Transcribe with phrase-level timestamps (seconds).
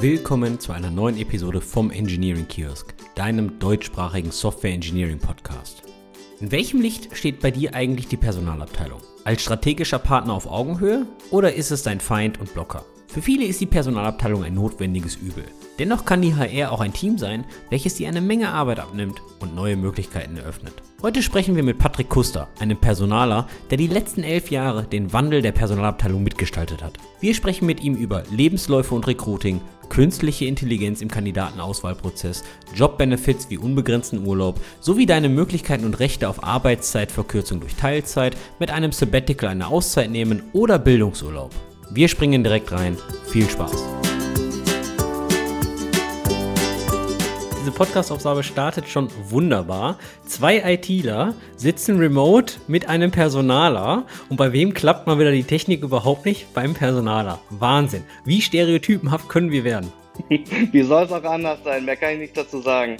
[0.00, 5.82] Willkommen zu einer neuen Episode vom Engineering Kiosk, deinem deutschsprachigen Software Engineering Podcast.
[6.40, 9.02] In welchem Licht steht bei dir eigentlich die Personalabteilung?
[9.24, 12.86] Als strategischer Partner auf Augenhöhe oder ist es dein Feind und Blocker?
[13.12, 15.42] Für viele ist die Personalabteilung ein notwendiges Übel.
[15.80, 19.52] Dennoch kann die HR auch ein Team sein, welches dir eine Menge Arbeit abnimmt und
[19.52, 20.74] neue Möglichkeiten eröffnet.
[21.02, 25.42] Heute sprechen wir mit Patrick Kuster, einem Personaler, der die letzten elf Jahre den Wandel
[25.42, 26.98] der Personalabteilung mitgestaltet hat.
[27.18, 32.44] Wir sprechen mit ihm über Lebensläufe und Recruiting, künstliche Intelligenz im Kandidatenauswahlprozess,
[32.76, 38.92] Jobbenefits wie unbegrenzten Urlaub sowie deine Möglichkeiten und Rechte auf Arbeitszeitverkürzung durch Teilzeit, mit einem
[38.92, 41.50] Sabbatical eine Auszeit nehmen oder Bildungsurlaub.
[41.92, 42.96] Wir springen direkt rein.
[43.26, 43.72] Viel Spaß.
[47.60, 49.98] Diese Podcast-Aufgabe startet schon wunderbar.
[50.24, 54.06] Zwei ITler sitzen remote mit einem Personaler.
[54.28, 56.54] Und bei wem klappt mal wieder die Technik überhaupt nicht?
[56.54, 57.40] Beim Personaler.
[57.50, 58.04] Wahnsinn.
[58.24, 59.92] Wie stereotypenhaft können wir werden?
[60.28, 61.84] Wie soll es auch anders sein?
[61.84, 62.98] Mehr kann ich nicht dazu sagen.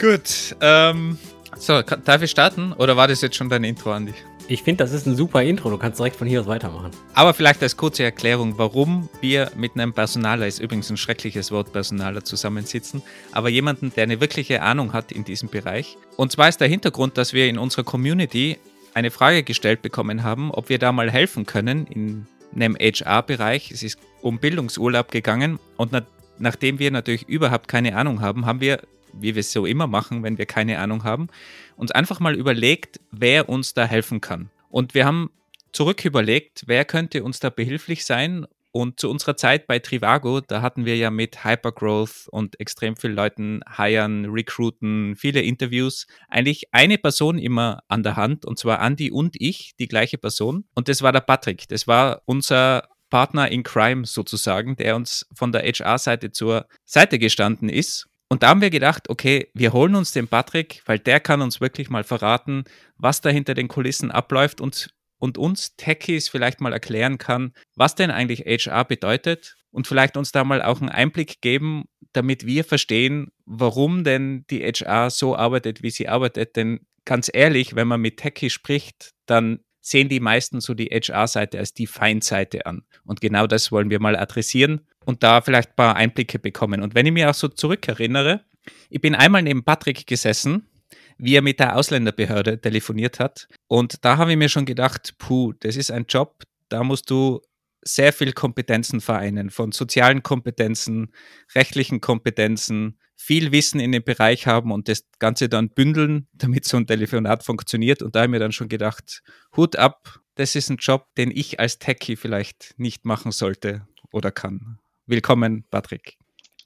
[0.00, 0.56] Gut.
[0.60, 1.16] Ähm,
[1.56, 2.72] so, darf ich starten?
[2.72, 4.14] Oder war das jetzt schon dein Intro, Andi?
[4.48, 5.70] Ich finde, das ist ein super Intro.
[5.70, 6.92] Du kannst direkt von hier aus weitermachen.
[7.14, 11.72] Aber vielleicht als kurze Erklärung, warum wir mit einem Personaler, ist übrigens ein schreckliches Wort,
[11.72, 15.98] Personaler, zusammensitzen, aber jemanden, der eine wirkliche Ahnung hat in diesem Bereich.
[16.16, 18.58] Und zwar ist der Hintergrund, dass wir in unserer Community
[18.94, 23.72] eine Frage gestellt bekommen haben, ob wir da mal helfen können in einem HR-Bereich.
[23.72, 26.02] Es ist um Bildungsurlaub gegangen und na
[26.38, 28.80] nachdem wir natürlich überhaupt keine Ahnung haben, haben wir,
[29.12, 31.28] wie wir es so immer machen, wenn wir keine Ahnung haben,
[31.76, 34.50] uns einfach mal überlegt, wer uns da helfen kann.
[34.70, 35.30] Und wir haben
[35.72, 38.46] zurück überlegt, wer könnte uns da behilflich sein.
[38.72, 43.14] Und zu unserer Zeit bei Trivago, da hatten wir ja mit Hypergrowth und extrem vielen
[43.14, 49.10] Leuten hiren, recruiten, viele Interviews, eigentlich eine Person immer an der Hand, und zwar Andy
[49.10, 50.64] und ich, die gleiche Person.
[50.74, 51.68] Und das war der Patrick.
[51.68, 57.70] Das war unser Partner in Crime sozusagen, der uns von der HR-Seite zur Seite gestanden
[57.70, 61.42] ist und da haben wir gedacht, okay, wir holen uns den Patrick, weil der kann
[61.42, 62.64] uns wirklich mal verraten,
[62.96, 67.94] was da hinter den Kulissen abläuft und, und uns Techies vielleicht mal erklären kann, was
[67.94, 72.64] denn eigentlich HR bedeutet und vielleicht uns da mal auch einen Einblick geben, damit wir
[72.64, 76.56] verstehen, warum denn die HR so arbeitet, wie sie arbeitet.
[76.56, 81.58] Denn ganz ehrlich, wenn man mit Techies spricht, dann sehen die meisten so die HR-Seite
[81.58, 82.82] als die Feindseite an.
[83.04, 86.82] Und genau das wollen wir mal adressieren und da vielleicht ein paar Einblicke bekommen.
[86.82, 88.44] Und wenn ich mir auch so zurückerinnere,
[88.90, 90.68] ich bin einmal neben Patrick gesessen,
[91.16, 93.48] wie er mit der Ausländerbehörde telefoniert hat.
[93.68, 97.40] Und da habe ich mir schon gedacht, puh, das ist ein Job, da musst du
[97.82, 101.12] sehr viel Kompetenzen vereinen, von sozialen Kompetenzen,
[101.54, 106.76] rechtlichen Kompetenzen, viel Wissen in dem Bereich haben und das Ganze dann bündeln, damit so
[106.76, 108.02] ein Telefonat funktioniert.
[108.02, 109.22] Und da habe ich mir dann schon gedacht,
[109.56, 114.30] Hut ab, das ist ein Job, den ich als Techie vielleicht nicht machen sollte oder
[114.30, 114.80] kann.
[115.06, 116.16] Willkommen, Patrick.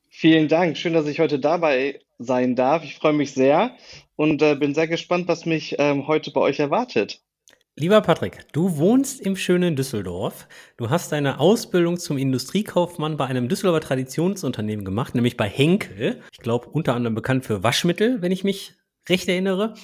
[0.08, 0.78] Vielen Dank.
[0.78, 2.84] Schön, dass ich heute dabei sein darf.
[2.84, 3.76] Ich freue mich sehr
[4.16, 7.20] und äh, bin sehr gespannt, was mich ähm, heute bei euch erwartet.
[7.76, 10.48] Lieber Patrick, du wohnst im schönen Düsseldorf.
[10.76, 16.20] Du hast deine Ausbildung zum Industriekaufmann bei einem Düsseldorfer Traditionsunternehmen gemacht, nämlich bei Henkel.
[16.32, 18.74] Ich glaube, unter anderem bekannt für Waschmittel, wenn ich mich
[19.08, 19.74] recht erinnere.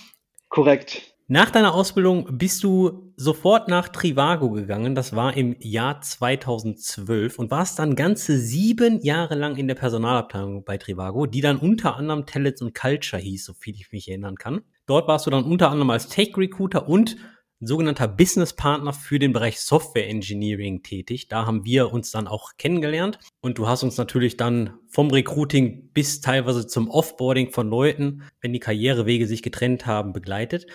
[0.48, 1.15] Korrekt.
[1.28, 4.94] Nach deiner Ausbildung bist du sofort nach Trivago gegangen.
[4.94, 10.62] Das war im Jahr 2012 und warst dann ganze sieben Jahre lang in der Personalabteilung
[10.62, 14.36] bei Trivago, die dann unter anderem Talents und Culture hieß, so viel ich mich erinnern
[14.36, 14.60] kann.
[14.86, 17.16] Dort warst du dann unter anderem als Tech Recruiter und
[17.58, 21.28] sogenannter Business Partner für den Bereich Software Engineering tätig.
[21.28, 25.90] Da haben wir uns dann auch kennengelernt und du hast uns natürlich dann vom Recruiting
[25.92, 30.66] bis teilweise zum Offboarding von Leuten, wenn die Karrierewege sich getrennt haben, begleitet.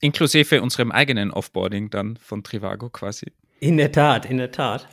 [0.00, 3.32] Inklusive unserem eigenen Offboarding dann von Trivago quasi.
[3.60, 4.88] In der Tat, in der Tat.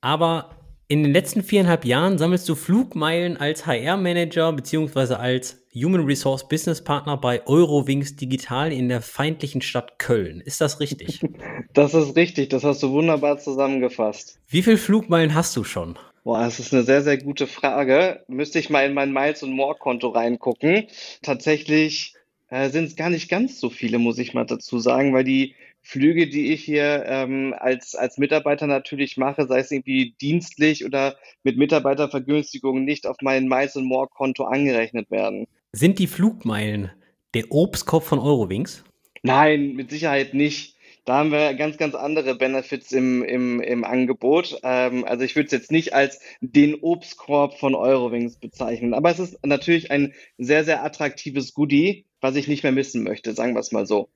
[0.00, 0.56] Aber
[0.88, 6.84] in den letzten viereinhalb Jahren sammelst du Flugmeilen als HR-Manager beziehungsweise als Human Resource Business
[6.84, 10.40] Partner bei Eurowings Digital in der feindlichen Stadt Köln.
[10.40, 11.20] Ist das richtig?
[11.74, 14.38] Das ist richtig, das hast du wunderbar zusammengefasst.
[14.46, 15.98] Wie viele Flugmeilen hast du schon?
[16.22, 18.22] Boah, das ist eine sehr, sehr gute Frage.
[18.28, 20.88] Müsste ich mal in mein Miles- und More-Konto reingucken.
[21.22, 22.14] Tatsächlich
[22.52, 25.54] äh, sind es gar nicht ganz so viele, muss ich mal dazu sagen, weil die
[25.80, 31.16] Flüge, die ich hier ähm, als, als Mitarbeiter natürlich mache, sei es irgendwie dienstlich oder
[31.44, 35.46] mit Mitarbeitervergünstigungen, nicht auf mein Miles and More Konto angerechnet werden.
[35.72, 36.90] Sind die Flugmeilen
[37.32, 38.84] der Obstkorb von Eurowings?
[39.22, 40.76] Nein, mit Sicherheit nicht.
[41.06, 44.60] Da haben wir ganz, ganz andere Benefits im, im, im Angebot.
[44.62, 48.92] Ähm, also ich würde es jetzt nicht als den Obstkorb von Eurowings bezeichnen.
[48.92, 53.34] Aber es ist natürlich ein sehr, sehr attraktives Goodie, was ich nicht mehr missen möchte,
[53.34, 54.08] sagen wir es mal so.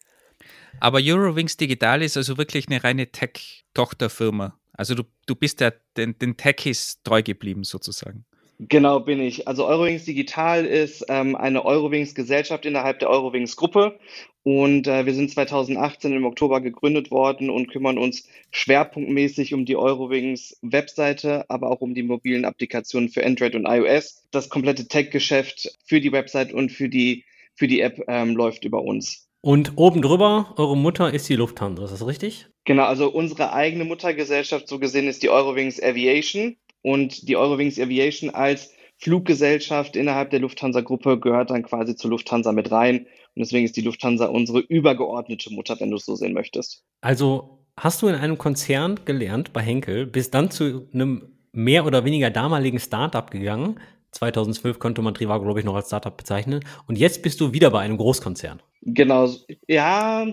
[0.80, 4.58] Aber Eurowings Digital ist also wirklich eine reine Tech-Tochterfirma.
[4.72, 8.24] Also du, du bist ja den, den Techies treu geblieben sozusagen.
[8.58, 9.46] Genau, bin ich.
[9.46, 13.98] Also Eurowings Digital ist ähm, eine Eurowings-Gesellschaft innerhalb der Eurowings-Gruppe
[14.44, 19.76] und äh, wir sind 2018 im Oktober gegründet worden und kümmern uns schwerpunktmäßig um die
[19.76, 24.22] Eurowings-Webseite, aber auch um die mobilen Applikationen für Android und iOS.
[24.30, 27.24] Das komplette Tech-Geschäft für die Website und für die,
[27.56, 29.28] für die App ähm, läuft über uns.
[29.40, 32.46] Und oben drüber, eure Mutter ist die Lufthansa, ist das richtig?
[32.64, 38.30] Genau, also unsere eigene Muttergesellschaft so gesehen ist die Eurowings Aviation und die Eurowings Aviation
[38.30, 43.00] als Fluggesellschaft innerhalb der Lufthansa-Gruppe gehört dann quasi zur Lufthansa mit rein.
[43.00, 46.82] Und deswegen ist die Lufthansa unsere übergeordnete Mutter, wenn du es so sehen möchtest.
[47.02, 52.04] Also hast du in einem Konzern gelernt bei Henkel, bist dann zu einem mehr oder
[52.04, 53.78] weniger damaligen Startup gegangen.
[54.16, 56.64] 2012 konnte man Trivago, glaube ich, noch als Startup bezeichnen.
[56.86, 58.62] Und jetzt bist du wieder bei einem Großkonzern.
[58.82, 59.28] Genau,
[59.68, 60.26] ja,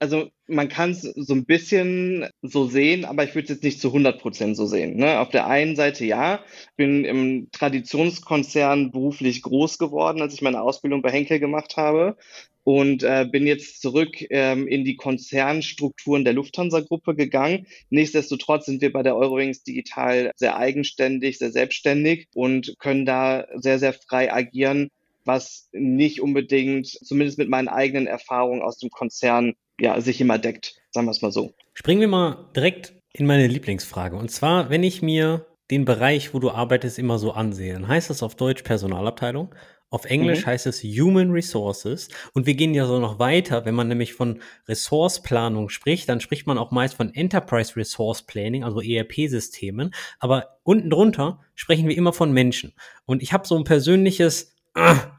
[0.00, 3.80] also man kann es so ein bisschen so sehen, aber ich würde es jetzt nicht
[3.80, 4.96] zu 100 Prozent so sehen.
[4.96, 5.18] Ne?
[5.18, 6.40] Auf der einen Seite ja,
[6.76, 12.16] bin im Traditionskonzern beruflich groß geworden, als ich meine Ausbildung bei Henkel gemacht habe
[12.68, 17.66] und äh, bin jetzt zurück ähm, in die Konzernstrukturen der Lufthansa-Gruppe gegangen.
[17.88, 23.78] Nichtsdestotrotz sind wir bei der Eurowings Digital sehr eigenständig, sehr selbstständig und können da sehr,
[23.78, 24.90] sehr frei agieren
[25.24, 30.74] was nicht unbedingt, zumindest mit meinen eigenen Erfahrungen aus dem Konzern, ja, sich immer deckt,
[30.90, 31.52] sagen wir es mal so.
[31.74, 34.16] Springen wir mal direkt in meine Lieblingsfrage.
[34.16, 38.08] Und zwar, wenn ich mir den Bereich, wo du arbeitest, immer so ansehe, dann heißt
[38.08, 39.54] das auf Deutsch Personalabteilung.
[39.90, 40.46] Auf Englisch mhm.
[40.46, 42.08] heißt es Human Resources.
[42.34, 43.64] Und wir gehen ja so noch weiter.
[43.64, 48.64] Wenn man nämlich von Ressourceplanung spricht, dann spricht man auch meist von Enterprise Resource Planning,
[48.64, 49.92] also ERP-Systemen.
[50.18, 52.74] Aber unten drunter sprechen wir immer von Menschen.
[53.06, 54.57] Und ich habe so ein persönliches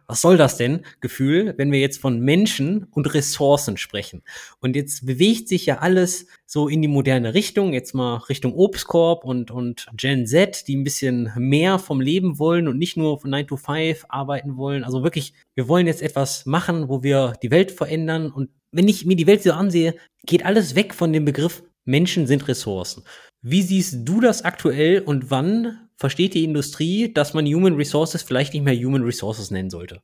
[0.07, 4.23] was soll das denn, Gefühl, wenn wir jetzt von Menschen und Ressourcen sprechen.
[4.59, 9.23] Und jetzt bewegt sich ja alles so in die moderne Richtung, jetzt mal Richtung Obstkorb
[9.23, 13.29] und, und Gen Z, die ein bisschen mehr vom Leben wollen und nicht nur von
[13.29, 14.83] 9 to 5 arbeiten wollen.
[14.83, 18.31] Also wirklich, wir wollen jetzt etwas machen, wo wir die Welt verändern.
[18.31, 19.95] Und wenn ich mir die Welt so ansehe,
[20.25, 23.03] geht alles weg von dem Begriff Menschen sind Ressourcen.
[23.41, 28.53] Wie siehst du das aktuell und wann versteht die Industrie, dass man Human Resources vielleicht
[28.53, 30.01] nicht mehr Human Resources nennen sollte?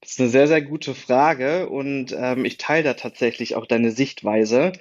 [0.00, 3.90] Das ist eine sehr, sehr gute Frage und ähm, ich teile da tatsächlich auch deine
[3.90, 4.72] Sichtweise.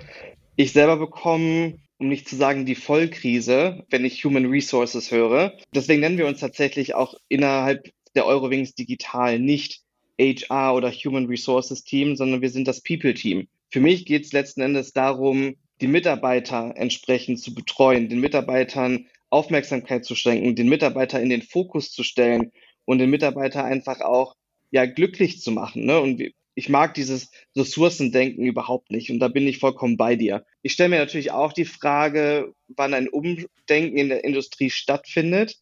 [0.55, 5.57] Ich selber bekomme, um nicht zu sagen, die Vollkrise, wenn ich Human Resources höre.
[5.73, 9.81] Deswegen nennen wir uns tatsächlich auch innerhalb der Eurowings Digital nicht
[10.19, 13.47] HR oder Human Resources Team, sondern wir sind das People Team.
[13.71, 20.05] Für mich geht es letzten Endes darum, die Mitarbeiter entsprechend zu betreuen, den Mitarbeitern Aufmerksamkeit
[20.05, 22.51] zu schenken, den Mitarbeiter in den Fokus zu stellen
[22.85, 24.35] und den Mitarbeiter einfach auch
[24.71, 25.85] ja glücklich zu machen.
[25.85, 25.99] Ne?
[25.99, 26.21] Und
[26.55, 30.45] ich mag dieses Ressourcendenken überhaupt nicht und da bin ich vollkommen bei dir.
[30.61, 35.55] Ich stelle mir natürlich auch die Frage, wann ein Umdenken in der Industrie stattfindet.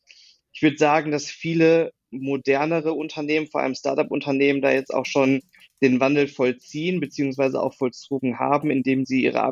[0.54, 5.42] Ich würde sagen, dass viele modernere Unternehmen, vor allem Startup-Unternehmen, da jetzt auch schon
[5.82, 9.44] den Wandel vollziehen beziehungsweise auch vollzogen haben, indem sie ihre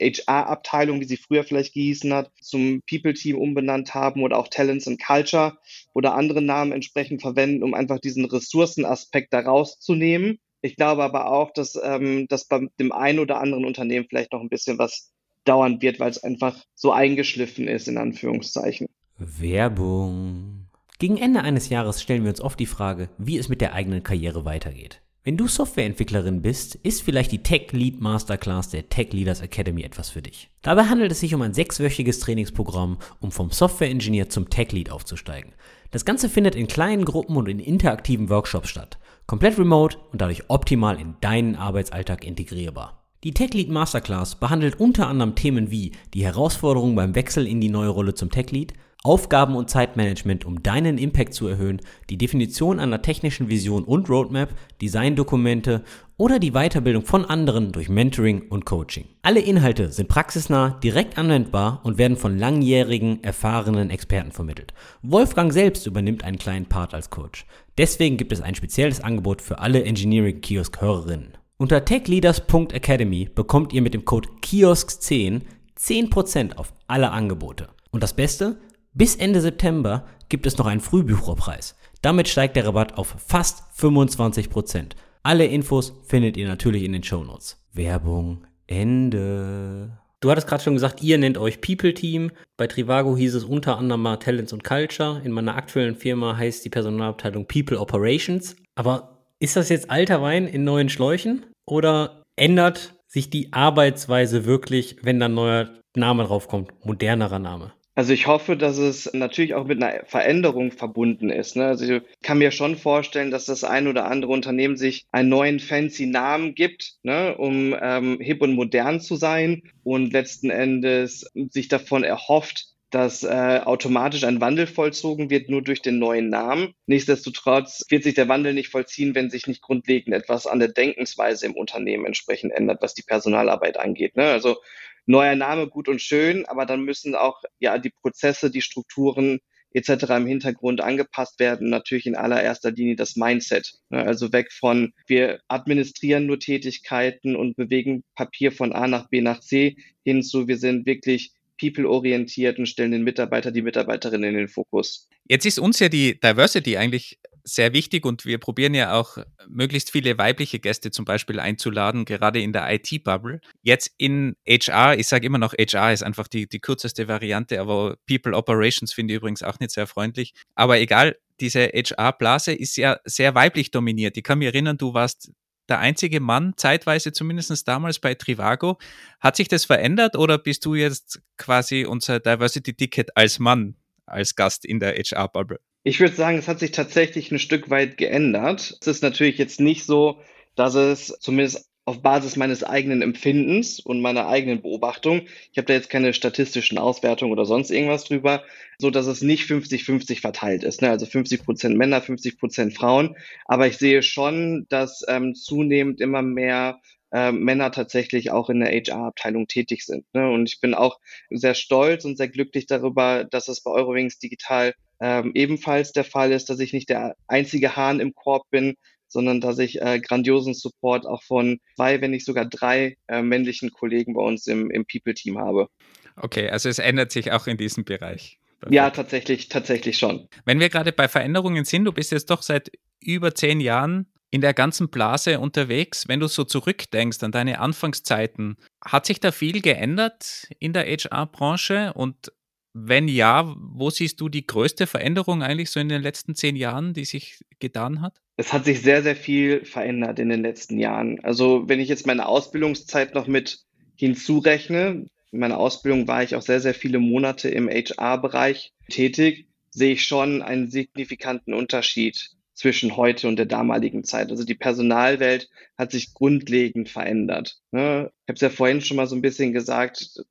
[0.00, 5.00] HR-Abteilung, wie sie früher vielleicht gehießen hat, zum People-Team umbenannt haben oder auch Talents and
[5.02, 5.58] Culture
[5.92, 10.38] oder andere Namen entsprechend verwenden, um einfach diesen Ressourcenaspekt da rauszunehmen.
[10.62, 14.40] Ich glaube aber auch, dass ähm, das bei dem einen oder anderen Unternehmen vielleicht noch
[14.40, 15.12] ein bisschen was
[15.44, 18.88] dauern wird, weil es einfach so eingeschliffen ist, in Anführungszeichen.
[19.18, 20.68] Werbung.
[20.98, 24.02] Gegen Ende eines Jahres stellen wir uns oft die Frage, wie es mit der eigenen
[24.02, 25.03] Karriere weitergeht.
[25.26, 30.10] Wenn du Softwareentwicklerin bist, ist vielleicht die Tech Lead Masterclass der Tech Leaders Academy etwas
[30.10, 30.50] für dich.
[30.60, 34.90] Dabei handelt es sich um ein sechswöchiges Trainingsprogramm, um vom Software Engineer zum Tech Lead
[34.90, 35.54] aufzusteigen.
[35.92, 38.98] Das Ganze findet in kleinen Gruppen und in interaktiven Workshops statt.
[39.26, 43.02] Komplett remote und dadurch optimal in deinen Arbeitsalltag integrierbar.
[43.24, 47.70] Die Tech Lead Masterclass behandelt unter anderem Themen wie die Herausforderungen beim Wechsel in die
[47.70, 48.74] neue Rolle zum Tech Lead,
[49.06, 54.54] Aufgaben- und Zeitmanagement, um deinen Impact zu erhöhen, die Definition einer technischen Vision und Roadmap,
[54.80, 55.84] Designdokumente
[56.16, 59.04] oder die Weiterbildung von anderen durch Mentoring und Coaching.
[59.20, 64.72] Alle Inhalte sind praxisnah, direkt anwendbar und werden von langjährigen, erfahrenen Experten vermittelt.
[65.02, 67.44] Wolfgang selbst übernimmt einen kleinen Part als Coach.
[67.76, 71.36] Deswegen gibt es ein spezielles Angebot für alle Engineering Kiosk Hörerinnen.
[71.58, 75.42] Unter techleaders.academy bekommt ihr mit dem Code KIOSK10
[75.78, 77.68] 10% auf alle Angebote.
[77.90, 78.56] Und das Beste?
[78.96, 81.74] Bis Ende September gibt es noch einen Frühbucherpreis.
[82.00, 84.92] Damit steigt der Rabatt auf fast 25%.
[85.24, 87.60] Alle Infos findet ihr natürlich in den Shownotes.
[87.72, 89.98] Werbung Ende.
[90.20, 92.30] Du hattest gerade schon gesagt, ihr nennt euch People Team.
[92.56, 95.20] Bei Trivago hieß es unter anderem mal Talents und Culture.
[95.24, 98.54] In meiner aktuellen Firma heißt die Personalabteilung People Operations.
[98.76, 101.46] Aber ist das jetzt alter Wein in neuen Schläuchen?
[101.66, 106.72] Oder ändert sich die Arbeitsweise wirklich, wenn da ein neuer Name draufkommt?
[106.84, 107.72] Modernerer Name?
[107.94, 111.54] Also ich hoffe, dass es natürlich auch mit einer Veränderung verbunden ist.
[111.54, 111.66] Ne?
[111.66, 115.60] Also ich kann mir schon vorstellen, dass das ein oder andere Unternehmen sich einen neuen
[115.60, 117.36] fancy Namen gibt, ne?
[117.36, 123.60] um ähm, hip und modern zu sein und letzten Endes sich davon erhofft, dass äh,
[123.64, 126.74] automatisch ein Wandel vollzogen wird, nur durch den neuen Namen.
[126.86, 131.46] Nichtsdestotrotz wird sich der Wandel nicht vollziehen, wenn sich nicht grundlegend etwas an der Denkensweise
[131.46, 134.16] im Unternehmen entsprechend ändert, was die Personalarbeit angeht.
[134.16, 134.24] Ne?
[134.24, 134.58] Also
[135.06, 139.40] neuer Name gut und schön, aber dann müssen auch ja die Prozesse, die Strukturen
[139.74, 140.04] etc.
[140.10, 141.68] im Hintergrund angepasst werden.
[141.68, 143.74] Natürlich in allererster Linie das Mindset.
[143.90, 144.04] Ne?
[144.04, 149.40] Also weg von wir administrieren nur Tätigkeiten und bewegen Papier von A nach B nach
[149.40, 154.48] C hin zu wir sind wirklich people-orientiert und stellen den Mitarbeiter, die Mitarbeiterin in den
[154.48, 155.08] Fokus.
[155.28, 159.90] Jetzt ist uns ja die Diversity eigentlich sehr wichtig und wir probieren ja auch möglichst
[159.90, 163.40] viele weibliche Gäste zum Beispiel einzuladen, gerade in der IT-Bubble.
[163.62, 167.96] Jetzt in HR, ich sage immer noch, HR ist einfach die, die kürzeste Variante, aber
[168.08, 170.32] People Operations finde ich übrigens auch nicht sehr freundlich.
[170.54, 174.16] Aber egal, diese HR-Blase ist ja sehr weiblich dominiert.
[174.16, 175.30] Ich kann mich erinnern, du warst
[175.68, 178.78] der einzige Mann, zeitweise zumindest damals bei Trivago.
[179.20, 184.64] Hat sich das verändert oder bist du jetzt quasi unser Diversity-Ticket als Mann, als Gast
[184.64, 185.60] in der HR-Bubble?
[185.86, 188.78] Ich würde sagen, es hat sich tatsächlich ein Stück weit geändert.
[188.80, 190.18] Es ist natürlich jetzt nicht so,
[190.54, 195.74] dass es zumindest auf Basis meines eigenen Empfindens und meiner eigenen Beobachtung, ich habe da
[195.74, 198.42] jetzt keine statistischen Auswertungen oder sonst irgendwas drüber,
[198.78, 200.80] so dass es nicht 50-50 verteilt ist.
[200.80, 200.88] Ne?
[200.88, 203.14] Also 50 Prozent Männer, 50 Prozent Frauen.
[203.44, 206.80] Aber ich sehe schon, dass ähm, zunehmend immer mehr
[207.12, 210.06] äh, Männer tatsächlich auch in der HR-Abteilung tätig sind.
[210.14, 210.30] Ne?
[210.30, 210.98] Und ich bin auch
[211.28, 216.32] sehr stolz und sehr glücklich darüber, dass es bei Eurowings Digital ähm, ebenfalls der Fall
[216.32, 218.74] ist, dass ich nicht der einzige Hahn im Korb bin,
[219.08, 223.70] sondern dass ich äh, grandiosen Support auch von zwei, wenn nicht sogar drei äh, männlichen
[223.70, 225.68] Kollegen bei uns im, im People-Team habe.
[226.16, 228.38] Okay, also es ändert sich auch in diesem Bereich.
[228.70, 230.28] Ja, tatsächlich, tatsächlich schon.
[230.44, 232.70] Wenn wir gerade bei Veränderungen sind, du bist jetzt doch seit
[233.00, 236.08] über zehn Jahren in der ganzen Blase unterwegs.
[236.08, 241.92] Wenn du so zurückdenkst an deine Anfangszeiten, hat sich da viel geändert in der HR-Branche
[241.94, 242.32] und
[242.74, 246.92] wenn ja, wo siehst du die größte Veränderung eigentlich so in den letzten zehn Jahren,
[246.92, 248.20] die sich getan hat?
[248.36, 251.20] Es hat sich sehr, sehr viel verändert in den letzten Jahren.
[251.22, 253.60] Also wenn ich jetzt meine Ausbildungszeit noch mit
[253.94, 259.92] hinzurechne, in meiner Ausbildung war ich auch sehr, sehr viele Monate im HR-Bereich tätig, sehe
[259.92, 264.30] ich schon einen signifikanten Unterschied zwischen heute und der damaligen Zeit.
[264.30, 267.58] Also die Personalwelt hat sich grundlegend verändert.
[267.72, 268.10] Ne?
[268.24, 270.24] Ich habe es ja vorhin schon mal so ein bisschen gesagt,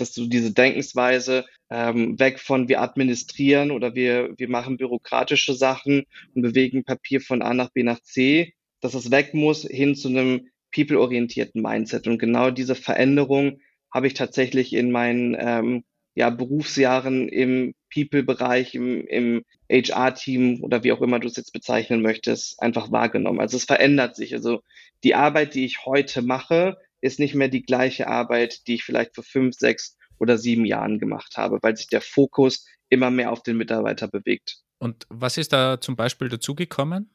[0.00, 6.04] dass du diese Denkensweise ähm, weg von wir administrieren oder wir, wir machen bürokratische Sachen
[6.34, 10.08] und bewegen Papier von A nach B nach C, dass es weg muss hin zu
[10.08, 12.06] einem people-orientierten Mindset.
[12.06, 13.60] Und genau diese Veränderung
[13.92, 20.92] habe ich tatsächlich in meinen ähm, ja, Berufsjahren im People-Bereich, im, im HR-Team oder wie
[20.92, 23.40] auch immer du es jetzt bezeichnen möchtest, einfach wahrgenommen.
[23.40, 24.34] Also es verändert sich.
[24.34, 24.60] Also
[25.04, 29.14] die Arbeit, die ich heute mache, ist nicht mehr die gleiche Arbeit, die ich vielleicht
[29.14, 33.42] vor fünf, sechs oder sieben Jahren gemacht habe, weil sich der Fokus immer mehr auf
[33.42, 34.58] den Mitarbeiter bewegt.
[34.78, 37.10] Und was ist da zum Beispiel dazugekommen?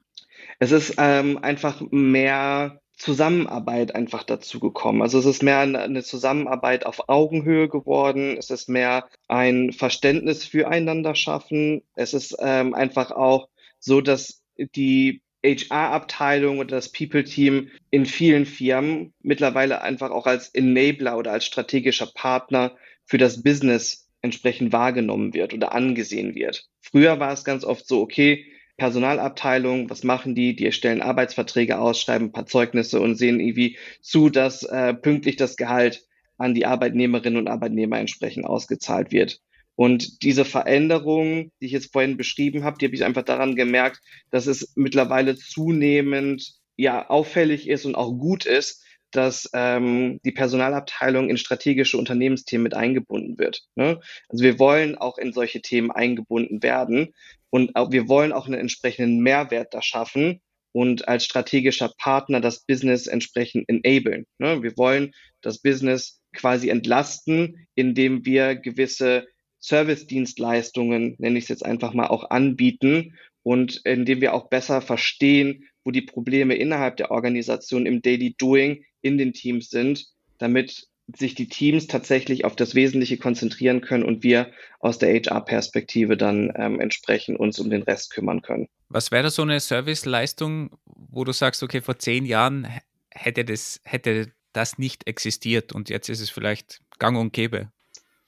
[0.60, 5.01] Es ist ähm, einfach mehr Zusammenarbeit einfach dazugekommen.
[5.01, 8.38] Also es ist mehr eine Zusammenarbeit auf Augenhöhe geworden.
[8.38, 11.82] Es ist mehr ein Verständnis füreinander schaffen.
[11.96, 13.50] Es ist ähm, einfach auch
[13.80, 21.18] so, dass die HR-Abteilung oder das People-Team in vielen Firmen mittlerweile einfach auch als Enabler
[21.18, 22.75] oder als strategischer Partner
[23.06, 26.68] für das Business entsprechend wahrgenommen wird oder angesehen wird.
[26.82, 28.46] Früher war es ganz oft so, okay,
[28.78, 30.56] Personalabteilung, was machen die?
[30.56, 35.38] Die erstellen Arbeitsverträge aus, schreiben ein paar Zeugnisse und sehen irgendwie zu, dass äh, pünktlich
[35.38, 36.06] das Gehalt
[36.38, 39.42] an die Arbeitnehmerinnen und Arbeitnehmer entsprechend ausgezahlt wird.
[39.75, 44.00] Und diese Veränderung, die ich jetzt vorhin beschrieben habe, die habe ich einfach daran gemerkt,
[44.32, 51.29] dass es mittlerweile zunehmend ja auffällig ist und auch gut ist, dass ähm, die Personalabteilung
[51.29, 53.63] in strategische Unternehmensthemen mit eingebunden wird.
[53.75, 54.00] Ne?
[54.29, 57.13] Also wir wollen auch in solche Themen eingebunden werden
[57.50, 60.41] und auch, wir wollen auch einen entsprechenden Mehrwert da schaffen
[60.74, 64.25] und als strategischer Partner das Business entsprechend enablen.
[64.38, 64.62] Ne?
[64.62, 69.27] Wir wollen das Business quasi entlasten, indem wir gewisse
[69.66, 75.66] Service-Dienstleistungen, nenne ich es jetzt einfach mal, auch anbieten und indem wir auch besser verstehen,
[75.84, 80.08] wo die Probleme innerhalb der Organisation im Daily Doing in den Teams sind,
[80.40, 86.18] damit sich die Teams tatsächlich auf das Wesentliche konzentrieren können und wir aus der HR-Perspektive
[86.18, 88.68] dann ähm, entsprechend uns um den Rest kümmern können.
[88.90, 92.68] Was wäre so eine Serviceleistung, wo du sagst, okay, vor zehn Jahren
[93.12, 97.70] hätte das, hätte das nicht existiert und jetzt ist es vielleicht gang und gäbe?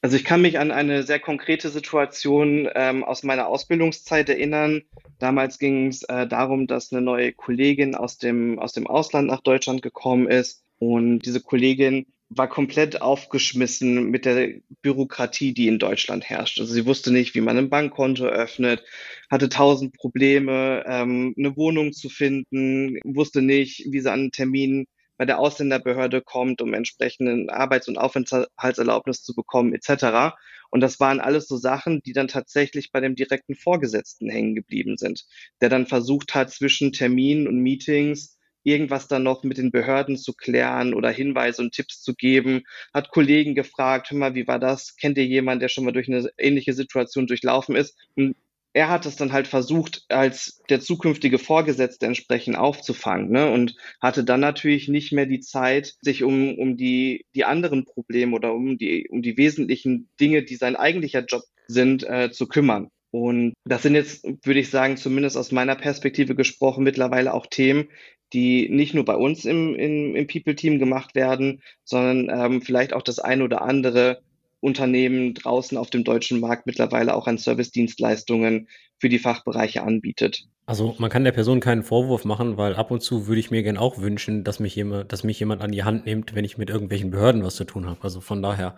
[0.07, 4.83] Also ich kann mich an eine sehr konkrete Situation ähm, aus meiner Ausbildungszeit erinnern.
[5.19, 9.41] Damals ging es äh, darum, dass eine neue Kollegin aus dem, aus dem Ausland nach
[9.41, 10.63] Deutschland gekommen ist.
[10.79, 16.61] Und diese Kollegin war komplett aufgeschmissen mit der Bürokratie, die in Deutschland herrscht.
[16.61, 18.85] Also sie wusste nicht, wie man ein Bankkonto öffnet,
[19.29, 24.87] hatte tausend Probleme, ähm, eine Wohnung zu finden, wusste nicht, wie sie an einen Termin
[25.17, 30.35] bei der Ausländerbehörde kommt, um entsprechenden Arbeits- und Aufenthaltserlaubnis zu bekommen, etc.
[30.69, 34.97] Und das waren alles so Sachen, die dann tatsächlich bei dem direkten Vorgesetzten hängen geblieben
[34.97, 35.25] sind,
[35.61, 40.33] der dann versucht hat, zwischen Terminen und Meetings irgendwas dann noch mit den Behörden zu
[40.33, 44.97] klären oder Hinweise und Tipps zu geben, hat Kollegen gefragt, hör mal, wie war das?
[44.97, 47.97] Kennt ihr jemanden, der schon mal durch eine ähnliche Situation durchlaufen ist?
[48.15, 48.35] Und
[48.77, 53.51] er hat es dann halt versucht, als der zukünftige Vorgesetzte entsprechend aufzufangen ne?
[53.51, 58.35] und hatte dann natürlich nicht mehr die Zeit, sich um, um die, die anderen Probleme
[58.35, 62.89] oder um die, um die wesentlichen Dinge, die sein eigentlicher Job sind, äh, zu kümmern.
[63.09, 67.89] Und das sind jetzt, würde ich sagen, zumindest aus meiner Perspektive gesprochen, mittlerweile auch Themen,
[68.31, 73.01] die nicht nur bei uns im, im, im People-Team gemacht werden, sondern ähm, vielleicht auch
[73.01, 74.21] das ein oder andere
[74.59, 78.67] Unternehmen draußen auf dem deutschen Markt mittlerweile auch an Service-Dienstleistungen
[78.99, 80.47] für die Fachbereiche anbietet.
[80.65, 83.63] Also man kann der Person keinen Vorwurf machen, weil ab und zu würde ich mir
[83.63, 86.57] gern auch wünschen, dass mich jemand, dass mich jemand an die Hand nimmt, wenn ich
[86.57, 88.03] mit irgendwelchen Behörden was zu tun habe.
[88.03, 88.75] Also von daher.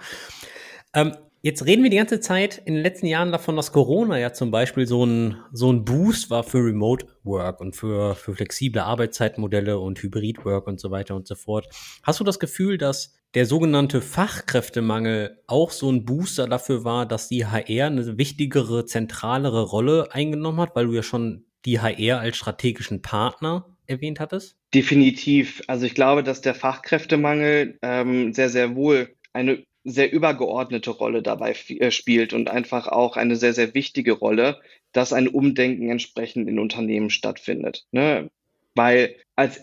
[0.94, 4.34] Ähm, Jetzt reden wir die ganze Zeit in den letzten Jahren davon, dass Corona ja
[4.34, 8.82] zum Beispiel so ein, so ein Boost war für Remote Work und für, für flexible
[8.82, 11.70] Arbeitszeitmodelle und Hybrid Work und so weiter und so fort.
[12.04, 17.30] Hast du das Gefühl, dass der sogenannte Fachkräftemangel auch so ein Booster dafür war, dass
[17.30, 22.38] die HR eine wichtigere, zentralere Rolle eingenommen hat, weil du ja schon die HR als
[22.38, 24.56] strategischen Partner erwähnt hattest?
[24.74, 25.62] Definitiv.
[25.68, 31.56] Also ich glaube, dass der Fachkräftemangel ähm, sehr, sehr wohl eine sehr übergeordnete Rolle dabei
[31.68, 34.60] äh, spielt und einfach auch eine sehr, sehr wichtige Rolle,
[34.92, 37.86] dass ein Umdenken entsprechend in Unternehmen stattfindet.
[37.92, 38.30] Ne?
[38.76, 39.62] Weil als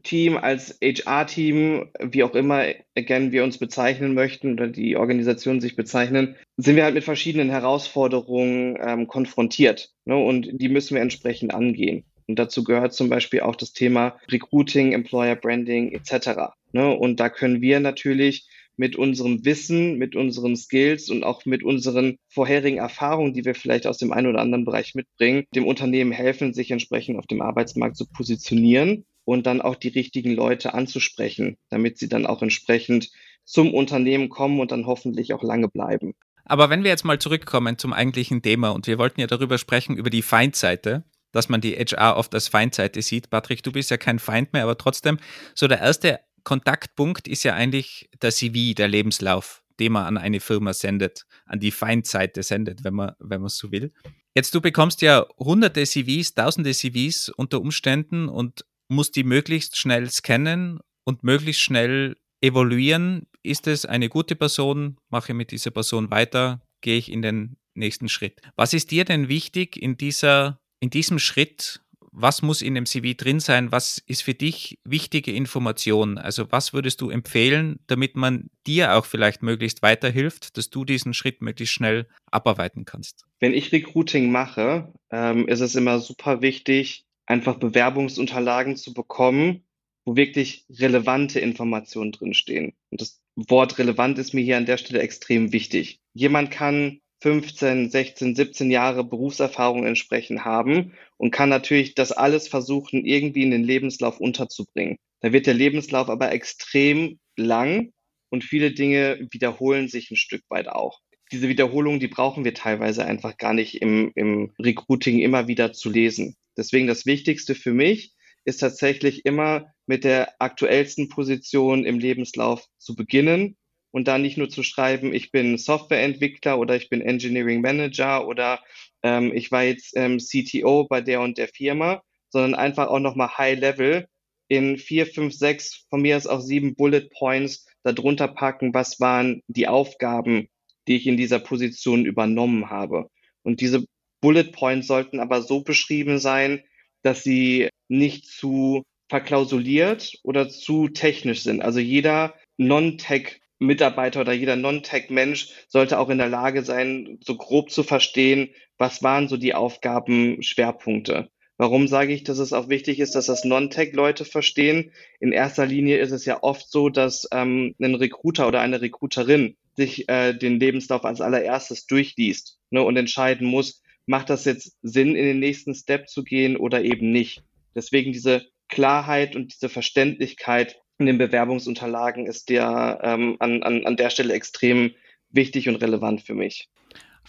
[0.00, 2.64] People-Team, als HR-Team, wie auch immer,
[2.96, 7.50] again, wir uns bezeichnen möchten oder die Organisation sich bezeichnen, sind wir halt mit verschiedenen
[7.50, 9.90] Herausforderungen ähm, konfrontiert.
[10.04, 10.16] Ne?
[10.16, 12.04] Und die müssen wir entsprechend angehen.
[12.26, 16.52] Und dazu gehört zum Beispiel auch das Thema Recruiting, Employer Branding etc.
[16.72, 16.94] Ne?
[16.94, 22.16] Und da können wir natürlich mit unserem Wissen, mit unseren Skills und auch mit unseren
[22.28, 26.54] vorherigen Erfahrungen, die wir vielleicht aus dem einen oder anderen Bereich mitbringen, dem Unternehmen helfen,
[26.54, 31.98] sich entsprechend auf dem Arbeitsmarkt zu positionieren und dann auch die richtigen Leute anzusprechen, damit
[31.98, 33.10] sie dann auch entsprechend
[33.44, 36.14] zum Unternehmen kommen und dann hoffentlich auch lange bleiben.
[36.44, 39.96] Aber wenn wir jetzt mal zurückkommen zum eigentlichen Thema und wir wollten ja darüber sprechen,
[39.96, 43.30] über die Feindseite, dass man die HR oft als Feindseite sieht.
[43.30, 45.18] Patrick, du bist ja kein Feind mehr, aber trotzdem,
[45.54, 50.40] so der erste Kontaktpunkt ist ja eigentlich der CV, der Lebenslauf, den man an eine
[50.40, 53.92] Firma sendet, an die Feindseite sendet, wenn man, wenn man so will.
[54.34, 60.10] Jetzt, du bekommst ja hunderte CVs, tausende CVs unter Umständen und musst die möglichst schnell
[60.10, 63.26] scannen und möglichst schnell evaluieren.
[63.42, 64.96] Ist es eine gute Person?
[65.08, 66.60] Mache mit dieser Person weiter?
[66.80, 68.40] Gehe ich in den nächsten Schritt?
[68.56, 71.80] Was ist dir denn wichtig in dieser, in diesem Schritt
[72.12, 73.72] was muss in dem CV drin sein?
[73.72, 76.18] Was ist für dich wichtige Information?
[76.18, 81.14] Also was würdest du empfehlen, damit man dir auch vielleicht möglichst weiterhilft, dass du diesen
[81.14, 83.26] Schritt möglichst schnell abarbeiten kannst?
[83.38, 89.64] Wenn ich Recruiting mache, ähm, ist es immer super wichtig, einfach Bewerbungsunterlagen zu bekommen,
[90.04, 92.74] wo wirklich relevante Informationen drinstehen.
[92.90, 96.00] Und das Wort relevant ist mir hier an der Stelle extrem wichtig.
[96.12, 103.04] Jemand kann 15, 16, 17 Jahre Berufserfahrung entsprechend haben und kann natürlich das alles versuchen,
[103.04, 104.96] irgendwie in den Lebenslauf unterzubringen.
[105.20, 107.92] Da wird der Lebenslauf aber extrem lang
[108.30, 111.00] und viele Dinge wiederholen sich ein Stück weit auch.
[111.32, 115.90] Diese Wiederholungen, die brauchen wir teilweise einfach gar nicht im, im Recruiting immer wieder zu
[115.90, 116.36] lesen.
[116.56, 118.14] Deswegen das Wichtigste für mich
[118.44, 123.56] ist tatsächlich immer mit der aktuellsten Position im Lebenslauf zu beginnen
[123.92, 128.60] und da nicht nur zu schreiben, ich bin Softwareentwickler oder ich bin Engineering Manager oder
[129.02, 133.36] ähm, ich war jetzt ähm, CTO bei der und der Firma, sondern einfach auch nochmal
[133.36, 134.06] High Level
[134.48, 139.42] in vier, fünf, sechs, von mir aus auch sieben Bullet Points darunter packen, was waren
[139.46, 140.48] die Aufgaben,
[140.88, 143.08] die ich in dieser Position übernommen habe.
[143.42, 143.84] Und diese
[144.20, 146.62] Bullet Points sollten aber so beschrieben sein,
[147.02, 151.62] dass sie nicht zu verklausuliert oder zu technisch sind.
[151.62, 157.70] Also jeder Non-Tech Mitarbeiter oder jeder Non-Tech-Mensch sollte auch in der Lage sein, so grob
[157.70, 161.28] zu verstehen, was waren so die Aufgabenschwerpunkte.
[161.58, 164.92] Warum sage ich, dass es auch wichtig ist, dass das Non-Tech-Leute verstehen?
[165.20, 169.58] In erster Linie ist es ja oft so, dass ähm, ein Recruiter oder eine Recruiterin
[169.80, 175.16] sich äh, den Lebenslauf als allererstes durchliest ne, und entscheiden muss, macht das jetzt Sinn,
[175.16, 177.42] in den nächsten Step zu gehen oder eben nicht.
[177.74, 183.96] Deswegen diese Klarheit und diese Verständlichkeit in den Bewerbungsunterlagen ist der ähm, an, an, an
[183.96, 184.92] der Stelle extrem
[185.30, 186.68] wichtig und relevant für mich.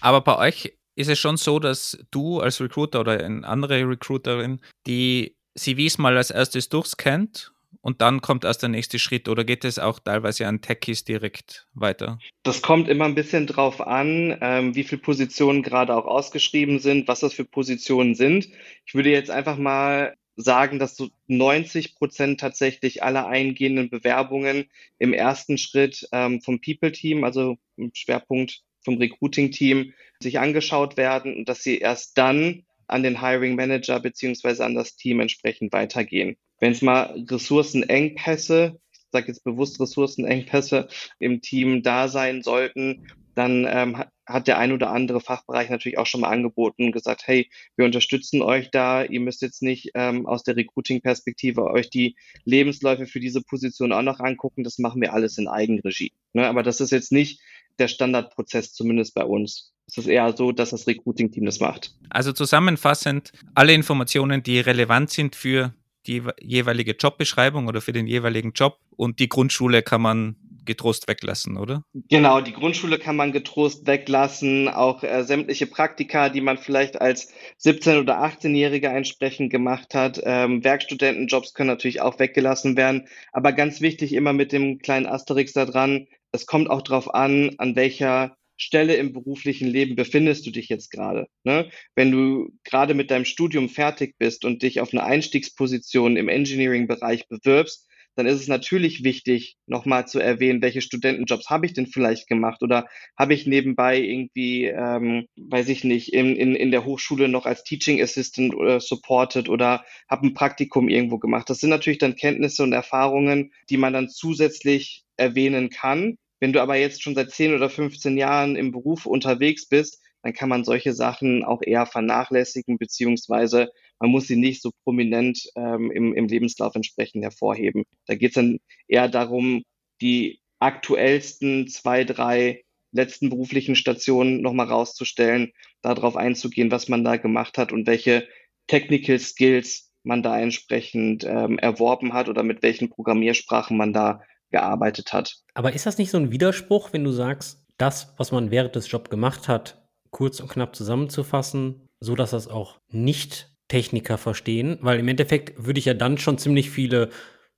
[0.02, 4.60] Aber bei euch ist es schon so, dass du als Recruiter oder eine andere Recruiterin
[4.88, 7.51] die CVs mal als erstes durchscannt
[7.82, 11.68] und dann kommt erst der nächste Schritt oder geht es auch teilweise an Techies direkt
[11.74, 12.20] weiter?
[12.44, 17.08] Das kommt immer ein bisschen drauf an, ähm, wie viele Positionen gerade auch ausgeschrieben sind,
[17.08, 18.50] was das für Positionen sind.
[18.86, 24.66] Ich würde jetzt einfach mal sagen, dass so 90 Prozent tatsächlich aller eingehenden Bewerbungen
[24.98, 31.50] im ersten Schritt ähm, vom People-Team, also im Schwerpunkt vom Recruiting-Team, sich angeschaut werden und
[31.50, 36.38] dass sie erst dann an den Hiring Manager beziehungsweise an das Team entsprechend weitergehen.
[36.62, 40.88] Wenn es mal Ressourcenengpässe, ich sage jetzt bewusst Ressourcenengpässe
[41.20, 46.06] im Team da sein sollten, dann ähm, hat der ein oder andere Fachbereich natürlich auch
[46.06, 50.26] schon mal angeboten und gesagt, hey, wir unterstützen euch da, ihr müsst jetzt nicht ähm,
[50.28, 55.14] aus der Recruiting-Perspektive euch die Lebensläufe für diese Position auch noch angucken, das machen wir
[55.14, 56.14] alles in Eigenregie.
[56.34, 56.48] Ne?
[56.48, 57.42] Aber das ist jetzt nicht
[57.80, 59.74] der Standardprozess, zumindest bei uns.
[59.88, 61.96] Es ist eher so, dass das Recruiting-Team das macht.
[62.10, 65.74] Also zusammenfassend, alle Informationen, die relevant sind für
[66.08, 70.36] die jeweilige Jobbeschreibung oder für den jeweiligen Job und die Grundschule kann man
[70.66, 71.84] getrost weglassen, oder?
[71.94, 77.34] Genau, die Grundschule kann man getrost weglassen, auch äh, sämtliche Praktika, die man vielleicht als
[77.64, 80.22] 17- oder 18-Jähriger entsprechend gemacht hat.
[80.24, 85.54] Ähm, Werkstudentenjobs können natürlich auch weggelassen werden, aber ganz wichtig immer mit dem kleinen Asterix
[85.54, 90.52] da dran, es kommt auch darauf an, an welcher Stelle im beruflichen Leben befindest du
[90.52, 91.28] dich jetzt gerade.
[91.44, 91.70] Ne?
[91.96, 97.28] Wenn du gerade mit deinem Studium fertig bist und dich auf eine Einstiegsposition im Engineering-Bereich
[97.28, 102.28] bewirbst, dann ist es natürlich wichtig, nochmal zu erwähnen, welche Studentenjobs habe ich denn vielleicht
[102.28, 107.30] gemacht oder habe ich nebenbei irgendwie, ähm, weiß ich nicht, in, in, in der Hochschule
[107.30, 111.50] noch als Teaching Assistant oder supported oder habe ein Praktikum irgendwo gemacht.
[111.50, 116.18] Das sind natürlich dann Kenntnisse und Erfahrungen, die man dann zusätzlich erwähnen kann.
[116.42, 120.34] Wenn du aber jetzt schon seit 10 oder 15 Jahren im Beruf unterwegs bist, dann
[120.34, 125.92] kann man solche Sachen auch eher vernachlässigen, beziehungsweise man muss sie nicht so prominent ähm,
[125.92, 127.84] im, im Lebenslauf entsprechend hervorheben.
[128.08, 129.64] Da geht es dann eher darum,
[130.02, 135.52] die aktuellsten zwei, drei letzten beruflichen Stationen nochmal rauszustellen,
[135.82, 138.28] darauf einzugehen, was man da gemacht hat und welche
[138.66, 145.14] Technical Skills man da entsprechend ähm, erworben hat oder mit welchen Programmiersprachen man da gearbeitet
[145.14, 145.38] hat.
[145.54, 148.92] Aber ist das nicht so ein Widerspruch, wenn du sagst, das, was man während des
[148.92, 155.00] Jobs gemacht hat, kurz und knapp zusammenzufassen, so dass das auch nicht Techniker verstehen, weil
[155.00, 157.10] im Endeffekt würde ich ja dann schon ziemlich viele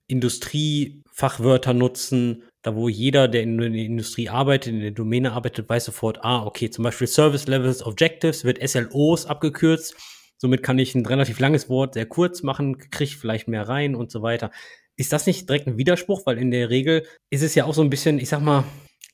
[0.06, 5.86] Industriefachwörter nutzen, da wo jeder, der in der Industrie arbeitet, in der Domäne arbeitet, weiß
[5.86, 9.96] sofort, ah, okay, zum Beispiel Service Levels Objectives wird SLOs abgekürzt.
[10.38, 14.10] Somit kann ich ein relativ langes Wort sehr kurz machen, kriege vielleicht mehr rein und
[14.10, 14.50] so weiter.
[14.96, 16.26] Ist das nicht direkt ein Widerspruch?
[16.26, 18.64] Weil in der Regel ist es ja auch so ein bisschen, ich sag mal,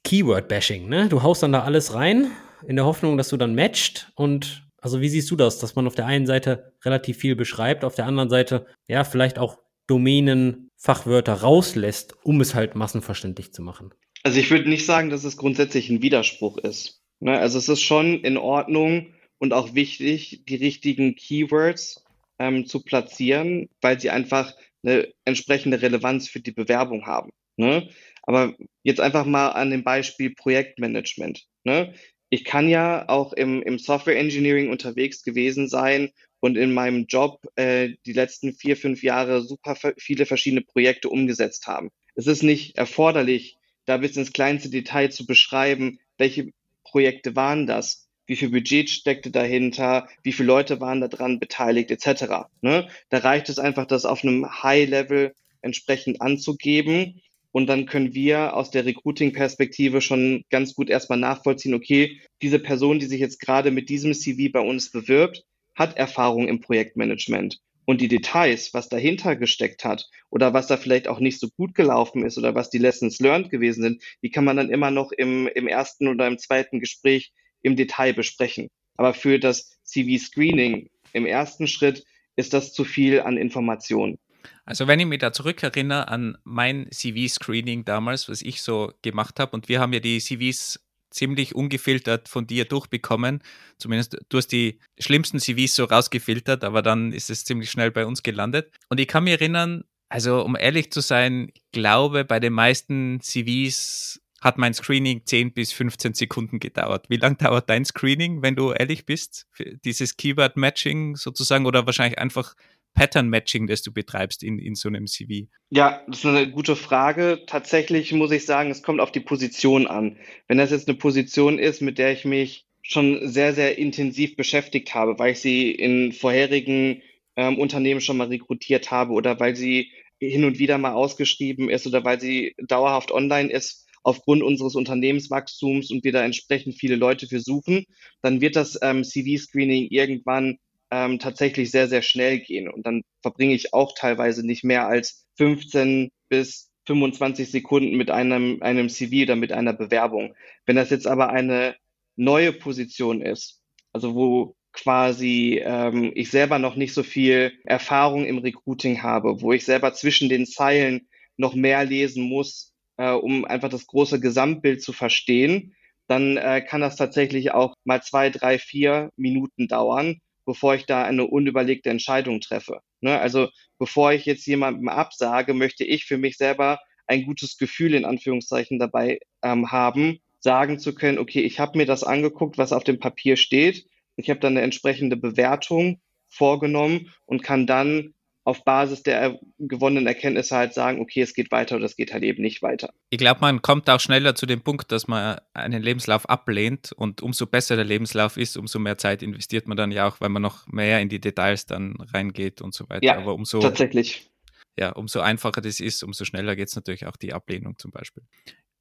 [0.04, 1.08] Keyword-Bashing, ne?
[1.08, 2.30] Du haust dann da alles rein,
[2.66, 4.10] in der Hoffnung, dass du dann matcht.
[4.14, 7.84] Und also wie siehst du das, dass man auf der einen Seite relativ viel beschreibt,
[7.84, 13.62] auf der anderen Seite ja vielleicht auch Domänen, Fachwörter rauslässt, um es halt massenverständlich zu
[13.62, 13.92] machen?
[14.22, 17.02] Also ich würde nicht sagen, dass es grundsätzlich ein Widerspruch ist.
[17.20, 17.38] Ne?
[17.38, 22.04] Also es ist schon in Ordnung und auch wichtig, die richtigen Keywords
[22.38, 27.30] ähm, zu platzieren, weil sie einfach eine entsprechende Relevanz für die Bewerbung haben.
[27.56, 27.88] Ne?
[28.22, 31.46] Aber jetzt einfach mal an dem Beispiel Projektmanagement.
[31.64, 31.94] Ne?
[32.30, 37.44] ich kann ja auch im, im Software Engineering unterwegs gewesen sein und in meinem Job
[37.56, 41.90] äh, die letzten vier, fünf Jahre super viele verschiedene Projekte umgesetzt haben.
[42.14, 46.52] Es ist nicht erforderlich, da bis ins kleinste Detail zu beschreiben, welche
[46.84, 52.46] Projekte waren das, wie viel Budget steckte dahinter, wie viele Leute waren daran beteiligt, etc.
[52.62, 52.86] Ne?
[53.08, 58.70] Da reicht es einfach, das auf einem High-Level entsprechend anzugeben und dann können wir aus
[58.70, 63.88] der Recruiting-Perspektive schon ganz gut erstmal nachvollziehen, okay, diese Person, die sich jetzt gerade mit
[63.88, 67.58] diesem CV bei uns bewirbt, hat Erfahrung im Projektmanagement.
[67.84, 71.74] Und die Details, was dahinter gesteckt hat oder was da vielleicht auch nicht so gut
[71.74, 75.10] gelaufen ist oder was die Lessons learned gewesen sind, die kann man dann immer noch
[75.10, 78.68] im, im ersten oder im zweiten Gespräch im Detail besprechen.
[78.96, 82.04] Aber für das CV-Screening im ersten Schritt
[82.36, 84.18] ist das zu viel an Informationen.
[84.64, 89.52] Also wenn ich mich da zurückerinnere an mein CV-Screening damals, was ich so gemacht habe,
[89.52, 93.42] und wir haben ja die CVs ziemlich ungefiltert von dir durchbekommen.
[93.78, 98.06] Zumindest du hast die schlimmsten CVs so rausgefiltert, aber dann ist es ziemlich schnell bei
[98.06, 98.72] uns gelandet.
[98.88, 104.20] Und ich kann mich erinnern, also um ehrlich zu sein, glaube, bei den meisten CVs
[104.40, 107.06] hat mein Screening 10 bis 15 Sekunden gedauert.
[107.08, 109.46] Wie lange dauert dein Screening, wenn du ehrlich bist?
[109.52, 112.54] Für dieses Keyword-Matching sozusagen oder wahrscheinlich einfach
[112.94, 115.48] Pattern-Matching, das du betreibst in, in so einem CV?
[115.70, 117.42] Ja, das ist eine gute Frage.
[117.46, 120.16] Tatsächlich muss ich sagen, es kommt auf die Position an.
[120.48, 124.94] Wenn das jetzt eine Position ist, mit der ich mich schon sehr, sehr intensiv beschäftigt
[124.94, 127.02] habe, weil ich sie in vorherigen
[127.36, 131.86] ähm, Unternehmen schon mal rekrutiert habe oder weil sie hin und wieder mal ausgeschrieben ist
[131.86, 137.26] oder weil sie dauerhaft online ist, aufgrund unseres Unternehmenswachstums und wir da entsprechend viele Leute
[137.26, 137.84] für suchen,
[138.22, 140.58] dann wird das ähm, CV-Screening irgendwann
[140.90, 142.68] ähm, tatsächlich sehr, sehr schnell gehen.
[142.68, 148.62] Und dann verbringe ich auch teilweise nicht mehr als 15 bis 25 Sekunden mit einem,
[148.62, 150.34] einem CV oder mit einer Bewerbung.
[150.66, 151.76] Wenn das jetzt aber eine
[152.16, 153.60] neue Position ist,
[153.92, 159.52] also wo quasi ähm, ich selber noch nicht so viel Erfahrung im Recruiting habe, wo
[159.52, 162.69] ich selber zwischen den Zeilen noch mehr lesen muss,
[163.00, 165.74] äh, um einfach das große Gesamtbild zu verstehen,
[166.06, 171.04] dann äh, kann das tatsächlich auch mal zwei, drei, vier Minuten dauern, bevor ich da
[171.04, 172.80] eine unüberlegte Entscheidung treffe.
[173.00, 173.18] Ne?
[173.18, 178.04] Also bevor ich jetzt jemandem absage, möchte ich für mich selber ein gutes Gefühl in
[178.04, 182.84] Anführungszeichen dabei ähm, haben, sagen zu können, okay, ich habe mir das angeguckt, was auf
[182.84, 183.86] dem Papier steht.
[184.16, 188.12] Ich habe dann eine entsprechende Bewertung vorgenommen und kann dann
[188.50, 192.22] auf Basis der gewonnenen Erkenntnisse halt sagen, okay, es geht weiter oder es geht halt
[192.22, 192.92] eben nicht weiter.
[193.10, 197.22] Ich glaube, man kommt auch schneller zu dem Punkt, dass man einen Lebenslauf ablehnt und
[197.22, 200.42] umso besser der Lebenslauf ist, umso mehr Zeit investiert man dann ja auch, weil man
[200.42, 203.04] noch mehr in die Details dann reingeht und so weiter.
[203.04, 204.30] Ja, Aber umso, tatsächlich.
[204.78, 208.22] Ja, umso einfacher das ist, umso schneller geht es natürlich auch die Ablehnung zum Beispiel.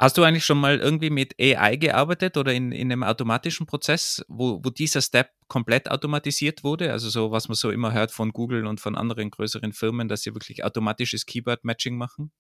[0.01, 4.23] Hast du eigentlich schon mal irgendwie mit AI gearbeitet oder in, in einem automatischen Prozess,
[4.29, 6.93] wo, wo dieser Step komplett automatisiert wurde?
[6.93, 10.21] Also so, was man so immer hört von Google und von anderen größeren Firmen, dass
[10.21, 12.31] sie wirklich automatisches Keyword-Matching machen?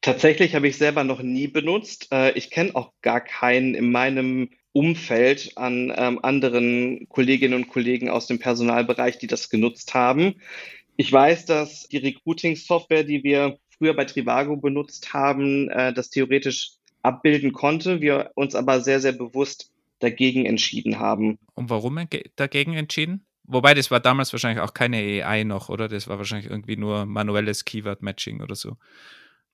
[0.00, 2.08] Tatsächlich habe ich selber noch nie benutzt.
[2.10, 8.10] Äh, ich kenne auch gar keinen in meinem Umfeld an ähm, anderen Kolleginnen und Kollegen
[8.10, 10.40] aus dem Personalbereich, die das genutzt haben.
[10.96, 16.72] Ich weiß, dass die Recruiting-Software, die wir früher bei Trivago benutzt haben, äh, das theoretisch
[17.06, 21.38] abbilden konnte, wir uns aber sehr, sehr bewusst dagegen entschieden haben.
[21.54, 21.98] Und warum
[22.36, 23.24] dagegen entschieden?
[23.44, 25.88] Wobei, das war damals wahrscheinlich auch keine AI noch, oder?
[25.88, 28.76] Das war wahrscheinlich irgendwie nur manuelles Keyword-Matching oder so.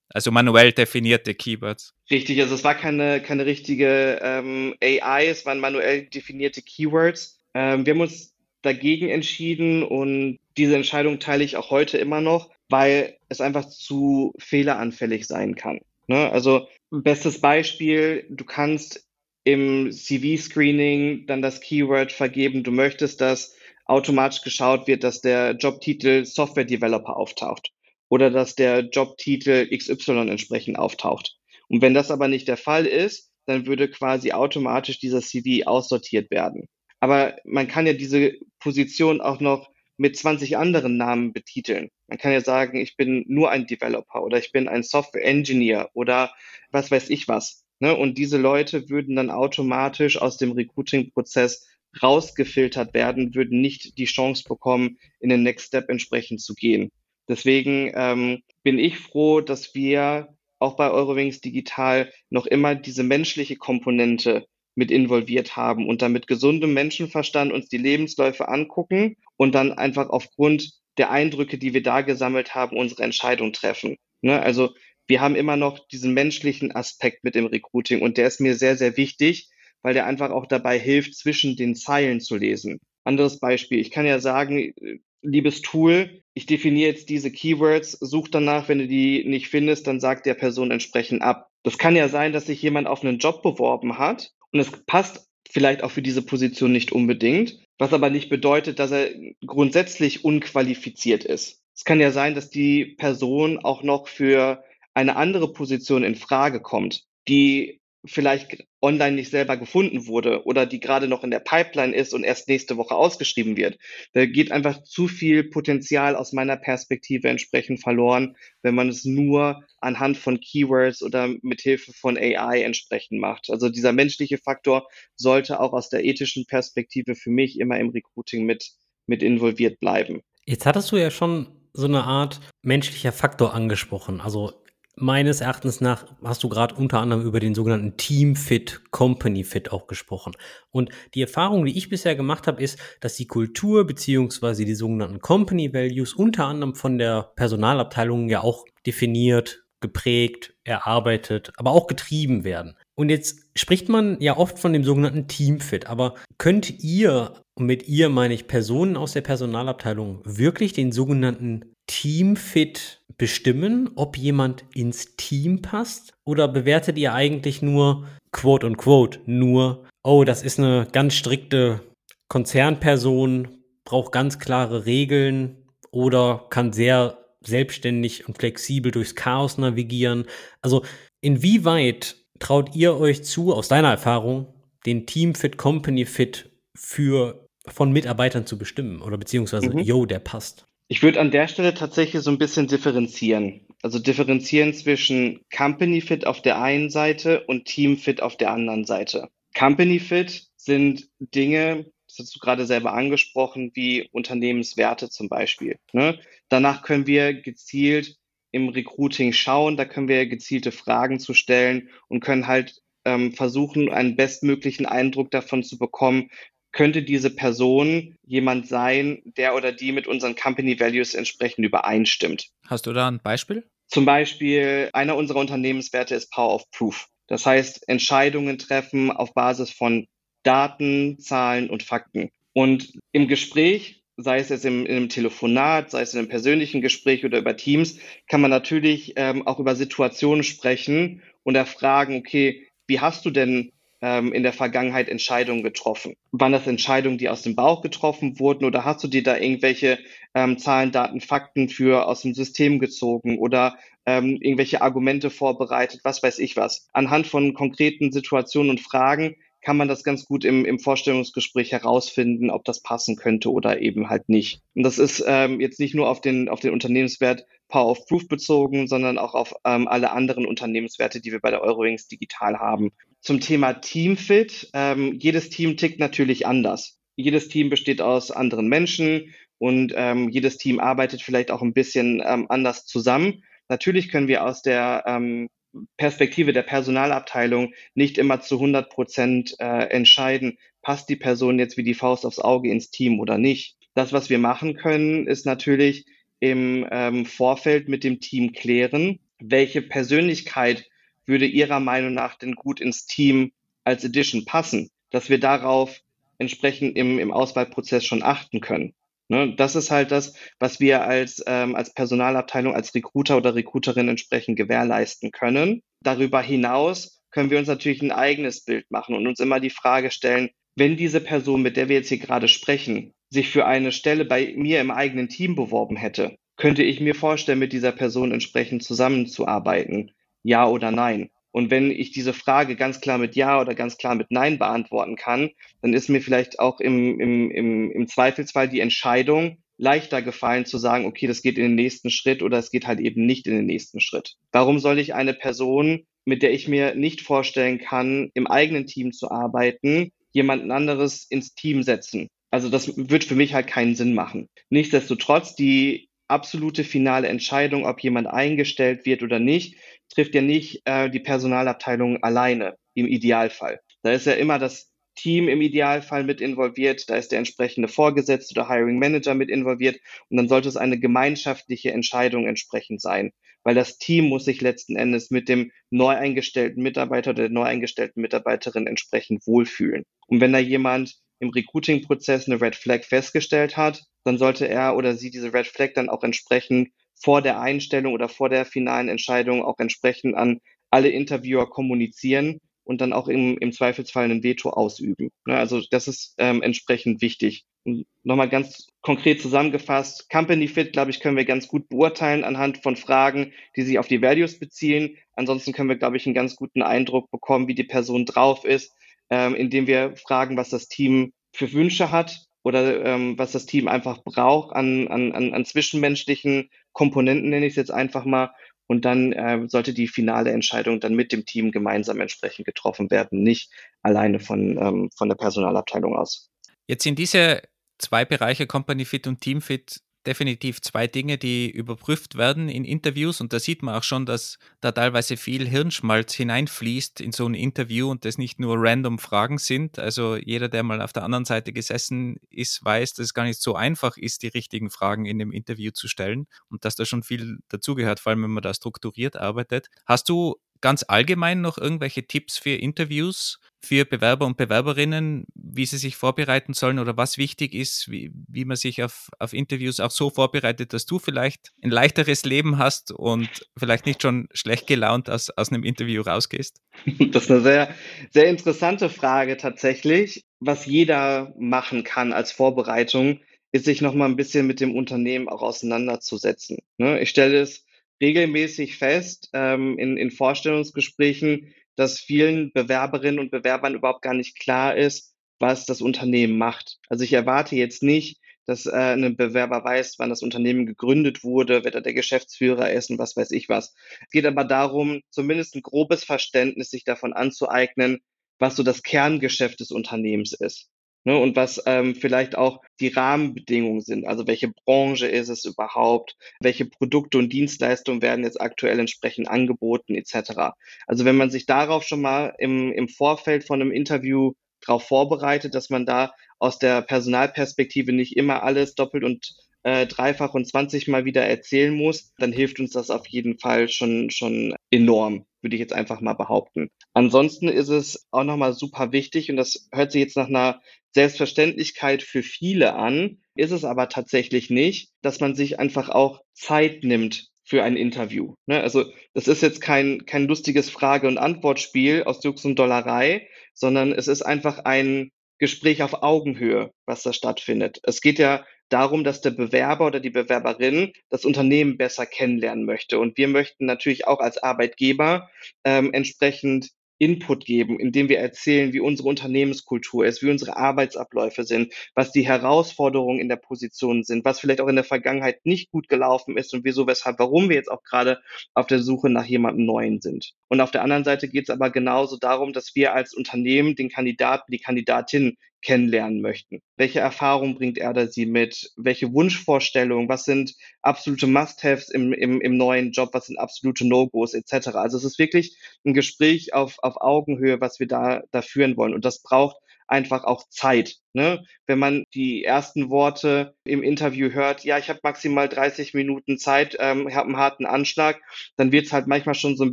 [0.09, 1.95] Also manuell definierte Keywords.
[2.11, 7.39] Richtig, also es war keine, keine richtige ähm, AI, es waren manuell definierte Keywords.
[7.55, 12.51] Ähm, wir haben uns dagegen entschieden und diese Entscheidung teile ich auch heute immer noch,
[12.69, 15.81] weil es einfach zu fehleranfällig sein kann.
[16.07, 16.31] Ne?
[16.31, 19.07] Also bestes Beispiel, du kannst
[19.45, 26.25] im CV-Screening dann das Keyword vergeben, du möchtest, dass automatisch geschaut wird, dass der Jobtitel
[26.25, 27.71] Software Developer auftaucht
[28.09, 31.37] oder dass der Jobtitel XY entsprechend auftaucht.
[31.69, 36.31] Und wenn das aber nicht der Fall ist, dann würde quasi automatisch dieser CV aussortiert
[36.31, 36.69] werden.
[37.01, 41.91] Aber man kann ja diese Position auch noch mit 20 anderen Namen betiteln.
[42.09, 45.91] Man kann ja sagen, ich bin nur ein Developer oder ich bin ein Software Engineer
[45.95, 46.33] oder
[46.71, 47.65] was weiß ich was.
[47.81, 47.97] Ne?
[47.97, 51.67] Und diese Leute würden dann automatisch aus dem Recruiting-Prozess
[52.03, 56.91] rausgefiltert werden, würden nicht die Chance bekommen, in den Next Step entsprechend zu gehen.
[57.29, 63.57] Deswegen ähm, bin ich froh, dass wir auch bei Eurowings Digital noch immer diese menschliche
[63.57, 69.73] Komponente mit involviert haben und dann mit gesundem Menschenverstand uns die Lebensläufe angucken und dann
[69.73, 73.97] einfach aufgrund der Eindrücke, die wir da gesammelt haben, unsere Entscheidung treffen.
[74.21, 74.41] Ne?
[74.41, 74.75] Also
[75.07, 78.77] wir haben immer noch diesen menschlichen Aspekt mit im Recruiting und der ist mir sehr,
[78.77, 79.49] sehr wichtig,
[79.83, 82.79] weil der einfach auch dabei hilft, zwischen den Zeilen zu lesen.
[83.05, 83.81] Anderes Beispiel.
[83.81, 84.75] Ich kann ja sagen,
[85.23, 90.01] liebes Tool, ich definiere jetzt diese Keywords, such danach, wenn du die nicht findest, dann
[90.01, 91.49] sagt der Person entsprechend ab.
[91.63, 95.29] Das kann ja sein, dass sich jemand auf einen Job beworben hat und es passt
[95.49, 99.11] vielleicht auch für diese Position nicht unbedingt, was aber nicht bedeutet, dass er
[99.45, 101.61] grundsätzlich unqualifiziert ist.
[101.75, 104.63] Es kann ja sein, dass die Person auch noch für
[104.95, 110.81] eine andere Position in Frage kommt, die vielleicht online nicht selber gefunden wurde oder die
[110.81, 113.79] gerade noch in der Pipeline ist und erst nächste Woche ausgeschrieben wird.
[114.13, 119.63] Da geht einfach zu viel Potenzial aus meiner Perspektive entsprechend verloren, wenn man es nur
[119.81, 123.51] anhand von Keywords oder mit Hilfe von AI entsprechend macht.
[123.51, 128.45] Also dieser menschliche Faktor sollte auch aus der ethischen Perspektive für mich immer im Recruiting
[128.45, 128.73] mit,
[129.07, 130.23] mit involviert bleiben.
[130.45, 134.21] Jetzt hattest du ja schon so eine Art menschlicher Faktor angesprochen.
[134.21, 134.62] Also
[134.97, 139.73] Meines Erachtens nach hast du gerade unter anderem über den sogenannten Team Fit, Company Fit
[139.73, 140.33] auch gesprochen.
[140.71, 145.21] Und die Erfahrung, die ich bisher gemacht habe, ist, dass die Kultur beziehungsweise die sogenannten
[145.21, 152.45] Company Values unter anderem von der Personalabteilung ja auch definiert geprägt, erarbeitet, aber auch getrieben
[152.45, 152.77] werden.
[152.95, 157.89] Und jetzt spricht man ja oft von dem sogenannten Teamfit, aber könnt ihr, und mit
[157.89, 165.15] ihr meine ich Personen aus der Personalabteilung, wirklich den sogenannten Teamfit bestimmen, ob jemand ins
[165.15, 166.13] Team passt?
[166.25, 171.79] Oder bewertet ihr eigentlich nur, quote und quote, nur, oh, das ist eine ganz strikte
[172.27, 173.47] Konzernperson,
[173.85, 180.27] braucht ganz klare Regeln oder kann sehr selbstständig und flexibel durchs Chaos navigieren?
[180.61, 180.85] Also
[181.21, 184.53] inwieweit traut ihr euch zu, aus deiner Erfahrung,
[184.85, 189.79] den Team-Fit, Company-Fit für von Mitarbeitern zu bestimmen oder beziehungsweise, mhm.
[189.79, 190.67] yo, der passt?
[190.89, 193.67] Ich würde an der Stelle tatsächlich so ein bisschen differenzieren.
[193.83, 198.85] Also differenzieren zwischen Company Fit auf der einen Seite und Team Fit auf der anderen
[198.85, 199.29] Seite.
[199.59, 205.79] Company Fit sind Dinge, das hast du gerade selber angesprochen, wie Unternehmenswerte zum Beispiel.
[205.93, 206.19] Ne?
[206.49, 208.19] Danach können wir gezielt
[208.51, 209.77] im Recruiting schauen.
[209.77, 215.31] Da können wir gezielte Fragen zu stellen und können halt ähm, versuchen, einen bestmöglichen Eindruck
[215.31, 216.31] davon zu bekommen,
[216.73, 222.49] könnte diese Person jemand sein, der oder die mit unseren Company Values entsprechend übereinstimmt.
[222.67, 223.65] Hast du da ein Beispiel?
[223.89, 227.09] Zum Beispiel, einer unserer Unternehmenswerte ist Power of Proof.
[227.27, 230.07] Das heißt, Entscheidungen treffen auf Basis von
[230.43, 232.31] Daten, Zahlen und Fakten.
[232.55, 237.25] Und im Gespräch sei es jetzt im, im Telefonat, sei es in einem persönlichen Gespräch
[237.25, 243.01] oder über Teams, kann man natürlich ähm, auch über Situationen sprechen und erfragen, okay, wie
[243.01, 246.15] hast du denn ähm, in der Vergangenheit Entscheidungen getroffen?
[246.33, 249.99] Waren das Entscheidungen, die aus dem Bauch getroffen wurden oder hast du dir da irgendwelche
[250.35, 256.23] ähm, Zahlen, Daten, Fakten für aus dem System gezogen oder ähm, irgendwelche Argumente vorbereitet, was
[256.23, 256.89] weiß ich was?
[256.93, 262.51] Anhand von konkreten Situationen und Fragen kann man das ganz gut im, im Vorstellungsgespräch herausfinden,
[262.51, 264.61] ob das passen könnte oder eben halt nicht.
[264.75, 268.27] Und das ist ähm, jetzt nicht nur auf den, auf den Unternehmenswert Power of Proof
[268.29, 272.91] bezogen, sondern auch auf ähm, alle anderen Unternehmenswerte, die wir bei der Eurowings digital haben.
[273.23, 274.69] Zum Thema Teamfit.
[274.75, 276.99] Ähm, jedes Team tickt natürlich anders.
[277.17, 282.23] Jedes Team besteht aus anderen Menschen und ähm, jedes Team arbeitet vielleicht auch ein bisschen
[282.27, 283.45] ähm, anders zusammen.
[283.69, 285.49] Natürlich können wir aus der ähm,
[285.97, 291.85] Perspektive der Personalabteilung nicht immer zu 100 Prozent äh, entscheiden, passt die Person jetzt wie
[291.85, 293.77] die Faust aufs Auge ins Team oder nicht.
[293.95, 296.07] Das, was wir machen können, ist natürlich
[296.41, 300.89] im ähm, Vorfeld mit dem Team klären, welche Persönlichkeit
[301.27, 303.53] würde Ihrer Meinung nach denn gut ins Team
[303.85, 306.01] als Edition passen, dass wir darauf
[306.39, 308.95] entsprechend im, im Auswahlprozess schon achten können.
[309.29, 314.09] Ne, das ist halt das, was wir als, ähm, als Personalabteilung, als Recruiter oder Recruiterin
[314.09, 315.83] entsprechend gewährleisten können.
[316.03, 320.11] Darüber hinaus können wir uns natürlich ein eigenes Bild machen und uns immer die Frage
[320.11, 324.25] stellen, wenn diese Person, mit der wir jetzt hier gerade sprechen, sich für eine Stelle
[324.25, 328.83] bei mir im eigenen Team beworben hätte, könnte ich mir vorstellen, mit dieser Person entsprechend
[328.83, 330.13] zusammenzuarbeiten?
[330.43, 331.31] Ja oder nein?
[331.53, 335.17] Und wenn ich diese Frage ganz klar mit Ja oder ganz klar mit Nein beantworten
[335.17, 335.51] kann,
[335.83, 340.79] dann ist mir vielleicht auch im, im, im, im Zweifelsfall die Entscheidung leichter gefallen zu
[340.79, 343.55] sagen, okay, das geht in den nächsten Schritt oder es geht halt eben nicht in
[343.55, 344.37] den nächsten Schritt.
[344.51, 349.13] Warum soll ich eine Person, mit der ich mir nicht vorstellen kann, im eigenen Team
[349.13, 352.29] zu arbeiten, jemanden anderes ins Team setzen?
[352.51, 354.49] Also das wird für mich halt keinen Sinn machen.
[354.71, 359.77] Nichtsdestotrotz, die absolute finale Entscheidung, ob jemand eingestellt wird oder nicht,
[360.13, 363.81] trifft ja nicht äh, die Personalabteilung alleine im Idealfall.
[364.03, 368.59] Da ist ja immer das Team im Idealfall mit involviert, da ist der entsprechende Vorgesetzte
[368.59, 373.75] oder Hiring Manager mit involviert und dann sollte es eine gemeinschaftliche Entscheidung entsprechend sein, weil
[373.75, 378.23] das Team muss sich letzten Endes mit dem neu eingestellten Mitarbeiter oder der neu eingestellten
[378.23, 380.05] Mitarbeiterin entsprechend wohlfühlen.
[380.27, 385.15] Und wenn da jemand im Recruiting-Prozess eine Red Flag festgestellt hat, dann sollte er oder
[385.15, 389.65] sie diese Red Flag dann auch entsprechend vor der Einstellung oder vor der finalen Entscheidung
[389.65, 395.31] auch entsprechend an alle Interviewer kommunizieren und dann auch im, im Zweifelsfall ein Veto ausüben.
[395.47, 397.65] Ne, also das ist ähm, entsprechend wichtig.
[397.85, 402.79] Und nochmal ganz konkret zusammengefasst, Company Fit, glaube ich, können wir ganz gut beurteilen anhand
[402.79, 405.17] von Fragen, die sich auf die Values beziehen.
[405.35, 408.93] Ansonsten können wir, glaube ich, einen ganz guten Eindruck bekommen, wie die Person drauf ist,
[409.31, 413.89] ähm, indem wir fragen, was das Team für Wünsche hat oder ähm, was das Team
[413.89, 418.53] einfach braucht an, an, an, an zwischenmenschlichen Komponenten, nenne ich es jetzt einfach mal.
[418.87, 423.43] Und dann äh, sollte die finale Entscheidung dann mit dem Team gemeinsam entsprechend getroffen werden,
[423.43, 423.71] nicht
[424.03, 426.51] alleine von, ähm, von der Personalabteilung aus.
[426.87, 427.63] Jetzt sind diese
[427.99, 433.41] zwei Bereiche, Company Fit und Team Fit, definitiv zwei Dinge, die überprüft werden in Interviews
[433.41, 437.55] und da sieht man auch schon, dass da teilweise viel Hirnschmalz hineinfließt in so ein
[437.55, 439.99] Interview und das nicht nur random Fragen sind.
[439.99, 443.61] Also jeder, der mal auf der anderen Seite gesessen ist, weiß, dass es gar nicht
[443.61, 447.23] so einfach ist, die richtigen Fragen in dem Interview zu stellen und dass da schon
[447.23, 449.89] viel dazugehört, vor allem wenn man da strukturiert arbeitet.
[450.07, 455.99] Hast du ganz allgemein noch irgendwelche Tipps für Interviews für Bewerber und Bewerberinnen, wie sie
[455.99, 460.13] sich vorbereiten sollen oder was wichtig ist, wie, wie man sich auf, auf Interviews auch
[460.13, 465.29] so vorbereitet, dass du vielleicht ein leichteres Leben hast und vielleicht nicht schon schlecht gelaunt
[465.29, 466.81] aus, aus einem Interview rausgehst?
[467.33, 467.95] Das ist eine sehr,
[468.31, 470.45] sehr interessante Frage tatsächlich.
[470.61, 473.41] Was jeder machen kann als Vorbereitung,
[473.73, 476.79] ist sich noch mal ein bisschen mit dem Unternehmen auch auseinanderzusetzen.
[476.99, 477.21] Ne?
[477.21, 477.85] Ich stelle es
[478.21, 484.97] regelmäßig fest ähm, in, in Vorstellungsgesprächen, dass vielen Bewerberinnen und Bewerbern überhaupt gar nicht klar
[484.97, 486.99] ist, was das Unternehmen macht.
[487.09, 491.85] Also ich erwarte jetzt nicht, dass äh, ein Bewerber weiß, wann das Unternehmen gegründet wurde,
[491.85, 493.95] wer da der Geschäftsführer ist und was weiß ich was.
[494.25, 498.21] Es geht aber darum, zumindest ein grobes Verständnis sich davon anzueignen,
[498.59, 500.89] was so das Kerngeschäft des Unternehmens ist.
[501.25, 504.27] Ne, und was ähm, vielleicht auch die Rahmenbedingungen sind.
[504.27, 506.37] Also welche Branche ist es überhaupt?
[506.61, 510.73] Welche Produkte und Dienstleistungen werden jetzt aktuell entsprechend angeboten etc.
[511.07, 515.77] Also wenn man sich darauf schon mal im, im Vorfeld von einem Interview darauf vorbereitet,
[515.77, 519.55] dass man da aus der Personalperspektive nicht immer alles doppelt und
[519.85, 524.31] äh, dreifach und zwanzigmal wieder erzählen muss, dann hilft uns das auf jeden Fall schon,
[524.31, 526.89] schon enorm, würde ich jetzt einfach mal behaupten.
[527.15, 530.81] Ansonsten ist es auch nochmal super wichtig und das hört sich jetzt nach einer
[531.15, 537.05] Selbstverständlichkeit für viele an, ist es aber tatsächlich nicht, dass man sich einfach auch Zeit
[537.05, 538.55] nimmt für ein Interview.
[538.67, 538.81] Ne?
[538.81, 539.05] Also
[539.35, 544.29] das ist jetzt kein, kein lustiges Frage- und Antwortspiel aus Jux und Dollerei, sondern es
[544.29, 548.01] ist einfach ein Gespräch auf Augenhöhe, was da stattfindet.
[548.03, 553.19] Es geht ja darum, dass der Bewerber oder die Bewerberin das Unternehmen besser kennenlernen möchte.
[553.19, 555.49] Und wir möchten natürlich auch als Arbeitgeber
[555.85, 556.91] ähm, entsprechend
[557.23, 562.45] Input geben, indem wir erzählen, wie unsere Unternehmenskultur ist, wie unsere Arbeitsabläufe sind, was die
[562.45, 566.75] Herausforderungen in der Position sind, was vielleicht auch in der Vergangenheit nicht gut gelaufen ist
[566.75, 568.41] und wieso, weshalb, warum wir jetzt auch gerade
[568.75, 570.55] auf der Suche nach jemandem Neuen sind.
[570.67, 574.09] Und auf der anderen Seite geht es aber genauso darum, dass wir als Unternehmen den
[574.09, 576.81] Kandidaten, die Kandidatin kennenlernen möchten.
[576.97, 578.93] Welche Erfahrung bringt er oder sie mit?
[578.97, 580.29] Welche Wunschvorstellungen?
[580.29, 583.31] Was sind absolute Must-Haves im, im, im neuen Job?
[583.33, 584.89] Was sind absolute No-Gos etc.?
[584.95, 589.15] Also es ist wirklich ein Gespräch auf, auf Augenhöhe, was wir da, da führen wollen.
[589.15, 589.77] Und das braucht
[590.13, 591.17] einfach auch Zeit.
[591.33, 591.65] Ne?
[591.87, 596.97] Wenn man die ersten Worte im Interview hört, ja, ich habe maximal 30 Minuten Zeit,
[597.01, 598.41] ähm, ich habe einen harten Anschlag,
[598.77, 599.93] dann wird es halt manchmal schon so ein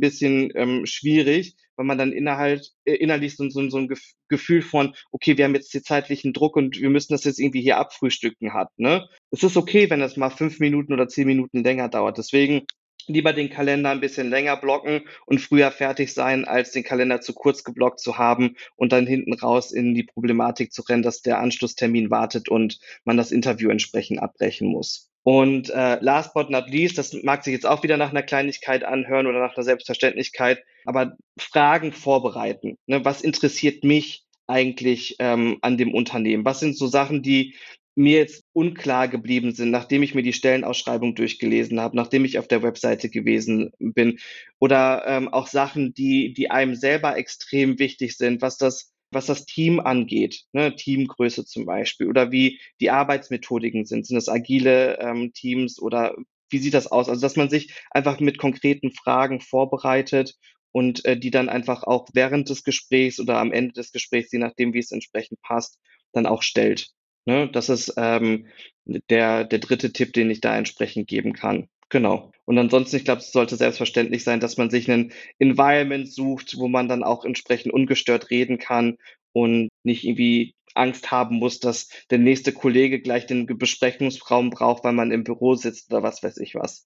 [0.00, 3.88] bisschen ähm, schwierig, weil man dann innerhalb, äh, innerlich so, so, so ein
[4.28, 7.62] Gefühl von, okay, wir haben jetzt den zeitlichen Druck und wir müssen das jetzt irgendwie
[7.62, 8.68] hier abfrühstücken hat.
[8.76, 9.08] Ne?
[9.30, 12.18] Es ist okay, wenn das mal fünf Minuten oder zehn Minuten länger dauert.
[12.18, 12.66] Deswegen
[13.06, 17.32] lieber den Kalender ein bisschen länger blocken und früher fertig sein, als den Kalender zu
[17.32, 21.38] kurz geblockt zu haben und dann hinten raus in die Problematik zu rennen, dass der
[21.38, 25.09] Anschlusstermin wartet und man das Interview entsprechend abbrechen muss.
[25.22, 28.84] Und äh, last but not least, das mag sich jetzt auch wieder nach einer Kleinigkeit
[28.84, 32.78] anhören oder nach einer Selbstverständlichkeit, aber Fragen vorbereiten.
[32.86, 33.04] Ne?
[33.04, 36.44] Was interessiert mich eigentlich ähm, an dem Unternehmen?
[36.44, 37.54] Was sind so Sachen, die
[37.94, 42.48] mir jetzt unklar geblieben sind, nachdem ich mir die Stellenausschreibung durchgelesen habe, nachdem ich auf
[42.48, 44.18] der Webseite gewesen bin
[44.58, 49.44] oder ähm, auch Sachen, die, die einem selber extrem wichtig sind, was das, was das
[49.46, 55.32] Team angeht, ne, Teamgröße zum Beispiel oder wie die Arbeitsmethodiken sind, sind das agile ähm,
[55.32, 56.14] Teams oder
[56.50, 57.08] wie sieht das aus?
[57.08, 60.34] Also dass man sich einfach mit konkreten Fragen vorbereitet
[60.72, 64.38] und äh, die dann einfach auch während des Gesprächs oder am Ende des Gesprächs, je
[64.38, 65.78] nachdem, wie es entsprechend passt,
[66.12, 66.88] dann auch stellt.
[67.26, 67.48] Ne?
[67.50, 68.46] Das ist ähm,
[68.84, 71.68] der, der dritte Tipp, den ich da entsprechend geben kann.
[71.90, 72.32] Genau.
[72.44, 76.68] Und ansonsten, ich glaube, es sollte selbstverständlich sein, dass man sich einen Environment sucht, wo
[76.68, 78.96] man dann auch entsprechend ungestört reden kann
[79.32, 84.92] und nicht irgendwie Angst haben muss, dass der nächste Kollege gleich den Besprechungsraum braucht, weil
[84.92, 86.84] man im Büro sitzt oder was weiß ich was.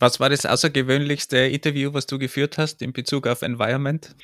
[0.00, 4.16] Was war das außergewöhnlichste Interview, was du geführt hast in Bezug auf Environment?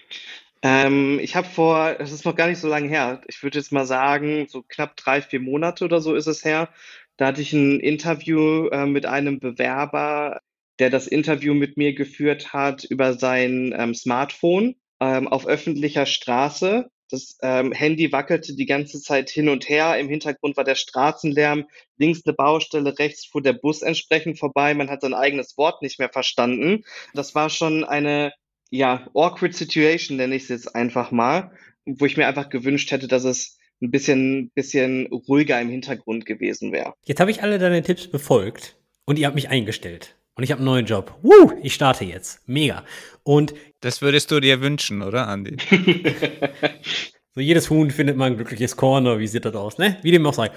[0.63, 3.73] Ähm, ich habe vor, das ist noch gar nicht so lange her, ich würde jetzt
[3.73, 6.71] mal sagen, so knapp drei, vier Monate oder so ist es her.
[7.17, 10.41] Da hatte ich ein Interview äh, mit einem Bewerber,
[10.79, 16.91] der das Interview mit mir geführt hat über sein ähm, Smartphone ähm, auf öffentlicher Straße.
[17.09, 19.99] Das ähm, Handy wackelte die ganze Zeit hin und her.
[19.99, 21.67] Im Hintergrund war der Straßenlärm.
[21.99, 24.75] Links eine Baustelle, rechts fuhr der Bus entsprechend vorbei.
[24.75, 26.83] Man hat sein eigenes Wort nicht mehr verstanden.
[27.15, 28.33] Das war schon eine
[28.71, 31.53] ja, awkward situation nenne ich es jetzt einfach mal,
[31.85, 36.73] wo ich mir einfach gewünscht hätte, dass es ein bisschen, bisschen ruhiger im Hintergrund gewesen
[36.73, 36.95] wäre.
[37.05, 40.17] Jetzt habe ich alle deine Tipps befolgt und ihr habt mich eingestellt.
[40.35, 41.19] Und ich habe einen neuen Job.
[41.23, 42.47] Woo, ich starte jetzt.
[42.47, 42.85] Mega.
[43.23, 45.57] Und das würdest du dir wünschen, oder, Andi?
[47.35, 49.97] so jedes Huhn findet mal ein glückliches Korn, oder wie sieht das aus, ne?
[50.03, 50.51] Wie dem auch sei.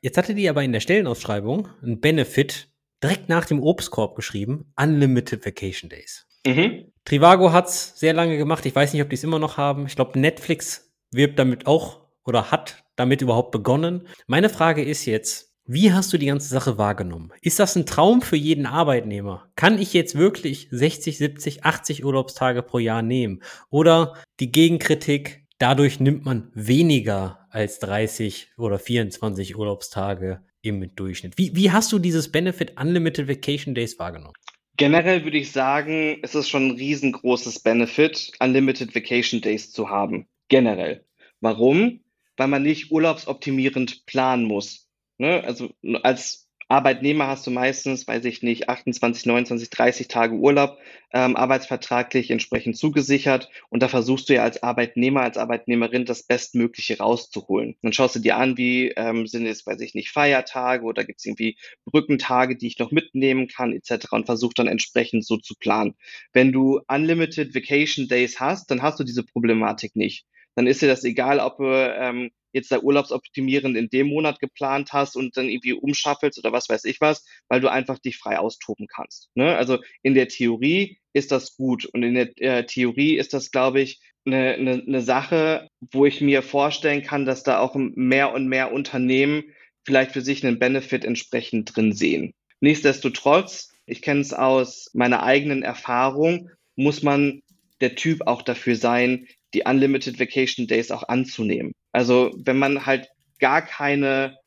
[0.00, 2.68] Jetzt hatte die aber in der Stellenausschreibung ein Benefit
[3.02, 6.26] direkt nach dem Obstkorb geschrieben, Unlimited Vacation Days.
[6.46, 6.92] Mhm.
[7.04, 8.64] Trivago hat's sehr lange gemacht.
[8.66, 9.86] Ich weiß nicht, ob die es immer noch haben.
[9.86, 14.08] Ich glaube, Netflix wirbt damit auch oder hat damit überhaupt begonnen.
[14.26, 17.32] Meine Frage ist jetzt, wie hast du die ganze Sache wahrgenommen?
[17.40, 19.50] Ist das ein Traum für jeden Arbeitnehmer?
[19.56, 23.42] Kann ich jetzt wirklich 60, 70, 80 Urlaubstage pro Jahr nehmen?
[23.70, 31.38] Oder die Gegenkritik, dadurch nimmt man weniger als 30 oder 24 Urlaubstage im Durchschnitt.
[31.38, 34.34] Wie, wie hast du dieses Benefit Unlimited Vacation Days wahrgenommen?
[34.76, 40.26] Generell würde ich sagen, es ist schon ein riesengroßes Benefit, Unlimited Vacation Days zu haben.
[40.48, 41.04] Generell.
[41.40, 42.00] Warum?
[42.36, 44.88] Weil man nicht urlaubsoptimierend planen muss.
[45.18, 45.42] Ne?
[45.44, 45.70] Also
[46.02, 50.78] als Arbeitnehmer hast du meistens, weiß ich nicht, 28, 29, 30 Tage Urlaub
[51.12, 56.98] ähm, arbeitsvertraglich entsprechend zugesichert und da versuchst du ja als Arbeitnehmer, als Arbeitnehmerin das Bestmögliche
[56.98, 57.76] rauszuholen.
[57.82, 61.20] Dann schaust du dir an, wie ähm, sind es, weiß ich nicht, Feiertage oder gibt
[61.20, 64.12] es irgendwie Brückentage, die ich noch mitnehmen kann etc.
[64.12, 65.94] und versuch dann entsprechend so zu planen.
[66.32, 70.88] Wenn du Unlimited Vacation Days hast, dann hast du diese Problematik nicht dann ist dir
[70.88, 75.48] das egal, ob du ähm, jetzt da urlaubsoptimierend in dem Monat geplant hast und dann
[75.48, 79.28] irgendwie umschaffelst oder was weiß ich was, weil du einfach dich frei austoben kannst.
[79.34, 79.56] Ne?
[79.56, 83.80] Also in der Theorie ist das gut und in der äh, Theorie ist das, glaube
[83.80, 88.48] ich, eine, eine, eine Sache, wo ich mir vorstellen kann, dass da auch mehr und
[88.48, 89.44] mehr Unternehmen
[89.84, 92.32] vielleicht für sich einen Benefit entsprechend drin sehen.
[92.60, 97.42] Nichtsdestotrotz, ich kenne es aus meiner eigenen Erfahrung, muss man
[97.80, 101.72] der Typ auch dafür sein, die Unlimited Vacation Days auch anzunehmen.
[101.92, 104.38] Also wenn man halt gar keine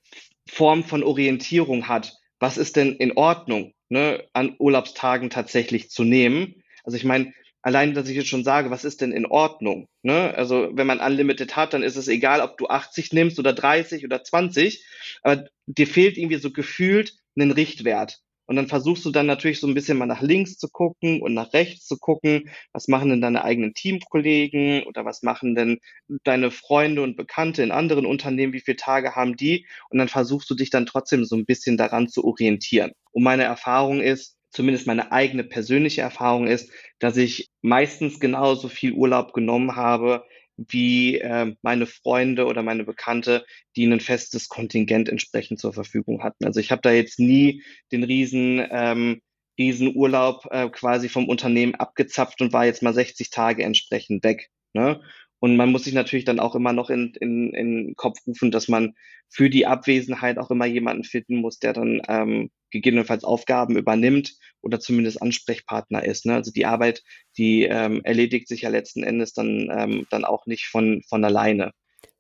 [0.50, 6.64] Form von Orientierung hat, was ist denn in Ordnung, ne, an Urlaubstagen tatsächlich zu nehmen?
[6.84, 9.88] Also ich meine, allein, dass ich jetzt schon sage, was ist denn in Ordnung?
[10.02, 10.34] Ne?
[10.36, 14.06] Also wenn man Unlimited hat, dann ist es egal, ob du 80 nimmst oder 30
[14.06, 14.86] oder 20,
[15.24, 18.22] aber dir fehlt irgendwie so gefühlt einen Richtwert.
[18.48, 21.34] Und dann versuchst du dann natürlich so ein bisschen mal nach links zu gucken und
[21.34, 22.50] nach rechts zu gucken.
[22.74, 25.80] Was machen denn deine eigenen Teamkollegen oder was machen denn
[26.24, 28.54] deine Freunde und Bekannte in anderen Unternehmen?
[28.54, 29.68] Wie viele Tage haben die?
[29.90, 32.92] Und dann versuchst du dich dann trotzdem so ein bisschen daran zu orientieren.
[33.12, 38.94] Und meine Erfahrung ist, zumindest meine eigene persönliche Erfahrung ist, dass ich meistens genauso viel
[38.94, 40.24] Urlaub genommen habe,
[40.58, 43.46] wie äh, meine Freunde oder meine Bekannte,
[43.76, 46.46] die ein festes Kontingent entsprechend zur Verfügung hatten.
[46.46, 49.22] Also ich habe da jetzt nie den riesen, ähm,
[49.58, 54.50] riesen Urlaub äh, quasi vom Unternehmen abgezapft und war jetzt mal 60 Tage entsprechend weg.
[54.74, 55.02] Ne?
[55.40, 58.52] Und man muss sich natürlich dann auch immer noch in, in, in den Kopf rufen,
[58.52, 58.94] dass man
[59.30, 64.80] für die Abwesenheit auch immer jemanden finden muss, der dann ähm, gegebenenfalls Aufgaben übernimmt oder
[64.80, 66.26] zumindest Ansprechpartner ist.
[66.26, 66.34] Ne?
[66.34, 67.04] Also die Arbeit,
[67.38, 71.72] die ähm, erledigt sich ja letzten Endes dann, ähm, dann auch nicht von, von alleine.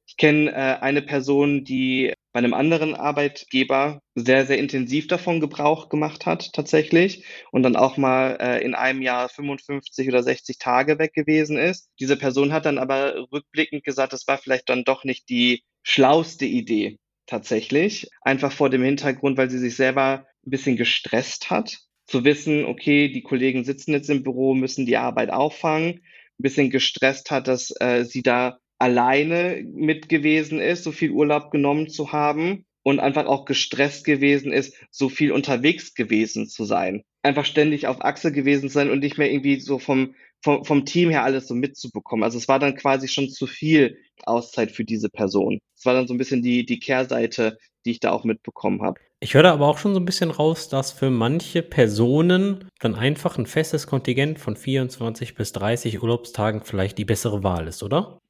[0.05, 5.89] Ich kenne äh, eine Person, die bei einem anderen Arbeitgeber sehr, sehr intensiv davon Gebrauch
[5.89, 10.99] gemacht hat, tatsächlich, und dann auch mal äh, in einem Jahr 55 oder 60 Tage
[10.99, 11.89] weg gewesen ist.
[11.99, 16.45] Diese Person hat dann aber rückblickend gesagt, das war vielleicht dann doch nicht die schlauste
[16.45, 18.07] Idee, tatsächlich.
[18.21, 23.09] Einfach vor dem Hintergrund, weil sie sich selber ein bisschen gestresst hat, zu wissen, okay,
[23.11, 26.01] die Kollegen sitzen jetzt im Büro, müssen die Arbeit auffangen,
[26.37, 31.51] ein bisschen gestresst hat, dass äh, sie da alleine mit gewesen ist, so viel Urlaub
[31.51, 37.03] genommen zu haben und einfach auch gestresst gewesen ist, so viel unterwegs gewesen zu sein.
[37.23, 41.09] Einfach ständig auf Achse gewesen sein und nicht mehr irgendwie so vom, vom, vom Team
[41.09, 42.23] her alles so mitzubekommen.
[42.23, 45.59] Also es war dann quasi schon zu viel Auszeit für diese Person.
[45.75, 48.99] Es war dann so ein bisschen die, die Kehrseite, die ich da auch mitbekommen habe.
[49.19, 53.37] Ich höre aber auch schon so ein bisschen raus, dass für manche Personen dann einfach
[53.37, 58.21] ein festes Kontingent von 24 bis 30 Urlaubstagen vielleicht die bessere Wahl ist, oder?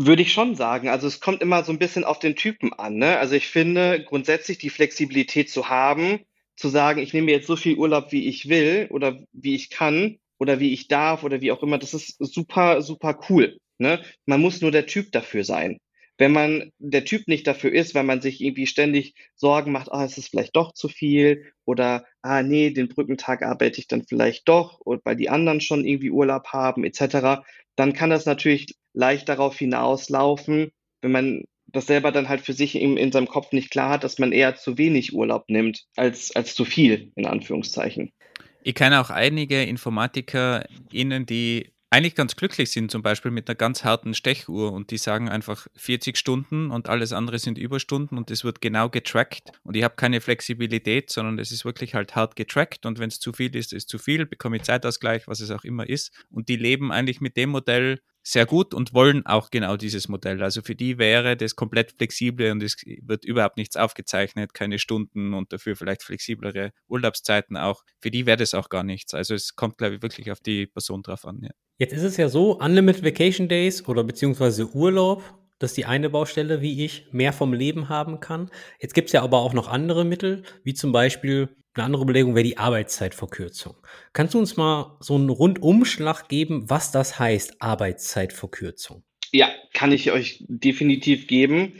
[0.00, 0.88] Würde ich schon sagen.
[0.88, 2.94] Also es kommt immer so ein bisschen auf den Typen an.
[2.98, 3.18] Ne?
[3.18, 6.20] Also ich finde grundsätzlich die Flexibilität zu haben,
[6.54, 10.20] zu sagen, ich nehme jetzt so viel Urlaub, wie ich will oder wie ich kann
[10.38, 13.58] oder wie ich darf oder wie auch immer, das ist super, super cool.
[13.78, 14.00] Ne?
[14.24, 15.78] Man muss nur der Typ dafür sein
[16.18, 20.04] wenn man der Typ nicht dafür ist, weil man sich irgendwie ständig Sorgen macht, ah,
[20.04, 24.48] ist es vielleicht doch zu viel oder ah, nee, den Brückentag arbeite ich dann vielleicht
[24.48, 27.42] doch, weil die anderen schon irgendwie Urlaub haben, etc.,
[27.76, 32.74] dann kann das natürlich leicht darauf hinauslaufen, wenn man das selber dann halt für sich
[32.74, 36.34] in, in seinem Kopf nicht klar hat, dass man eher zu wenig Urlaub nimmt als,
[36.34, 38.10] als zu viel, in Anführungszeichen.
[38.64, 43.82] Ich kenne auch einige InformatikerInnen, die eigentlich ganz glücklich sind, zum Beispiel mit einer ganz
[43.82, 48.44] harten Stechuhr und die sagen einfach 40 Stunden und alles andere sind Überstunden und es
[48.44, 52.84] wird genau getrackt und ich habe keine Flexibilität, sondern es ist wirklich halt hart getrackt
[52.84, 55.64] und wenn es zu viel ist, ist zu viel, bekomme ich Zeitausgleich, was es auch
[55.64, 56.12] immer ist.
[56.30, 60.42] Und die leben eigentlich mit dem Modell sehr gut und wollen auch genau dieses Modell.
[60.42, 65.32] Also für die wäre das komplett flexible und es wird überhaupt nichts aufgezeichnet, keine Stunden
[65.32, 67.84] und dafür vielleicht flexiblere Urlaubszeiten auch.
[68.02, 69.14] Für die wäre das auch gar nichts.
[69.14, 71.40] Also es kommt, glaube ich, wirklich auf die Person drauf an.
[71.42, 71.67] Ja.
[71.80, 75.22] Jetzt ist es ja so, Unlimited Vacation Days oder beziehungsweise Urlaub,
[75.60, 78.50] das ist die eine Baustelle, wie ich mehr vom Leben haben kann.
[78.80, 82.34] Jetzt gibt es ja aber auch noch andere Mittel, wie zum Beispiel eine andere Überlegung
[82.34, 83.76] wäre die Arbeitszeitverkürzung.
[84.12, 89.04] Kannst du uns mal so einen Rundumschlag geben, was das heißt, Arbeitszeitverkürzung?
[89.30, 91.74] Ja, kann ich euch definitiv geben.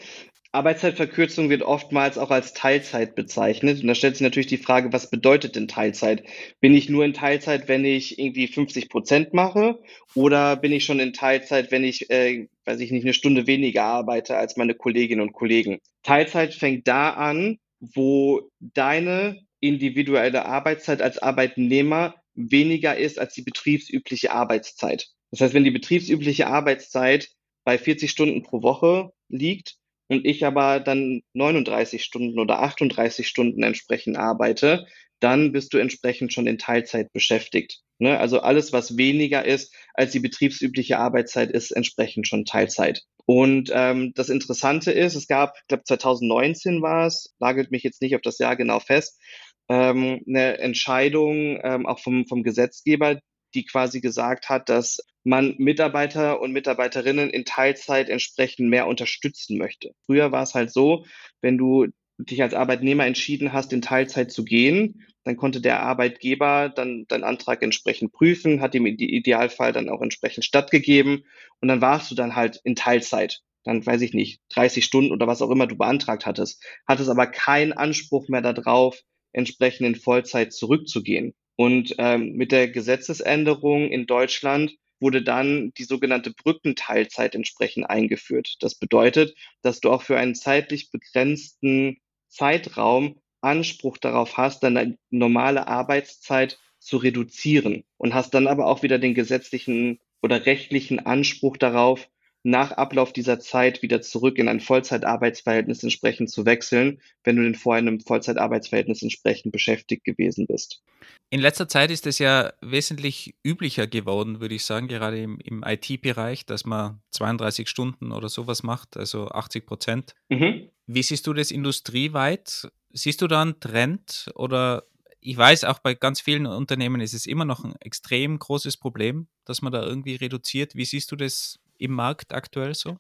[0.51, 3.83] Arbeitszeitverkürzung wird oftmals auch als Teilzeit bezeichnet.
[3.83, 6.25] Und da stellt sich natürlich die Frage, was bedeutet denn Teilzeit?
[6.61, 9.79] Bin ich nur in Teilzeit, wenn ich irgendwie 50 Prozent mache?
[10.15, 13.85] Oder bin ich schon in Teilzeit, wenn ich, äh, weiß ich nicht, eine Stunde weniger
[13.85, 15.81] arbeite als meine Kolleginnen und Kollegen?
[16.03, 24.33] Teilzeit fängt da an, wo deine individuelle Arbeitszeit als Arbeitnehmer weniger ist als die betriebsübliche
[24.33, 25.09] Arbeitszeit.
[25.31, 27.29] Das heißt, wenn die betriebsübliche Arbeitszeit
[27.65, 29.78] bei 40 Stunden pro Woche liegt,
[30.09, 34.87] und ich aber dann 39 Stunden oder 38 Stunden entsprechend arbeite,
[35.21, 37.81] dann bist du entsprechend schon in Teilzeit beschäftigt.
[37.99, 38.19] Ne?
[38.19, 43.03] Also alles, was weniger ist als die betriebsübliche Arbeitszeit, ist entsprechend schon Teilzeit.
[43.27, 48.01] Und ähm, das Interessante ist, es gab, ich glaube 2019 war es, lagelt mich jetzt
[48.01, 49.21] nicht auf das Jahr genau fest,
[49.69, 53.21] ähm, eine Entscheidung ähm, auch vom, vom Gesetzgeber,
[53.55, 54.99] die quasi gesagt hat, dass
[55.29, 59.93] man Mitarbeiter und Mitarbeiterinnen in Teilzeit entsprechend mehr unterstützen möchte.
[60.07, 61.05] Früher war es halt so,
[61.43, 66.71] wenn du dich als Arbeitnehmer entschieden hast, in Teilzeit zu gehen, dann konnte der Arbeitgeber
[66.71, 71.25] dann deinen Antrag entsprechend prüfen, hat im Idealfall dann auch entsprechend stattgegeben
[71.61, 73.43] und dann warst du dann halt in Teilzeit.
[73.65, 77.27] Dann weiß ich nicht, 30 Stunden oder was auch immer du beantragt hattest, hattest aber
[77.27, 79.03] keinen Anspruch mehr darauf,
[79.33, 81.35] entsprechend in Vollzeit zurückzugehen.
[81.57, 88.57] Und ähm, mit der Gesetzesänderung in Deutschland wurde dann die sogenannte Brückenteilzeit entsprechend eingeführt.
[88.61, 95.69] Das bedeutet, dass du auch für einen zeitlich begrenzten Zeitraum Anspruch darauf hast, deine normale
[95.69, 102.09] Arbeitszeit zu reduzieren und hast dann aber auch wieder den gesetzlichen oder rechtlichen Anspruch darauf,
[102.49, 107.55] nach Ablauf dieser Zeit wieder zurück in ein Vollzeitarbeitsverhältnis entsprechend zu wechseln, wenn du denn
[107.55, 110.83] vorher in einem Vollzeitarbeitsverhältnis entsprechend beschäftigt gewesen bist.
[111.29, 115.63] In letzter Zeit ist es ja wesentlich üblicher geworden, würde ich sagen, gerade im, im
[115.63, 120.15] IT-Bereich, dass man 32 Stunden oder sowas macht, also 80 Prozent.
[120.31, 120.71] Mhm.
[120.87, 122.71] Wie siehst du das industrieweit?
[122.95, 124.85] Siehst du da einen Trend oder
[125.21, 129.27] ich weiß, auch bei ganz vielen Unternehmen ist es immer noch ein extrem großes Problem,
[129.45, 130.77] dass man da irgendwie reduziert.
[130.77, 132.99] Wie siehst du das im Markt aktuell so?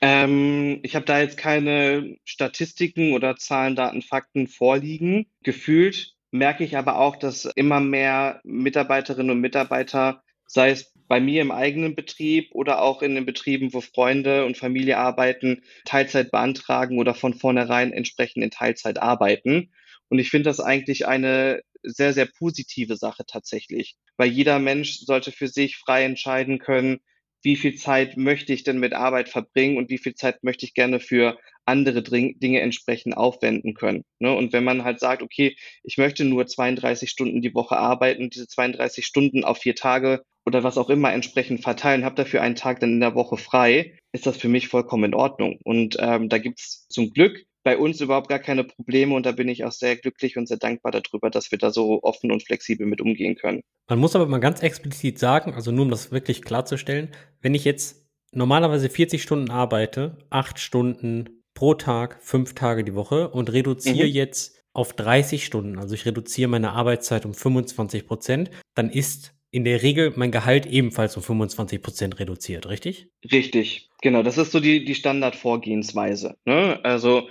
[0.00, 5.26] Ähm, ich habe da jetzt keine Statistiken oder Zahlen, Daten, Fakten vorliegen.
[5.42, 11.42] Gefühlt merke ich aber auch, dass immer mehr Mitarbeiterinnen und Mitarbeiter, sei es bei mir
[11.42, 16.98] im eigenen Betrieb oder auch in den Betrieben, wo Freunde und Familie arbeiten, Teilzeit beantragen
[16.98, 19.72] oder von vornherein entsprechend in Teilzeit arbeiten.
[20.10, 25.32] Und ich finde das eigentlich eine sehr, sehr positive Sache tatsächlich, weil jeder Mensch sollte
[25.32, 27.00] für sich frei entscheiden können,
[27.42, 30.74] wie viel Zeit möchte ich denn mit Arbeit verbringen und wie viel Zeit möchte ich
[30.74, 34.04] gerne für andere Dinge entsprechend aufwenden können.
[34.18, 34.34] Ne?
[34.34, 38.48] Und wenn man halt sagt, okay, ich möchte nur 32 Stunden die Woche arbeiten, diese
[38.48, 42.80] 32 Stunden auf vier Tage oder was auch immer entsprechend verteilen, habe dafür einen Tag
[42.80, 45.58] dann in der Woche frei, ist das für mich vollkommen in Ordnung.
[45.62, 49.46] Und ähm, da gibt's zum Glück bei uns überhaupt gar keine Probleme und da bin
[49.46, 52.86] ich auch sehr glücklich und sehr dankbar darüber, dass wir da so offen und flexibel
[52.86, 53.60] mit umgehen können.
[53.90, 57.10] Man muss aber mal ganz explizit sagen, also nur um das wirklich klarzustellen,
[57.42, 63.28] wenn ich jetzt normalerweise 40 Stunden arbeite, 8 Stunden pro Tag, 5 Tage die Woche
[63.28, 64.14] und reduziere mhm.
[64.14, 69.64] jetzt auf 30 Stunden, also ich reduziere meine Arbeitszeit um 25 Prozent, dann ist in
[69.64, 73.08] der Regel mein Gehalt ebenfalls um 25 Prozent reduziert, richtig?
[73.30, 74.22] Richtig, genau.
[74.22, 76.36] Das ist so die, die Standardvorgehensweise.
[76.44, 76.78] Ne?
[76.82, 77.28] Also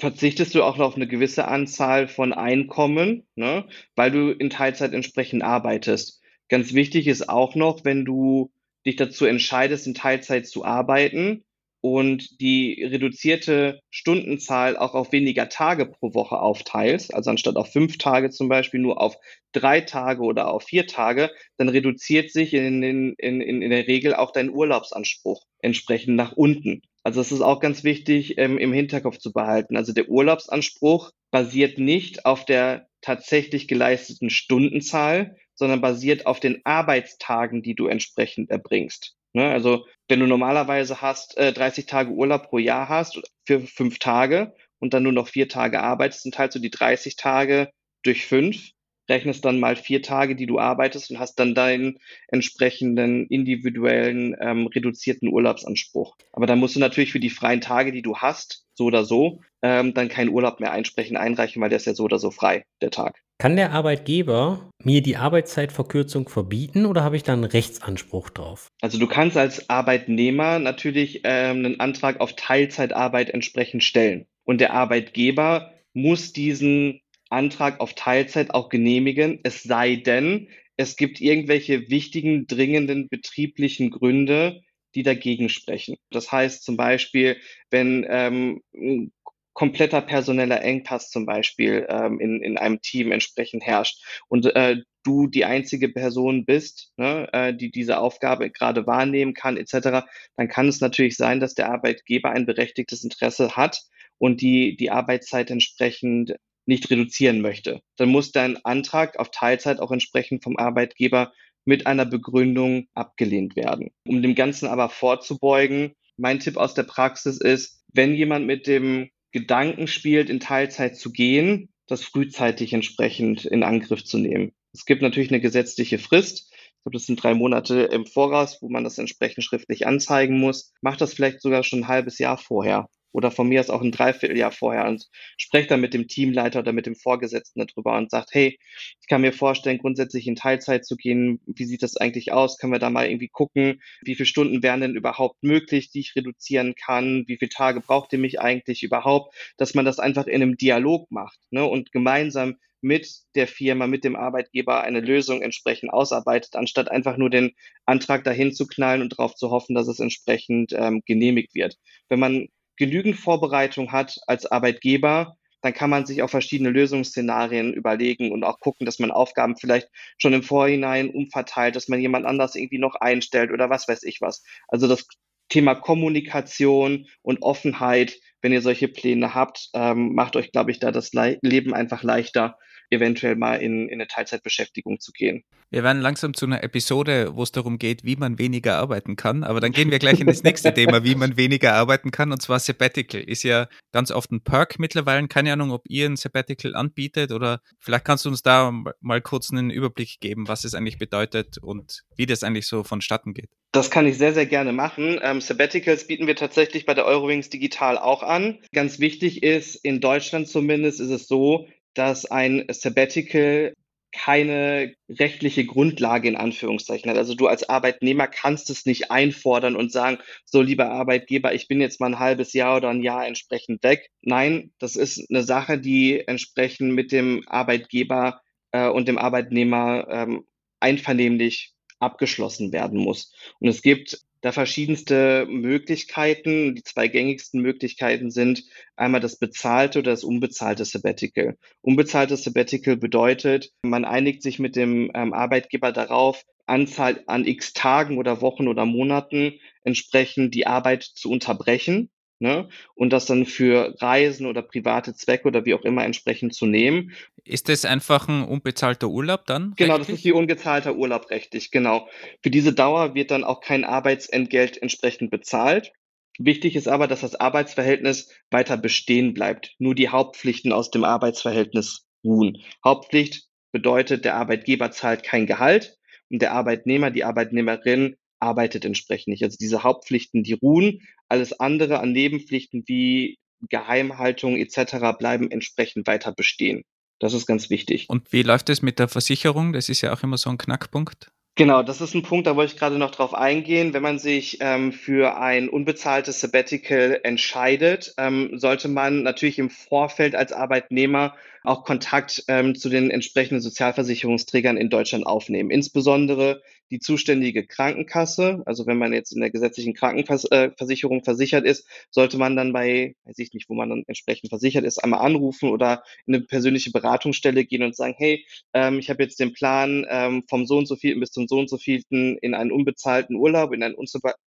[0.00, 4.94] verzichtest du auch noch auf eine gewisse Anzahl von Einkommen, ne, weil du in Teilzeit
[4.94, 6.22] entsprechend arbeitest.
[6.48, 8.50] Ganz wichtig ist auch noch, wenn du
[8.86, 11.44] dich dazu entscheidest, in Teilzeit zu arbeiten
[11.82, 17.98] und die reduzierte Stundenzahl auch auf weniger Tage pro Woche aufteilst, also anstatt auf fünf
[17.98, 19.16] Tage zum Beispiel nur auf
[19.52, 24.14] drei Tage oder auf vier Tage, dann reduziert sich in, in, in, in der Regel
[24.14, 26.80] auch dein Urlaubsanspruch entsprechend nach unten.
[27.02, 29.76] Also es ist auch ganz wichtig ähm, im Hinterkopf zu behalten.
[29.76, 37.62] Also der Urlaubsanspruch basiert nicht auf der tatsächlich geleisteten Stundenzahl, sondern basiert auf den Arbeitstagen,
[37.62, 39.14] die du entsprechend erbringst.
[39.32, 39.50] Ne?
[39.50, 44.54] Also wenn du normalerweise hast, äh, 30 Tage Urlaub pro Jahr hast für fünf Tage
[44.78, 47.70] und dann nur noch vier Tage arbeitest, dann teilst du die 30 Tage
[48.02, 48.70] durch fünf,
[49.10, 51.98] rechnest dann mal vier Tage, die du arbeitest und hast dann deinen
[52.28, 56.16] entsprechenden individuellen ähm, reduzierten Urlaubsanspruch.
[56.32, 59.40] Aber dann musst du natürlich für die freien Tage, die du hast, so oder so,
[59.62, 62.64] ähm, dann keinen Urlaub mehr einsprechen, einreichen, weil der ist ja so oder so frei,
[62.80, 63.20] der Tag.
[63.38, 68.68] Kann der Arbeitgeber mir die Arbeitszeitverkürzung verbieten oder habe ich da einen Rechtsanspruch drauf?
[68.82, 74.26] Also du kannst als Arbeitnehmer natürlich ähm, einen Antrag auf Teilzeitarbeit entsprechend stellen.
[74.44, 77.00] Und der Arbeitgeber muss diesen
[77.30, 84.62] Antrag auf Teilzeit auch genehmigen, es sei denn, es gibt irgendwelche wichtigen, dringenden betrieblichen Gründe,
[84.94, 85.96] die dagegen sprechen.
[86.10, 87.36] Das heißt zum Beispiel,
[87.70, 89.12] wenn ähm, ein
[89.52, 95.26] kompletter personeller Engpass zum Beispiel ähm, in, in einem Team entsprechend herrscht und äh, du
[95.26, 100.06] die einzige Person bist, ne, äh, die diese Aufgabe gerade wahrnehmen kann, etc.,
[100.36, 103.82] dann kann es natürlich sein, dass der Arbeitgeber ein berechtigtes Interesse hat
[104.18, 106.36] und die, die Arbeitszeit entsprechend
[106.70, 107.82] nicht reduzieren möchte.
[107.96, 111.32] Dann muss dein Antrag auf Teilzeit auch entsprechend vom Arbeitgeber
[111.66, 113.90] mit einer Begründung abgelehnt werden.
[114.06, 119.10] Um dem Ganzen aber vorzubeugen, mein Tipp aus der Praxis ist, wenn jemand mit dem
[119.32, 124.52] Gedanken spielt, in Teilzeit zu gehen, das frühzeitig entsprechend in Angriff zu nehmen.
[124.72, 126.52] Es gibt natürlich eine gesetzliche Frist.
[126.52, 130.72] Ich glaube, das sind drei Monate im Voraus, wo man das entsprechend schriftlich anzeigen muss.
[130.82, 133.92] Macht das vielleicht sogar schon ein halbes Jahr vorher oder von mir aus auch ein
[133.92, 138.30] Dreivierteljahr vorher und sprecht dann mit dem Teamleiter oder mit dem Vorgesetzten darüber und sagt,
[138.32, 138.58] hey,
[139.00, 141.40] ich kann mir vorstellen, grundsätzlich in Teilzeit zu gehen.
[141.46, 142.58] Wie sieht das eigentlich aus?
[142.58, 146.14] Können wir da mal irgendwie gucken, wie viele Stunden wären denn überhaupt möglich, die ich
[146.16, 147.24] reduzieren kann?
[147.26, 149.34] Wie viele Tage braucht ihr mich eigentlich überhaupt?
[149.56, 151.64] Dass man das einfach in einem Dialog macht ne?
[151.64, 157.30] und gemeinsam mit der Firma, mit dem Arbeitgeber eine Lösung entsprechend ausarbeitet, anstatt einfach nur
[157.30, 157.52] den
[157.84, 161.76] Antrag dahin zu knallen und darauf zu hoffen, dass es entsprechend ähm, genehmigt wird.
[162.08, 162.48] Wenn man
[162.80, 168.58] genügend Vorbereitung hat als Arbeitgeber, dann kann man sich auch verschiedene Lösungsszenarien überlegen und auch
[168.58, 172.94] gucken, dass man Aufgaben vielleicht schon im Vorhinein umverteilt, dass man jemand anders irgendwie noch
[172.94, 174.42] einstellt oder was weiß ich was.
[174.66, 175.06] Also das
[175.50, 180.90] Thema Kommunikation und Offenheit, wenn ihr solche Pläne habt, ähm, macht euch, glaube ich, da
[180.90, 182.56] das Le Leben einfach leichter,
[182.90, 185.44] eventuell mal in, in eine Teilzeitbeschäftigung zu gehen.
[185.72, 189.44] Wir werden langsam zu einer Episode, wo es darum geht, wie man weniger arbeiten kann.
[189.44, 192.32] Aber dann gehen wir gleich in das nächste Thema, wie man weniger arbeiten kann.
[192.32, 193.20] Und zwar Sabbatical.
[193.20, 195.28] Ist ja ganz oft ein Perk mittlerweile.
[195.28, 199.52] Keine Ahnung, ob ihr ein Sabbatical anbietet oder vielleicht kannst du uns da mal kurz
[199.52, 203.50] einen Überblick geben, was es eigentlich bedeutet und wie das eigentlich so vonstatten geht.
[203.72, 205.20] Das kann ich sehr, sehr gerne machen.
[205.22, 208.58] Ähm, Sabbaticals bieten wir tatsächlich bei der Eurowings digital auch an.
[208.72, 213.74] Ganz wichtig ist, in Deutschland zumindest ist es so, dass ein Sabbatical
[214.12, 217.16] keine rechtliche Grundlage in Anführungszeichen hat.
[217.16, 221.80] Also du als Arbeitnehmer kannst es nicht einfordern und sagen, so lieber Arbeitgeber, ich bin
[221.80, 224.10] jetzt mal ein halbes Jahr oder ein Jahr entsprechend weg.
[224.22, 228.40] Nein, das ist eine Sache, die entsprechend mit dem Arbeitgeber
[228.72, 230.44] äh, und dem Arbeitnehmer ähm,
[230.80, 233.32] einvernehmlich abgeschlossen werden muss.
[233.60, 236.74] Und es gibt da verschiedenste Möglichkeiten.
[236.74, 238.64] Die zwei gängigsten Möglichkeiten sind
[238.96, 241.56] einmal das bezahlte oder das unbezahlte Sabbatical.
[241.82, 248.16] Unbezahltes Sabbatical bedeutet, man einigt sich mit dem ähm, Arbeitgeber darauf, Anzahl an x Tagen
[248.16, 252.10] oder Wochen oder Monaten entsprechend die Arbeit zu unterbrechen
[252.40, 252.68] ne?
[252.94, 257.12] und das dann für Reisen oder private Zwecke oder wie auch immer entsprechend zu nehmen.
[257.44, 259.74] Ist das einfach ein unbezahlter Urlaub dann?
[259.76, 260.06] Genau, rechtlich?
[260.08, 262.08] das ist wie ungezahlter Urlaub rechtlich, genau.
[262.42, 265.92] Für diese Dauer wird dann auch kein Arbeitsentgelt entsprechend bezahlt.
[266.38, 269.74] Wichtig ist aber, dass das Arbeitsverhältnis weiter bestehen bleibt.
[269.78, 272.58] Nur die Hauptpflichten aus dem Arbeitsverhältnis ruhen.
[272.84, 275.98] Hauptpflicht bedeutet, der Arbeitgeber zahlt kein Gehalt
[276.30, 279.44] und der Arbeitnehmer, die Arbeitnehmerin arbeitet entsprechend nicht.
[279.44, 283.38] Also diese Hauptpflichten, die ruhen, alles andere an Nebenpflichten wie
[283.68, 285.16] Geheimhaltung etc.
[285.18, 286.84] bleiben entsprechend weiter bestehen.
[287.18, 288.06] Das ist ganz wichtig.
[288.08, 289.74] Und wie läuft es mit der Versicherung?
[289.74, 291.30] Das ist ja auch immer so ein Knackpunkt.
[291.56, 293.92] Genau, das ist ein Punkt, da wollte ich gerade noch drauf eingehen.
[293.92, 300.34] Wenn man sich ähm, für ein unbezahltes Sabbatical entscheidet, ähm, sollte man natürlich im Vorfeld
[300.34, 305.70] als Arbeitnehmer auch Kontakt ähm, zu den entsprechenden Sozialversicherungsträgern in Deutschland aufnehmen.
[305.70, 308.62] Insbesondere die zuständige Krankenkasse.
[308.66, 313.14] Also wenn man jetzt in der gesetzlichen Krankenversicherung äh, versichert ist, sollte man dann bei,
[313.24, 316.90] weiß ich nicht, wo man dann entsprechend versichert ist, einmal anrufen oder in eine persönliche
[316.90, 320.86] Beratungsstelle gehen und sagen, hey, ähm, ich habe jetzt den Plan, ähm, vom so und
[320.86, 323.94] so vielten bis zum so und so vielten in einen unbezahlten Urlaub, in ein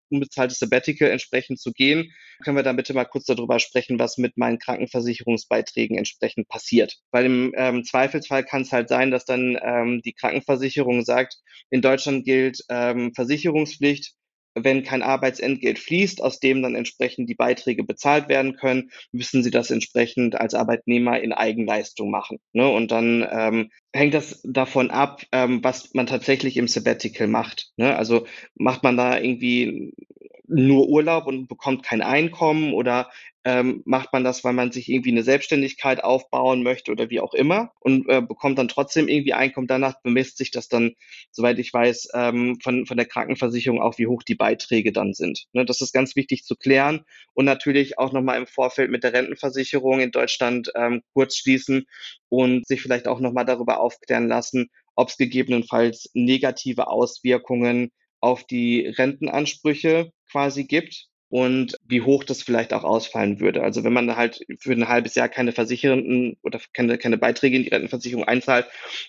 [0.09, 2.11] unbezahltes Sabbatical entsprechend zu gehen.
[2.43, 6.97] Können wir da bitte mal kurz darüber sprechen, was mit meinen Krankenversicherungsbeiträgen entsprechend passiert?
[7.11, 11.37] Weil im ähm, Zweifelsfall kann es halt sein, dass dann ähm, die Krankenversicherung sagt,
[11.69, 14.13] in Deutschland gilt ähm, Versicherungspflicht,
[14.55, 19.51] wenn kein Arbeitsentgelt fließt, aus dem dann entsprechend die Beiträge bezahlt werden können, müssen sie
[19.51, 22.39] das entsprechend als Arbeitnehmer in Eigenleistung machen.
[22.53, 22.67] Ne?
[22.67, 27.71] Und dann ähm, hängt das davon ab, ähm, was man tatsächlich im Sabbatical macht.
[27.77, 27.95] Ne?
[27.95, 28.25] Also
[28.55, 29.93] macht man da irgendwie
[30.47, 33.09] nur Urlaub und bekommt kein Einkommen oder
[33.45, 37.33] ähm, macht man das, weil man sich irgendwie eine Selbstständigkeit aufbauen möchte oder wie auch
[37.33, 39.67] immer und äh, bekommt dann trotzdem irgendwie Einkommen.
[39.67, 40.93] Danach bemisst sich das dann,
[41.31, 45.45] soweit ich weiß, ähm, von, von der Krankenversicherung auch, wie hoch die Beiträge dann sind.
[45.53, 49.13] Ne, das ist ganz wichtig zu klären und natürlich auch nochmal im Vorfeld mit der
[49.13, 51.85] Rentenversicherung in Deutschland ähm, kurz schließen
[52.29, 57.91] und sich vielleicht auch nochmal darüber aufklären lassen, ob es gegebenenfalls negative Auswirkungen
[58.23, 63.63] auf die Rentenansprüche quasi gibt und wie hoch das vielleicht auch ausfallen würde.
[63.63, 67.63] Also wenn man halt für ein halbes Jahr keine Versicherenden oder keine, keine Beiträge in
[67.63, 68.67] die Rentenversicherung einzahlt,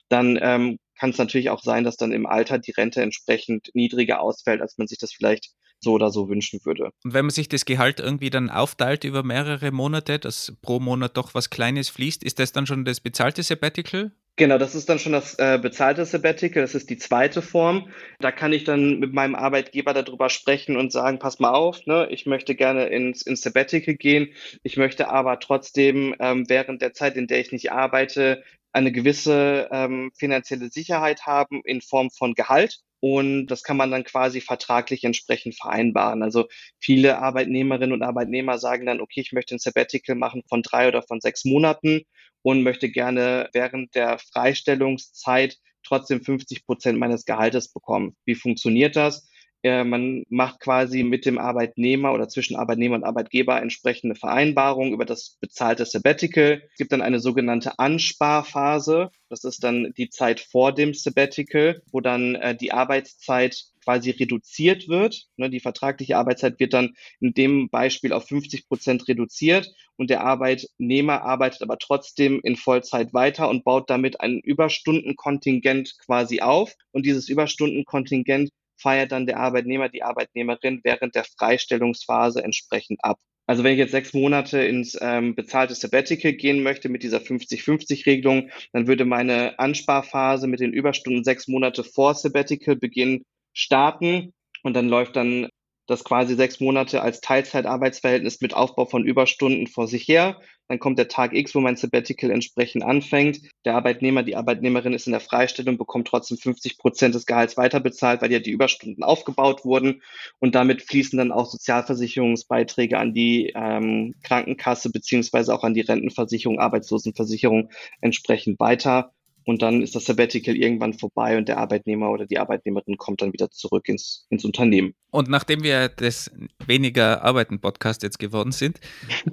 [0.09, 4.21] dann ähm, kann es natürlich auch sein, dass dann im Alter die Rente entsprechend niedriger
[4.21, 6.91] ausfällt, als man sich das vielleicht so oder so wünschen würde.
[7.05, 11.17] Und wenn man sich das Gehalt irgendwie dann aufteilt über mehrere Monate, dass pro Monat
[11.17, 14.13] doch was Kleines fließt, ist das dann schon das bezahlte Sabbatical?
[14.37, 17.89] Genau, das ist dann schon das äh, bezahlte Sabbatical, das ist die zweite Form.
[18.19, 22.09] Da kann ich dann mit meinem Arbeitgeber darüber sprechen und sagen, pass mal auf, ne,
[22.11, 24.31] ich möchte gerne ins, ins Sabbatical gehen,
[24.65, 29.69] ich möchte aber trotzdem ähm, während der Zeit, in der ich nicht arbeite, eine gewisse
[29.71, 32.81] ähm, finanzielle Sicherheit haben in Form von Gehalt.
[33.07, 36.23] Und das kann man dann quasi vertraglich entsprechend vereinbaren.
[36.23, 36.47] Also
[36.81, 41.03] viele Arbeitnehmerinnen und Arbeitnehmer sagen dann, okay, ich möchte ein Sabbatical machen von drei oder
[41.03, 42.05] von sechs Monaten
[42.41, 48.17] und möchte gerne während der Freistellungszeit trotzdem 50 Prozent meines Gehaltes bekommen.
[48.25, 49.29] Wie funktioniert das?
[49.65, 55.07] Äh, man macht quasi mit dem Arbeitnehmer oder zwischen Arbeitnehmer und Arbeitgeber entsprechende Vereinbarungen über
[55.07, 56.63] das bezahlte Sabbatical.
[56.73, 59.11] Es gibt dann eine sogenannte Ansparphase.
[59.31, 64.87] Das ist dann die Zeit vor dem Sabbatical, wo dann äh, die Arbeitszeit quasi reduziert
[64.89, 65.29] wird.
[65.37, 70.25] Ne, die vertragliche Arbeitszeit wird dann in dem Beispiel auf 50 Prozent reduziert und der
[70.25, 76.75] Arbeitnehmer arbeitet aber trotzdem in Vollzeit weiter und baut damit ein Überstundenkontingent quasi auf.
[76.93, 78.51] Und dieses Überstundenkontingent
[78.85, 83.19] feiert dann der Arbeitnehmer, die Arbeitnehmerin während der Freistellungsphase entsprechend ab.
[83.47, 88.51] Also wenn ich jetzt sechs Monate ins ähm, bezahlte Sabbatical gehen möchte mit dieser 50-50-Regelung,
[88.73, 93.25] dann würde meine Ansparphase mit den Überstunden sechs Monate vor Sabbatical Beginn
[93.55, 94.33] starten
[94.63, 95.49] und dann läuft dann
[95.87, 100.41] das quasi sechs Monate als Teilzeitarbeitsverhältnis mit Aufbau von Überstunden vor sich her.
[100.69, 103.41] Dann kommt der Tag X, wo mein Sabbatical entsprechend anfängt.
[103.67, 108.23] Der Arbeitnehmer, die Arbeitnehmerin ist in der Freistellung, bekommt trotzdem 50 Prozent des Gehalts weiterbezahlt,
[108.23, 110.03] weil ja die Überstunden aufgebaut wurden.
[110.39, 116.59] Und damit fließen dann auch Sozialversicherungsbeiträge an die ähm, Krankenkasse beziehungsweise auch an die Rentenversicherung,
[116.59, 117.71] Arbeitslosenversicherung
[118.01, 119.13] entsprechend weiter.
[119.45, 123.33] Und dann ist das Sabbatical irgendwann vorbei und der Arbeitnehmer oder die Arbeitnehmerin kommt dann
[123.33, 124.95] wieder zurück ins, ins Unternehmen.
[125.11, 126.31] Und nachdem wir das
[126.67, 128.81] weniger Arbeiten-Podcast jetzt geworden sind,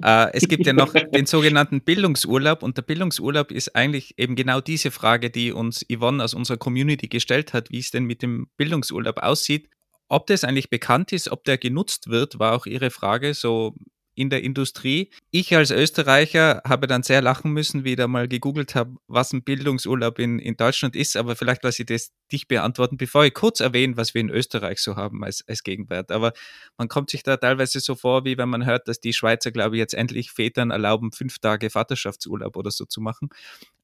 [0.04, 4.60] äh, es gibt ja noch den sogenannten Bildungsurlaub und der Bildungsurlaub ist eigentlich eben genau
[4.60, 8.48] diese Frage, die uns Yvonne aus unserer Community gestellt hat, wie es denn mit dem
[8.56, 9.68] Bildungsurlaub aussieht.
[10.08, 13.32] Ob das eigentlich bekannt ist, ob der genutzt wird, war auch ihre Frage.
[13.32, 13.74] So
[14.14, 15.10] in der Industrie.
[15.30, 19.32] Ich als Österreicher habe dann sehr lachen müssen, wie ich da mal gegoogelt habe, was
[19.32, 23.34] ein Bildungsurlaub in, in Deutschland ist, aber vielleicht lasse ich das dich beantworten, bevor ich
[23.34, 26.10] kurz erwähne, was wir in Österreich so haben als, als Gegenwert.
[26.10, 26.32] Aber
[26.76, 29.76] man kommt sich da teilweise so vor, wie wenn man hört, dass die Schweizer, glaube
[29.76, 33.30] ich, jetzt endlich Vätern erlauben, fünf Tage Vaterschaftsurlaub oder so zu machen.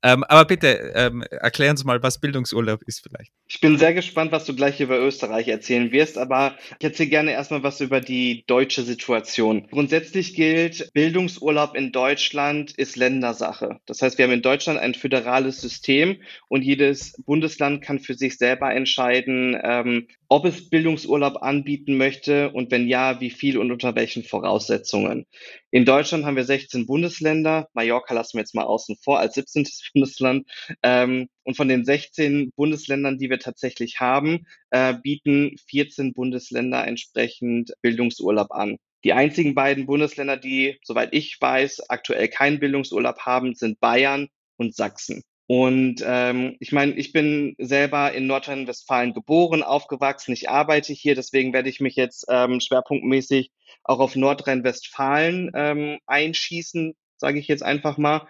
[0.03, 3.33] Ähm, aber bitte ähm, erklären Sie mal, was Bildungsurlaub ist vielleicht.
[3.49, 7.33] Ich bin sehr gespannt, was du gleich über Österreich erzählen wirst, aber ich erzähle gerne
[7.33, 9.67] erstmal was über die deutsche Situation.
[9.71, 13.81] Grundsätzlich gilt, Bildungsurlaub in Deutschland ist Ländersache.
[13.87, 16.19] Das heißt, wir haben in Deutschland ein föderales System
[16.49, 22.71] und jedes Bundesland kann für sich selber entscheiden, ähm, ob es Bildungsurlaub anbieten möchte und
[22.71, 25.27] wenn ja, wie viel und unter welchen Voraussetzungen.
[25.71, 27.69] In Deutschland haben wir 16 Bundesländer.
[27.75, 29.66] Mallorca lassen wir jetzt mal außen vor als 17.
[29.95, 30.47] Bundesland.
[30.83, 37.73] Ähm, und von den 16 Bundesländern, die wir tatsächlich haben, äh, bieten 14 Bundesländer entsprechend
[37.83, 38.79] Bildungsurlaub an.
[39.05, 44.75] Die einzigen beiden Bundesländer, die, soweit ich weiß, aktuell keinen Bildungsurlaub haben, sind Bayern und
[44.75, 45.23] Sachsen.
[45.51, 51.55] Und ähm, ich meine, ich bin selber in Nordrhein-Westfalen geboren, aufgewachsen, ich arbeite hier, deswegen
[51.55, 53.51] werde ich mich jetzt ähm, schwerpunktmäßig
[53.83, 58.29] auch auf Nordrhein-Westfalen ähm, einschießen, sage ich jetzt einfach mal.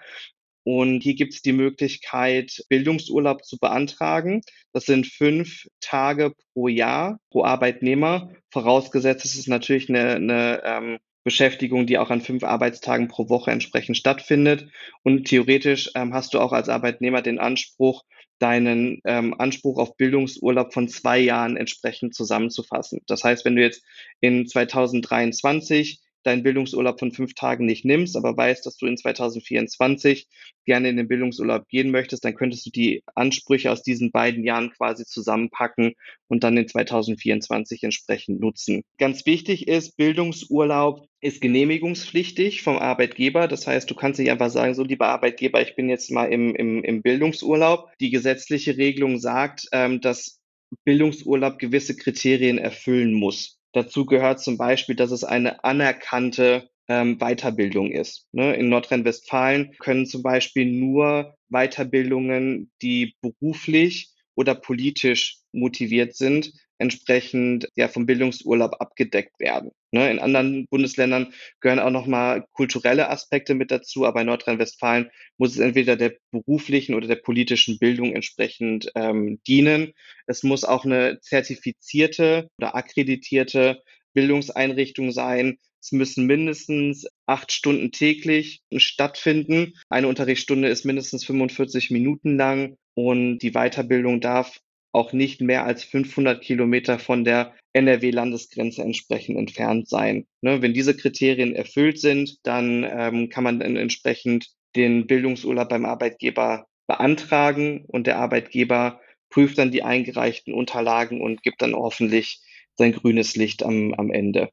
[0.62, 4.42] Und hier gibt es die Möglichkeit, Bildungsurlaub zu beantragen.
[4.72, 8.30] Das sind fünf Tage pro Jahr pro Arbeitnehmer.
[8.52, 13.50] Vorausgesetzt, es ist natürlich eine, eine ähm, Beschäftigung, die auch an fünf Arbeitstagen pro Woche
[13.50, 14.68] entsprechend stattfindet.
[15.02, 18.04] Und theoretisch ähm, hast du auch als Arbeitnehmer den Anspruch,
[18.38, 23.00] deinen ähm, Anspruch auf Bildungsurlaub von zwei Jahren entsprechend zusammenzufassen.
[23.06, 23.84] Das heißt, wenn du jetzt
[24.20, 30.26] in 2023 deinen Bildungsurlaub von fünf Tagen nicht nimmst, aber weißt, dass du in 2024
[30.64, 34.70] gerne in den Bildungsurlaub gehen möchtest, dann könntest du die Ansprüche aus diesen beiden Jahren
[34.70, 35.94] quasi zusammenpacken
[36.28, 38.82] und dann in 2024 entsprechend nutzen.
[38.98, 43.48] Ganz wichtig ist, Bildungsurlaub ist genehmigungspflichtig vom Arbeitgeber.
[43.48, 46.54] Das heißt, du kannst nicht einfach sagen, so lieber Arbeitgeber, ich bin jetzt mal im,
[46.54, 47.90] im, im Bildungsurlaub.
[48.00, 50.40] Die gesetzliche Regelung sagt, ähm, dass
[50.84, 53.57] Bildungsurlaub gewisse Kriterien erfüllen muss.
[53.72, 58.26] Dazu gehört zum Beispiel, dass es eine anerkannte ähm, Weiterbildung ist.
[58.32, 58.54] Ne?
[58.54, 67.88] In Nordrhein-Westfalen können zum Beispiel nur Weiterbildungen, die beruflich oder politisch motiviert sind, entsprechend ja
[67.88, 69.72] vom Bildungsurlaub abgedeckt werden.
[69.90, 75.52] Ne, in anderen Bundesländern gehören auch nochmal kulturelle Aspekte mit dazu, aber in Nordrhein-Westfalen muss
[75.52, 79.92] es entweder der beruflichen oder der politischen Bildung entsprechend ähm, dienen.
[80.26, 85.58] Es muss auch eine zertifizierte oder akkreditierte Bildungseinrichtung sein.
[85.80, 89.74] Es müssen mindestens acht Stunden täglich stattfinden.
[89.88, 94.60] Eine Unterrichtsstunde ist mindestens 45 Minuten lang und die Weiterbildung darf
[94.98, 100.26] auch nicht mehr als 500 Kilometer von der NRW-Landesgrenze entsprechend entfernt sein.
[100.42, 105.84] Ne, wenn diese Kriterien erfüllt sind, dann ähm, kann man dann entsprechend den Bildungsurlaub beim
[105.84, 112.40] Arbeitgeber beantragen und der Arbeitgeber prüft dann die eingereichten Unterlagen und gibt dann hoffentlich
[112.76, 114.50] sein grünes Licht am, am Ende.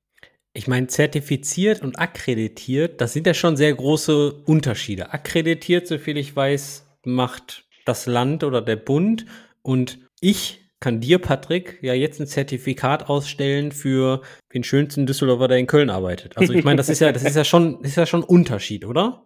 [0.54, 5.12] Ich meine, zertifiziert und akkreditiert, das sind ja schon sehr große Unterschiede.
[5.12, 9.26] Akkreditiert, soviel ich weiß, macht das Land oder der Bund
[9.62, 14.22] und ich kann dir, Patrick, ja jetzt ein Zertifikat ausstellen für
[14.54, 16.38] den schönsten Düsseldorfer, der in Köln arbeitet.
[16.38, 18.86] Also ich meine, das ist ja, das ist ja schon, ist ja schon ein Unterschied,
[18.86, 19.26] oder?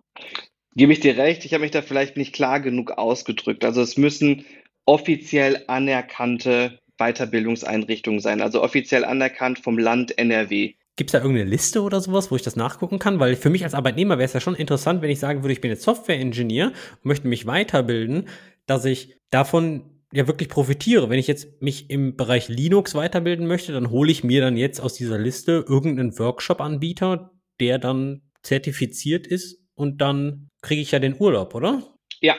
[0.75, 3.65] Gebe ich dir recht, ich habe mich da vielleicht nicht klar genug ausgedrückt.
[3.65, 4.45] Also es müssen
[4.85, 10.75] offiziell anerkannte Weiterbildungseinrichtungen sein, also offiziell anerkannt vom Land NRW.
[10.95, 13.19] Gibt es da irgendeine Liste oder sowas, wo ich das nachgucken kann?
[13.19, 15.61] Weil für mich als Arbeitnehmer wäre es ja schon interessant, wenn ich sagen würde, ich
[15.61, 18.27] bin jetzt Software-Ingenieur und möchte mich weiterbilden,
[18.65, 21.09] dass ich davon ja wirklich profitiere.
[21.09, 24.79] Wenn ich jetzt mich im Bereich Linux weiterbilden möchte, dann hole ich mir dann jetzt
[24.79, 31.15] aus dieser Liste irgendeinen Workshop-Anbieter, der dann zertifiziert ist und dann kriege ich ja den
[31.19, 31.83] Urlaub, oder?
[32.21, 32.35] Ja,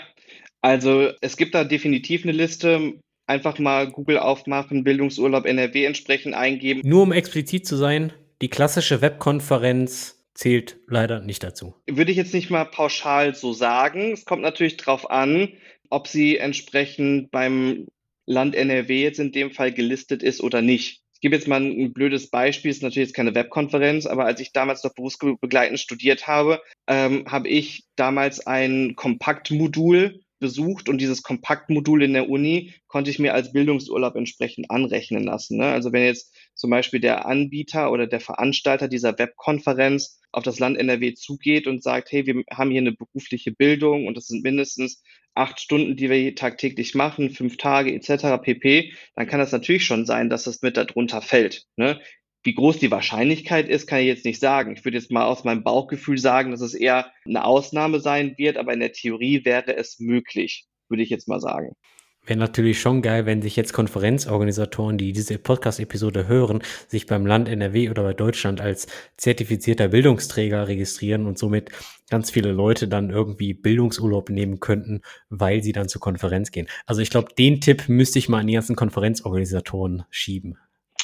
[0.61, 2.95] also es gibt da definitiv eine Liste.
[3.27, 6.81] Einfach mal Google aufmachen, Bildungsurlaub NRW entsprechend eingeben.
[6.85, 8.13] Nur um explizit zu sein,
[8.43, 11.75] die klassische Webkonferenz zählt leider nicht dazu.
[11.89, 14.13] Würde ich jetzt nicht mal pauschal so sagen.
[14.13, 15.51] Es kommt natürlich drauf an,
[15.91, 17.89] ob sie entsprechend beim
[18.27, 21.03] Land NRW jetzt in dem Fall gelistet ist oder nicht.
[21.15, 24.53] Ich gebe jetzt mal ein, blödes Beispiel, ist natürlich jetzt keine Webkonferenz, aber als ich
[24.53, 32.03] damals noch berufsbegleitend studiert habe, ähm, habe ich damals ein Kompaktmodul besucht und dieses Kompaktmodul
[32.03, 35.59] in der Uni konnte ich mir als Bildungsurlaub entsprechend anrechnen lassen.
[35.59, 35.67] Ne?
[35.67, 40.79] Also wenn jetzt zum Beispiel der Anbieter oder der Veranstalter dieser Webkonferenz auf das Land
[40.79, 45.03] NRW zugeht und sagt, hey, wir haben hier eine berufliche Bildung und das sind mindestens
[45.35, 48.43] acht Stunden, die wir tagtäglich machen, fünf Tage etc.
[48.43, 51.67] pp, dann kann das natürlich schon sein, dass das mit darunter fällt.
[51.77, 52.01] Ne?
[52.43, 54.73] Wie groß die Wahrscheinlichkeit ist, kann ich jetzt nicht sagen.
[54.73, 58.57] Ich würde jetzt mal aus meinem Bauchgefühl sagen, dass es eher eine Ausnahme sein wird,
[58.57, 61.77] aber in der Theorie wäre es möglich, würde ich jetzt mal sagen.
[62.25, 67.49] Wäre natürlich schon geil, wenn sich jetzt Konferenzorganisatoren, die diese Podcast-Episode hören, sich beim Land
[67.49, 68.87] NRW oder bei Deutschland als
[69.17, 71.71] zertifizierter Bildungsträger registrieren und somit
[72.11, 76.69] ganz viele Leute dann irgendwie Bildungsurlaub nehmen könnten, weil sie dann zur Konferenz gehen.
[76.85, 80.59] Also ich glaube, den Tipp müsste ich mal an die ganzen Konferenzorganisatoren schieben.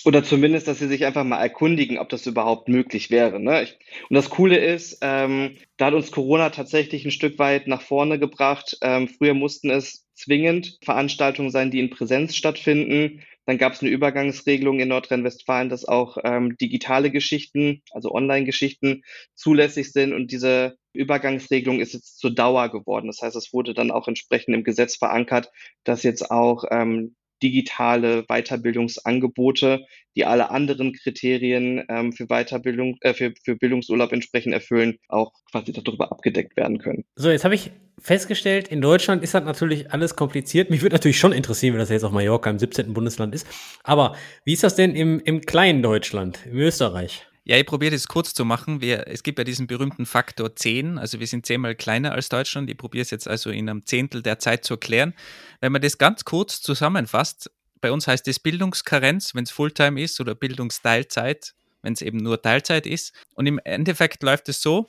[0.07, 3.41] Oder zumindest, dass sie sich einfach mal erkundigen, ob das überhaupt möglich wäre.
[3.41, 3.65] Ne?
[3.65, 3.77] Ich,
[4.09, 8.21] und das Coole ist, ähm, da hat uns Corona tatsächlich ein Stück weit nach vorne
[8.21, 8.79] gebracht.
[8.83, 13.25] Ähm, früher mussten es zwingend Veranstaltungen sein, die in Präsenz stattfinden.
[13.47, 19.03] Dann gab es eine Übergangsregelung in Nordrhein-Westfalen, dass auch ähm, digitale Geschichten, also Online-Geschichten,
[19.35, 20.13] zulässig sind.
[20.13, 23.09] Und diese Übergangsregelung ist jetzt zur Dauer geworden.
[23.09, 25.51] Das heißt, es wurde dann auch entsprechend im Gesetz verankert,
[25.83, 29.85] dass jetzt auch ähm, digitale Weiterbildungsangebote,
[30.17, 35.73] die alle anderen Kriterien ähm, für Weiterbildung, äh, für, für Bildungsurlaub entsprechend erfüllen, auch quasi
[35.73, 37.05] darüber abgedeckt werden können.
[37.15, 40.71] So, jetzt habe ich festgestellt, in Deutschland ist das natürlich alles kompliziert.
[40.71, 42.93] Mich würde natürlich schon interessieren, wie das jetzt auf Mallorca im 17.
[42.93, 43.47] Bundesland ist.
[43.83, 47.27] Aber wie ist das denn im, im kleinen Deutschland, im Österreich?
[47.49, 48.81] Ja, ich probiere das kurz zu machen.
[48.81, 52.69] Wir, es gibt ja diesen berühmten Faktor 10, also wir sind zehnmal kleiner als Deutschland.
[52.69, 55.15] Ich probiere es jetzt also in einem Zehntel der Zeit zu erklären.
[55.61, 57.49] Wenn man das ganz kurz zusammenfasst,
[57.81, 62.43] bei uns heißt es Bildungskarenz, wenn es Fulltime ist, oder Bildungsteilzeit, wenn es eben nur
[62.43, 63.15] Teilzeit ist.
[63.35, 64.89] Und im Endeffekt läuft es so,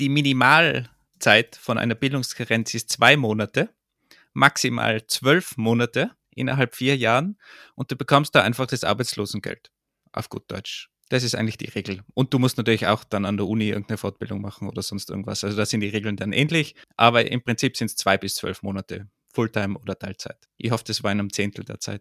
[0.00, 3.68] die Minimalzeit von einer Bildungskarenz ist zwei Monate,
[4.32, 7.38] maximal zwölf Monate innerhalb vier Jahren
[7.76, 9.70] und du bekommst da einfach das Arbeitslosengeld,
[10.10, 10.91] auf gut Deutsch.
[11.12, 12.00] Das ist eigentlich die Regel.
[12.14, 15.44] Und du musst natürlich auch dann an der Uni irgendeine Fortbildung machen oder sonst irgendwas.
[15.44, 18.62] Also da sind die Regeln dann ähnlich, aber im Prinzip sind es zwei bis zwölf
[18.62, 20.38] Monate, Fulltime oder Teilzeit.
[20.56, 22.00] Ich hoffe, das war in einem Zehntel der Zeit.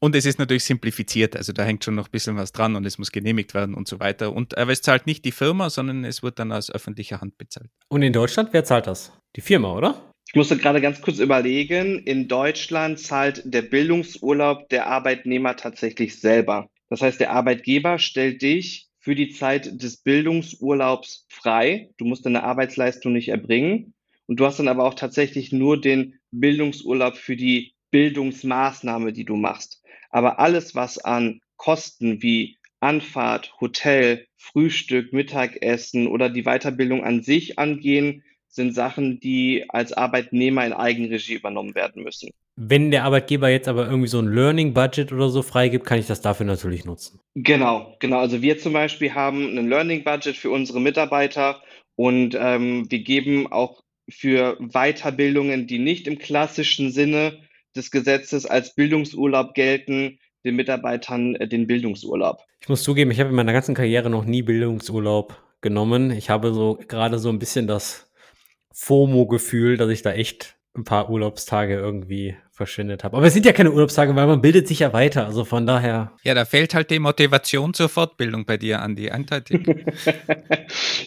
[0.00, 2.86] Und es ist natürlich simplifiziert, also da hängt schon noch ein bisschen was dran und
[2.86, 4.32] es muss genehmigt werden und so weiter.
[4.32, 7.68] Und aber es zahlt nicht die Firma, sondern es wird dann aus öffentlicher Hand bezahlt.
[7.88, 9.12] Und in Deutschland, wer zahlt das?
[9.36, 10.14] Die Firma, oder?
[10.28, 16.70] Ich musste gerade ganz kurz überlegen, in Deutschland zahlt der Bildungsurlaub der Arbeitnehmer tatsächlich selber.
[16.88, 21.90] Das heißt, der Arbeitgeber stellt dich für die Zeit des Bildungsurlaubs frei.
[21.96, 23.94] Du musst deine Arbeitsleistung nicht erbringen.
[24.26, 29.36] Und du hast dann aber auch tatsächlich nur den Bildungsurlaub für die Bildungsmaßnahme, die du
[29.36, 29.82] machst.
[30.10, 37.58] Aber alles, was an Kosten wie Anfahrt, Hotel, Frühstück, Mittagessen oder die Weiterbildung an sich
[37.58, 42.30] angehen, sind Sachen, die als Arbeitnehmer in Eigenregie übernommen werden müssen.
[42.60, 46.08] Wenn der Arbeitgeber jetzt aber irgendwie so ein Learning Budget oder so freigibt, kann ich
[46.08, 47.20] das dafür natürlich nutzen.
[47.36, 48.18] Genau, genau.
[48.18, 51.62] Also wir zum Beispiel haben ein Learning Budget für unsere Mitarbeiter
[51.94, 57.38] und ähm, wir geben auch für Weiterbildungen, die nicht im klassischen Sinne
[57.76, 62.40] des Gesetzes als Bildungsurlaub gelten, den Mitarbeitern äh, den Bildungsurlaub.
[62.60, 66.10] Ich muss zugeben, ich habe in meiner ganzen Karriere noch nie Bildungsurlaub genommen.
[66.10, 68.10] Ich habe so gerade so ein bisschen das
[68.72, 73.16] FOMO-Gefühl, dass ich da echt ein paar Urlaubstage irgendwie verschwendet habe.
[73.16, 75.26] Aber es sind ja keine Urlaubstage, weil man bildet sich ja weiter.
[75.26, 76.12] Also von daher.
[76.22, 79.60] Ja, da fehlt halt die Motivation zur Fortbildung bei dir, Andi, eindeutig.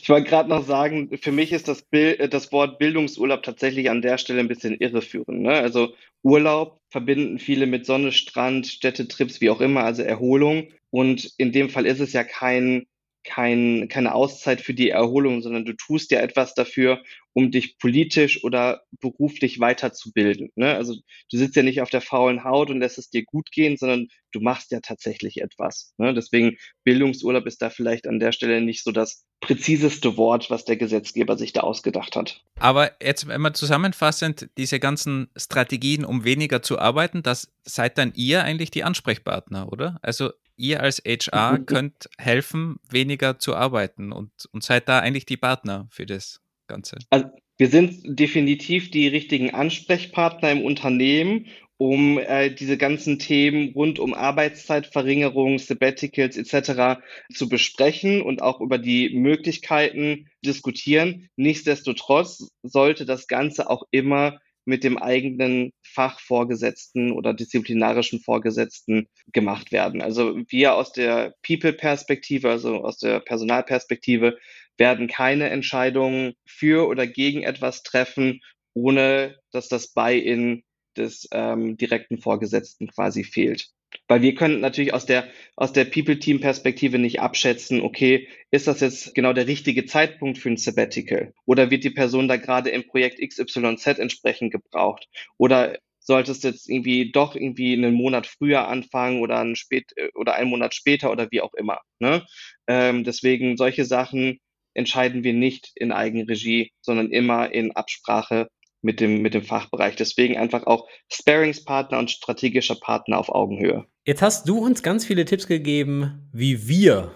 [0.01, 3.89] ich wollte gerade noch sagen, für mich ist das, Bild, äh, das Wort Bildungsurlaub tatsächlich
[3.89, 5.41] an der Stelle ein bisschen irreführend.
[5.41, 5.51] Ne?
[5.51, 5.93] Also
[6.23, 10.67] Urlaub verbinden viele mit Sonne, Strand, Städtetrips, wie auch immer, also Erholung.
[10.89, 12.85] Und in dem Fall ist es ja kein
[13.23, 17.01] kein, keine Auszeit für die Erholung, sondern du tust ja etwas dafür,
[17.33, 20.51] um dich politisch oder beruflich weiterzubilden.
[20.55, 20.75] Ne?
[20.75, 20.95] Also
[21.31, 24.07] du sitzt ja nicht auf der faulen Haut und lässt es dir gut gehen, sondern
[24.31, 25.93] du machst ja tatsächlich etwas.
[25.97, 26.13] Ne?
[26.13, 30.77] Deswegen Bildungsurlaub ist da vielleicht an der Stelle nicht so das präziseste Wort, was der
[30.77, 32.43] Gesetzgeber sich da ausgedacht hat.
[32.59, 38.43] Aber jetzt, wir zusammenfassend diese ganzen Strategien, um weniger zu arbeiten, das seid dann ihr
[38.43, 39.99] eigentlich die Ansprechpartner, oder?
[40.01, 40.31] Also
[40.61, 41.65] ihr als HR mhm.
[41.65, 46.97] könnt helfen, weniger zu arbeiten und, und seid da eigentlich die Partner für das Ganze.
[47.09, 51.47] Also wir sind definitiv die richtigen Ansprechpartner im Unternehmen,
[51.77, 57.01] um äh, diese ganzen Themen rund um Arbeitszeitverringerung, Sabbaticals etc.
[57.33, 61.27] zu besprechen und auch über die Möglichkeiten diskutieren.
[61.37, 70.01] Nichtsdestotrotz sollte das Ganze auch immer mit dem eigenen Fachvorgesetzten oder disziplinarischen Vorgesetzten gemacht werden.
[70.01, 74.37] Also wir aus der People-Perspektive, also aus der Personalperspektive,
[74.77, 78.41] werden keine Entscheidungen für oder gegen etwas treffen,
[78.73, 80.63] ohne dass das Buy-in
[80.97, 83.69] des ähm, direkten Vorgesetzten quasi fehlt.
[84.07, 89.15] Weil wir können natürlich aus der, aus der People-Team-Perspektive nicht abschätzen, okay, ist das jetzt
[89.15, 91.33] genau der richtige Zeitpunkt für ein Sabbatical?
[91.45, 95.07] Oder wird die Person da gerade im Projekt XYZ entsprechend gebraucht?
[95.37, 100.35] Oder solltest du jetzt irgendwie doch irgendwie einen Monat früher anfangen oder einen, spät, oder
[100.35, 101.79] einen Monat später oder wie auch immer.
[101.99, 102.25] Ne?
[102.67, 104.39] Ähm, deswegen solche Sachen
[104.73, 108.47] entscheiden wir nicht in Eigenregie, sondern immer in Absprache
[108.81, 109.95] mit dem, mit dem Fachbereich.
[109.95, 113.85] Deswegen einfach auch Sparingspartner und strategischer Partner auf Augenhöhe.
[114.05, 117.11] Jetzt hast du uns ganz viele Tipps gegeben, wie wir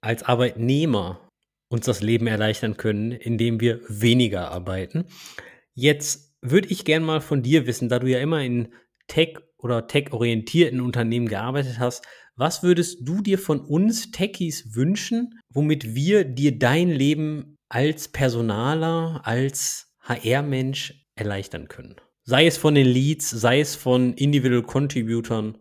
[0.00, 1.20] als Arbeitnehmer
[1.68, 5.06] uns das Leben erleichtern können, indem wir weniger arbeiten.
[5.74, 8.74] Jetzt würde ich gerne mal von dir wissen, da du ja immer in
[9.06, 12.04] Tech oder tech-orientierten Unternehmen gearbeitet hast,
[12.36, 19.22] was würdest du dir von uns Techies wünschen, womit wir dir dein Leben als Personaler,
[19.24, 21.96] als HR-Mensch erleichtern können.
[22.24, 25.58] Sei es von den Leads, sei es von Individual Contributern.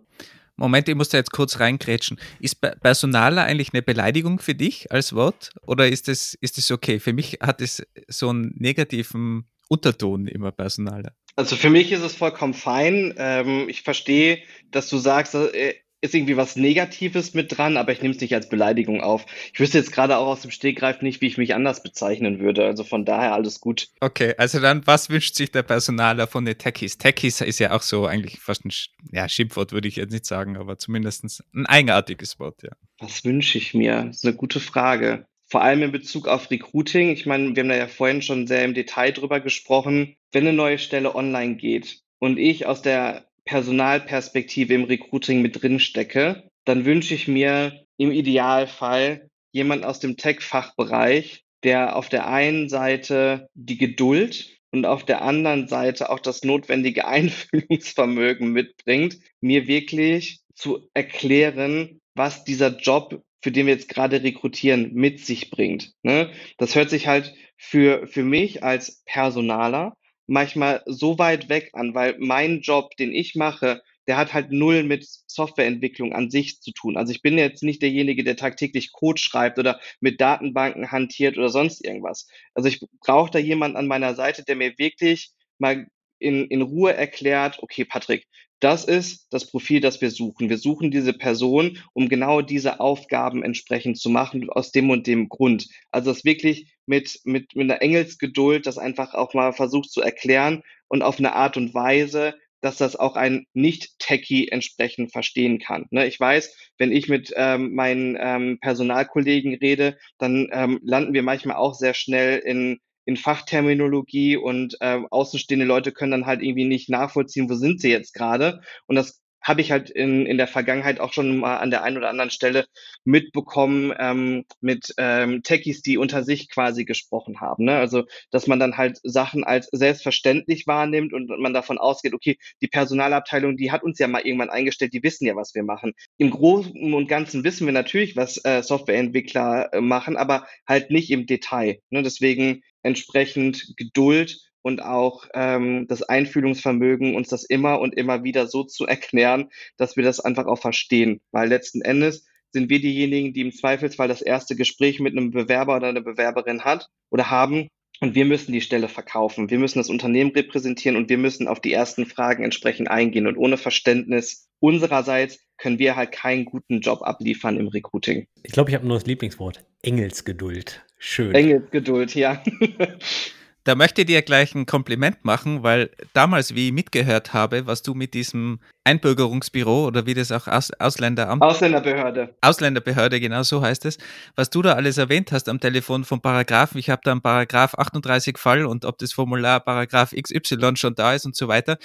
[0.56, 2.20] Moment, ich muss da jetzt kurz reingrätschen.
[2.40, 7.00] Ist Personaler eigentlich eine Beleidigung für dich als Wort oder ist es ist okay?
[7.00, 11.16] Für mich hat es so einen negativen Unterton immer Personaler.
[11.36, 13.14] Also für mich ist es vollkommen fein.
[13.18, 18.02] Ähm, ich verstehe, dass du sagst, äh, ist irgendwie was Negatives mit dran, aber ich
[18.02, 19.26] nehme es nicht als Beleidigung auf.
[19.54, 22.66] Ich wüsste jetzt gerade auch aus dem Stegreif nicht, wie ich mich anders bezeichnen würde.
[22.66, 23.88] Also von daher alles gut.
[24.00, 26.98] Okay, also dann, was wünscht sich der Personaler von den Techies?
[26.98, 28.72] Techies ist ja auch so eigentlich fast ein
[29.12, 32.72] ja, Schimpfwort, würde ich jetzt nicht sagen, aber zumindest ein eigenartiges Wort, ja.
[33.00, 34.06] Was wünsche ich mir?
[34.06, 35.28] Das ist eine gute Frage.
[35.46, 37.10] Vor allem in Bezug auf Recruiting.
[37.10, 40.16] Ich meine, wir haben da ja vorhin schon sehr im Detail drüber gesprochen.
[40.32, 45.80] Wenn eine neue Stelle online geht und ich aus der Personalperspektive im Recruiting mit drin
[45.80, 52.70] stecke, dann wünsche ich mir im Idealfall jemand aus dem Tech-Fachbereich, der auf der einen
[52.70, 60.42] Seite die Geduld und auf der anderen Seite auch das notwendige Einfühlungsvermögen mitbringt, mir wirklich
[60.56, 65.94] zu erklären, was dieser Job, für den wir jetzt gerade rekrutieren, mit sich bringt.
[66.04, 66.32] Ne?
[66.58, 69.96] Das hört sich halt für, für mich als Personaler
[70.32, 74.84] manchmal so weit weg an, weil mein Job, den ich mache, der hat halt null
[74.84, 76.96] mit Softwareentwicklung an sich zu tun.
[76.96, 81.50] Also ich bin jetzt nicht derjenige, der tagtäglich Code schreibt oder mit Datenbanken hantiert oder
[81.50, 82.28] sonst irgendwas.
[82.56, 85.86] Also ich brauche da jemanden an meiner Seite, der mir wirklich mal
[86.18, 88.26] in, in Ruhe erklärt, okay, Patrick,
[88.62, 90.50] das ist das Profil, das wir suchen.
[90.50, 95.28] Wir suchen diese Person, um genau diese Aufgaben entsprechend zu machen, aus dem und dem
[95.28, 95.68] Grund.
[95.90, 100.64] Also das wirklich mit, mit, mit einer Engelsgeduld, das einfach auch mal versucht zu erklären
[100.88, 105.88] und auf eine Art und Weise, dass das auch ein Nicht-Techie entsprechend verstehen kann.
[105.90, 106.06] Ne?
[106.08, 111.58] Ich weiß, wenn ich mit ähm, meinen ähm, Personalkollegen rede, dann ähm, landen wir manchmal
[111.58, 116.90] auch sehr schnell in in Fachterminologie und äh, außenstehende Leute können dann halt irgendwie nicht
[116.90, 118.62] nachvollziehen, wo sind sie jetzt gerade.
[118.86, 121.98] Und das habe ich halt in, in der Vergangenheit auch schon mal an der einen
[121.98, 122.66] oder anderen Stelle
[123.04, 127.66] mitbekommen ähm, mit ähm, Techies, die unter sich quasi gesprochen haben.
[127.66, 127.76] Ne?
[127.76, 132.68] Also, dass man dann halt Sachen als selbstverständlich wahrnimmt und man davon ausgeht, okay, die
[132.68, 135.94] Personalabteilung, die hat uns ja mal irgendwann eingestellt, die wissen ja, was wir machen.
[136.18, 141.10] Im Großen und Ganzen wissen wir natürlich, was äh, Softwareentwickler äh, machen, aber halt nicht
[141.10, 141.80] im Detail.
[141.90, 142.04] Ne?
[142.04, 148.64] Deswegen entsprechend Geduld und auch ähm, das Einfühlungsvermögen, uns das immer und immer wieder so
[148.64, 151.22] zu erklären, dass wir das einfach auch verstehen.
[151.32, 155.78] Weil letzten Endes sind wir diejenigen, die im Zweifelsfall das erste Gespräch mit einem Bewerber
[155.78, 157.68] oder einer Bewerberin hat oder haben.
[158.02, 159.52] Und wir müssen die Stelle verkaufen.
[159.52, 163.28] Wir müssen das Unternehmen repräsentieren und wir müssen auf die ersten Fragen entsprechend eingehen.
[163.28, 168.28] Und ohne Verständnis unsererseits können wir halt keinen guten Job abliefern im Recruiting.
[168.42, 169.64] Ich glaube, ich habe ein neues Lieblingswort.
[169.84, 170.84] Engelsgeduld.
[170.98, 171.34] Schön.
[171.36, 172.44] Engelsgeduld, ja.
[173.64, 177.84] Da möchte ich dir gleich ein Kompliment machen, weil damals, wie ich mitgehört habe, was
[177.84, 181.44] du mit diesem Einbürgerungsbüro oder wie das auch Aus Ausländeramt.
[181.44, 182.36] Ausländerbehörde.
[182.42, 184.00] Ausländerbehörde, genau so heißt es.
[184.36, 186.80] Was du da alles erwähnt hast am Telefon von Paragraphen.
[186.80, 191.14] Ich habe da einen Paragraph 38 Fall und ob das Formular Paragraph XY schon da
[191.14, 191.78] ist und so weiter.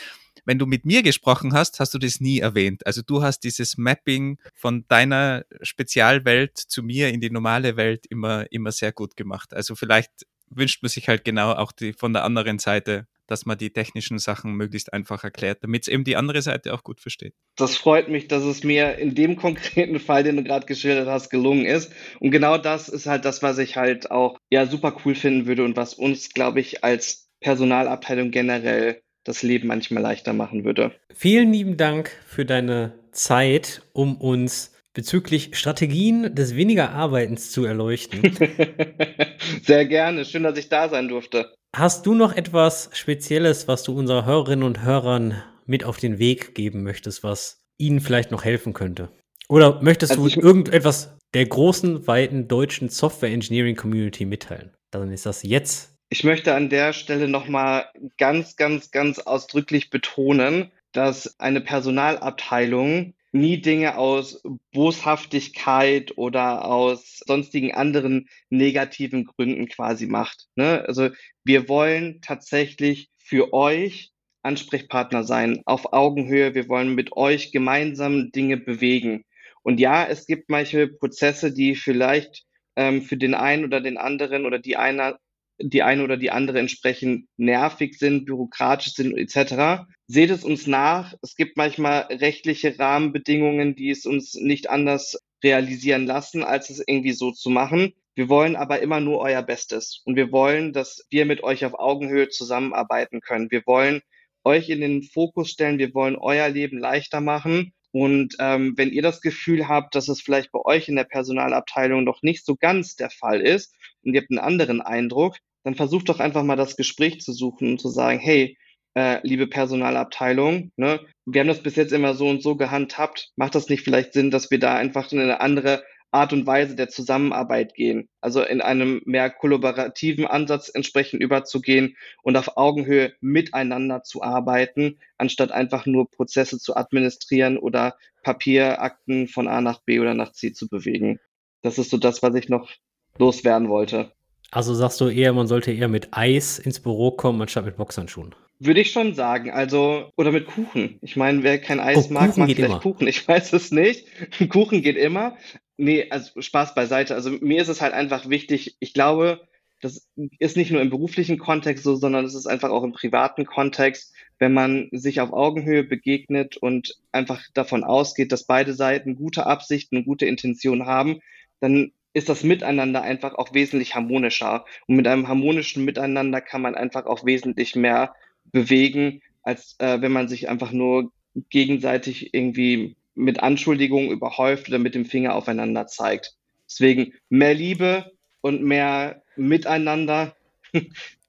[0.47, 2.87] Wenn du mit mir gesprochen hast, hast du das nie erwähnt.
[2.87, 8.51] Also du hast dieses Mapping von deiner Spezialwelt zu mir in die normale Welt immer,
[8.51, 9.53] immer sehr gut gemacht.
[9.53, 13.59] Also vielleicht wünscht man sich halt genau auch die, von der anderen Seite, dass man
[13.59, 17.35] die technischen Sachen möglichst einfach erklärt, damit es eben die andere Seite auch gut versteht.
[17.57, 21.31] Das freut mich, dass es mir in dem konkreten Fall, den du gerade geschildert hast,
[21.31, 21.93] gelungen ist.
[22.21, 25.65] Und genau das ist halt das, was ich halt auch ja super cool finden würde
[25.65, 30.93] und was uns, glaube ich, als Personalabteilung generell das Leben manchmal leichter machen würde.
[31.13, 38.23] Vielen lieben Dank für deine Zeit, um uns bezüglich Strategien des weniger Arbeitens zu erleuchten.
[39.63, 40.25] Sehr gerne.
[40.25, 41.55] Schön, dass ich da sein durfte.
[41.77, 46.55] Hast du noch etwas Spezielles, was du unseren Hörerinnen und Hörern mit auf den Weg
[46.55, 49.11] geben möchtest, was ihnen vielleicht noch helfen könnte?
[49.51, 54.75] Oder möchtest also du irgendetwas der großen, weiten deutschen Software Engineering Community mitteilen?
[54.91, 55.95] Dann ist das jetzt.
[56.09, 57.85] Ich möchte an der Stelle nochmal
[58.17, 64.43] ganz, ganz, ganz ausdrücklich betonen, dass eine Personalabteilung nie Dinge aus
[64.73, 70.47] Boshaftigkeit oder aus sonstigen anderen negativen Gründen quasi macht.
[70.55, 70.85] Ne?
[70.87, 71.11] Also
[71.45, 74.11] wir wollen tatsächlich für euch
[74.43, 76.55] Ansprechpartner sein, auf Augenhöhe.
[76.55, 79.25] Wir wollen mit euch gemeinsam Dinge bewegen.
[79.63, 82.45] Und ja, es gibt manche Prozesse, die vielleicht
[82.77, 85.19] ähm, für den einen oder den anderen oder die eine
[85.59, 89.85] die eine oder die andere entsprechend nervig sind, bürokratisch sind etc.
[90.07, 91.15] Seht es uns nach.
[91.23, 97.13] Es gibt manchmal rechtliche Rahmenbedingungen, die es uns nicht anders realisieren lassen, als es irgendwie
[97.13, 97.93] so zu machen.
[98.15, 101.79] Wir wollen aber immer nur euer Bestes und wir wollen, dass wir mit euch auf
[101.79, 103.51] Augenhöhe zusammenarbeiten können.
[103.51, 104.01] Wir wollen
[104.43, 107.73] euch in den Fokus stellen, wir wollen euer Leben leichter machen.
[107.93, 112.05] Und ähm, wenn ihr das Gefühl habt, dass es vielleicht bei euch in der Personalabteilung
[112.05, 113.75] noch nicht so ganz der Fall ist
[114.07, 117.73] und ihr habt einen anderen Eindruck, dann versucht doch einfach mal das Gespräch zu suchen
[117.73, 118.57] und zu sagen, hey,
[118.95, 123.31] äh, liebe Personalabteilung, ne, wir haben das bis jetzt immer so und so gehandhabt.
[123.37, 126.77] Macht das nicht vielleicht Sinn, dass wir da einfach in eine andere Art und Weise
[126.77, 128.09] der Zusammenarbeit gehen?
[128.23, 135.53] Also in einem mehr kollaborativen Ansatz entsprechend überzugehen und auf Augenhöhe miteinander zu arbeiten, anstatt
[135.53, 140.69] einfach nur Prozesse zu administrieren oder Papierakten von A nach B oder nach C zu
[140.69, 141.21] bewegen.
[141.63, 142.71] Das ist so das, was ich noch
[143.19, 144.13] loswerden wollte.
[144.51, 148.35] Also sagst du eher, man sollte eher mit Eis ins Büro kommen, anstatt mit Boxhandschuhen?
[148.59, 149.51] Würde ich schon sagen.
[149.51, 150.99] Also, oder mit Kuchen.
[151.03, 152.81] Ich meine, wer kein Eis oh, mag, Kuchen mag vielleicht immer.
[152.81, 153.07] Kuchen.
[153.07, 154.07] Ich weiß es nicht.
[154.51, 155.37] Kuchen geht immer.
[155.77, 157.15] Nee, also Spaß beiseite.
[157.15, 158.77] Also mir ist es halt einfach wichtig.
[158.81, 159.41] Ich glaube,
[159.83, 163.45] das ist nicht nur im beruflichen Kontext so, sondern es ist einfach auch im privaten
[163.45, 169.45] Kontext, wenn man sich auf Augenhöhe begegnet und einfach davon ausgeht, dass beide Seiten gute
[169.45, 171.21] Absichten und gute Intentionen haben,
[171.61, 174.65] dann ist das Miteinander einfach auch wesentlich harmonischer.
[174.87, 178.15] Und mit einem harmonischen Miteinander kann man einfach auch wesentlich mehr
[178.47, 181.13] bewegen, als äh, wenn man sich einfach nur
[181.51, 186.37] gegenseitig irgendwie mit Anschuldigungen überhäuft oder mit dem Finger aufeinander zeigt.
[186.67, 188.11] Deswegen mehr Liebe
[188.41, 190.35] und mehr Miteinander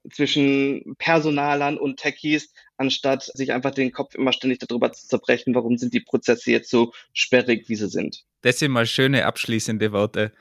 [0.10, 5.78] zwischen Personalern und Techies, anstatt sich einfach den Kopf immer ständig darüber zu zerbrechen, warum
[5.78, 8.24] sind die Prozesse jetzt so sperrig, wie sie sind.
[8.42, 10.32] Das sind mal schöne abschließende Worte.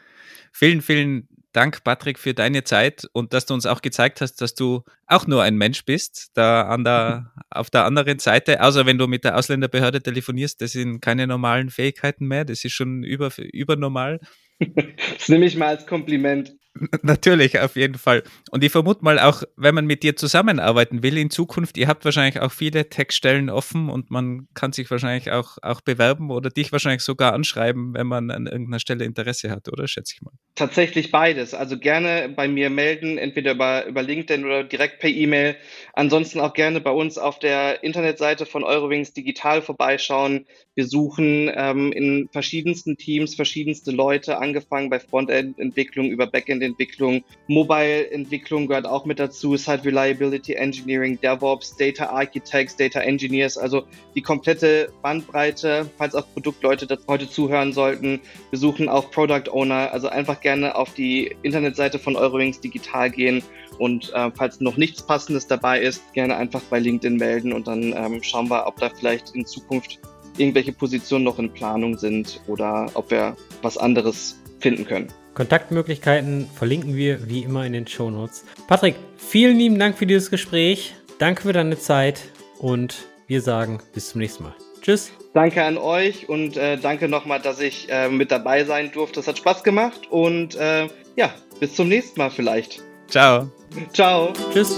[0.58, 4.54] Vielen, vielen Dank, Patrick, für deine Zeit und dass du uns auch gezeigt hast, dass
[4.54, 8.62] du auch nur ein Mensch bist, da an der, auf der anderen Seite.
[8.62, 12.72] Außer wenn du mit der Ausländerbehörde telefonierst, das sind keine normalen Fähigkeiten mehr, das ist
[12.72, 14.18] schon über, übernormal.
[15.18, 16.56] Das nehme ich mal als Kompliment.
[17.02, 18.22] Natürlich, auf jeden Fall.
[18.50, 22.04] Und ich vermute mal auch, wenn man mit dir zusammenarbeiten will in Zukunft, ihr habt
[22.04, 26.72] wahrscheinlich auch viele Textstellen offen und man kann sich wahrscheinlich auch, auch bewerben oder dich
[26.72, 29.88] wahrscheinlich sogar anschreiben, wenn man an irgendeiner Stelle Interesse hat, oder?
[29.88, 30.32] Schätze ich mal.
[30.54, 31.54] Tatsächlich beides.
[31.54, 35.56] Also gerne bei mir melden, entweder über, über LinkedIn oder direkt per E-Mail.
[35.92, 40.46] Ansonsten auch gerne bei uns auf der Internetseite von Eurowings Digital vorbeischauen.
[40.74, 47.24] Wir suchen ähm, in verschiedensten Teams verschiedenste Leute, angefangen bei Frontend-Entwicklung über Backend Entwicklung.
[47.48, 49.56] Mobile-Entwicklung gehört auch mit dazu.
[49.56, 53.84] Hat Reliability Engineering, DevOps, Data Architects, Data Engineers, also
[54.14, 58.20] die komplette Bandbreite, falls auch Produktleute das heute zuhören sollten.
[58.50, 63.42] Wir suchen auch Product Owner, also einfach gerne auf die Internetseite von Eurowings Digital gehen
[63.78, 67.94] und äh, falls noch nichts Passendes dabei ist, gerne einfach bei LinkedIn melden und dann
[67.96, 69.98] ähm, schauen wir, ob da vielleicht in Zukunft
[70.38, 75.08] irgendwelche Positionen noch in Planung sind oder ob wir was anderes finden können.
[75.36, 78.46] Kontaktmöglichkeiten verlinken wir wie immer in den Show Notes.
[78.68, 80.94] Patrick, vielen lieben Dank für dieses Gespräch.
[81.18, 82.22] Danke für deine Zeit
[82.58, 84.54] und wir sagen bis zum nächsten Mal.
[84.80, 85.12] Tschüss.
[85.34, 89.20] Danke an euch und äh, danke nochmal, dass ich äh, mit dabei sein durfte.
[89.20, 92.82] Es hat Spaß gemacht und äh, ja, bis zum nächsten Mal vielleicht.
[93.08, 93.50] Ciao.
[93.92, 94.32] Ciao.
[94.54, 94.74] Tschüss.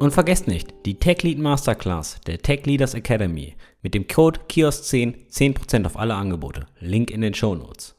[0.00, 5.28] Und vergesst nicht, die Tech Lead Masterclass der Tech Leaders Academy mit dem Code KIOS10
[5.30, 6.66] 10% auf alle Angebote.
[6.80, 7.94] Link in den Show Notes.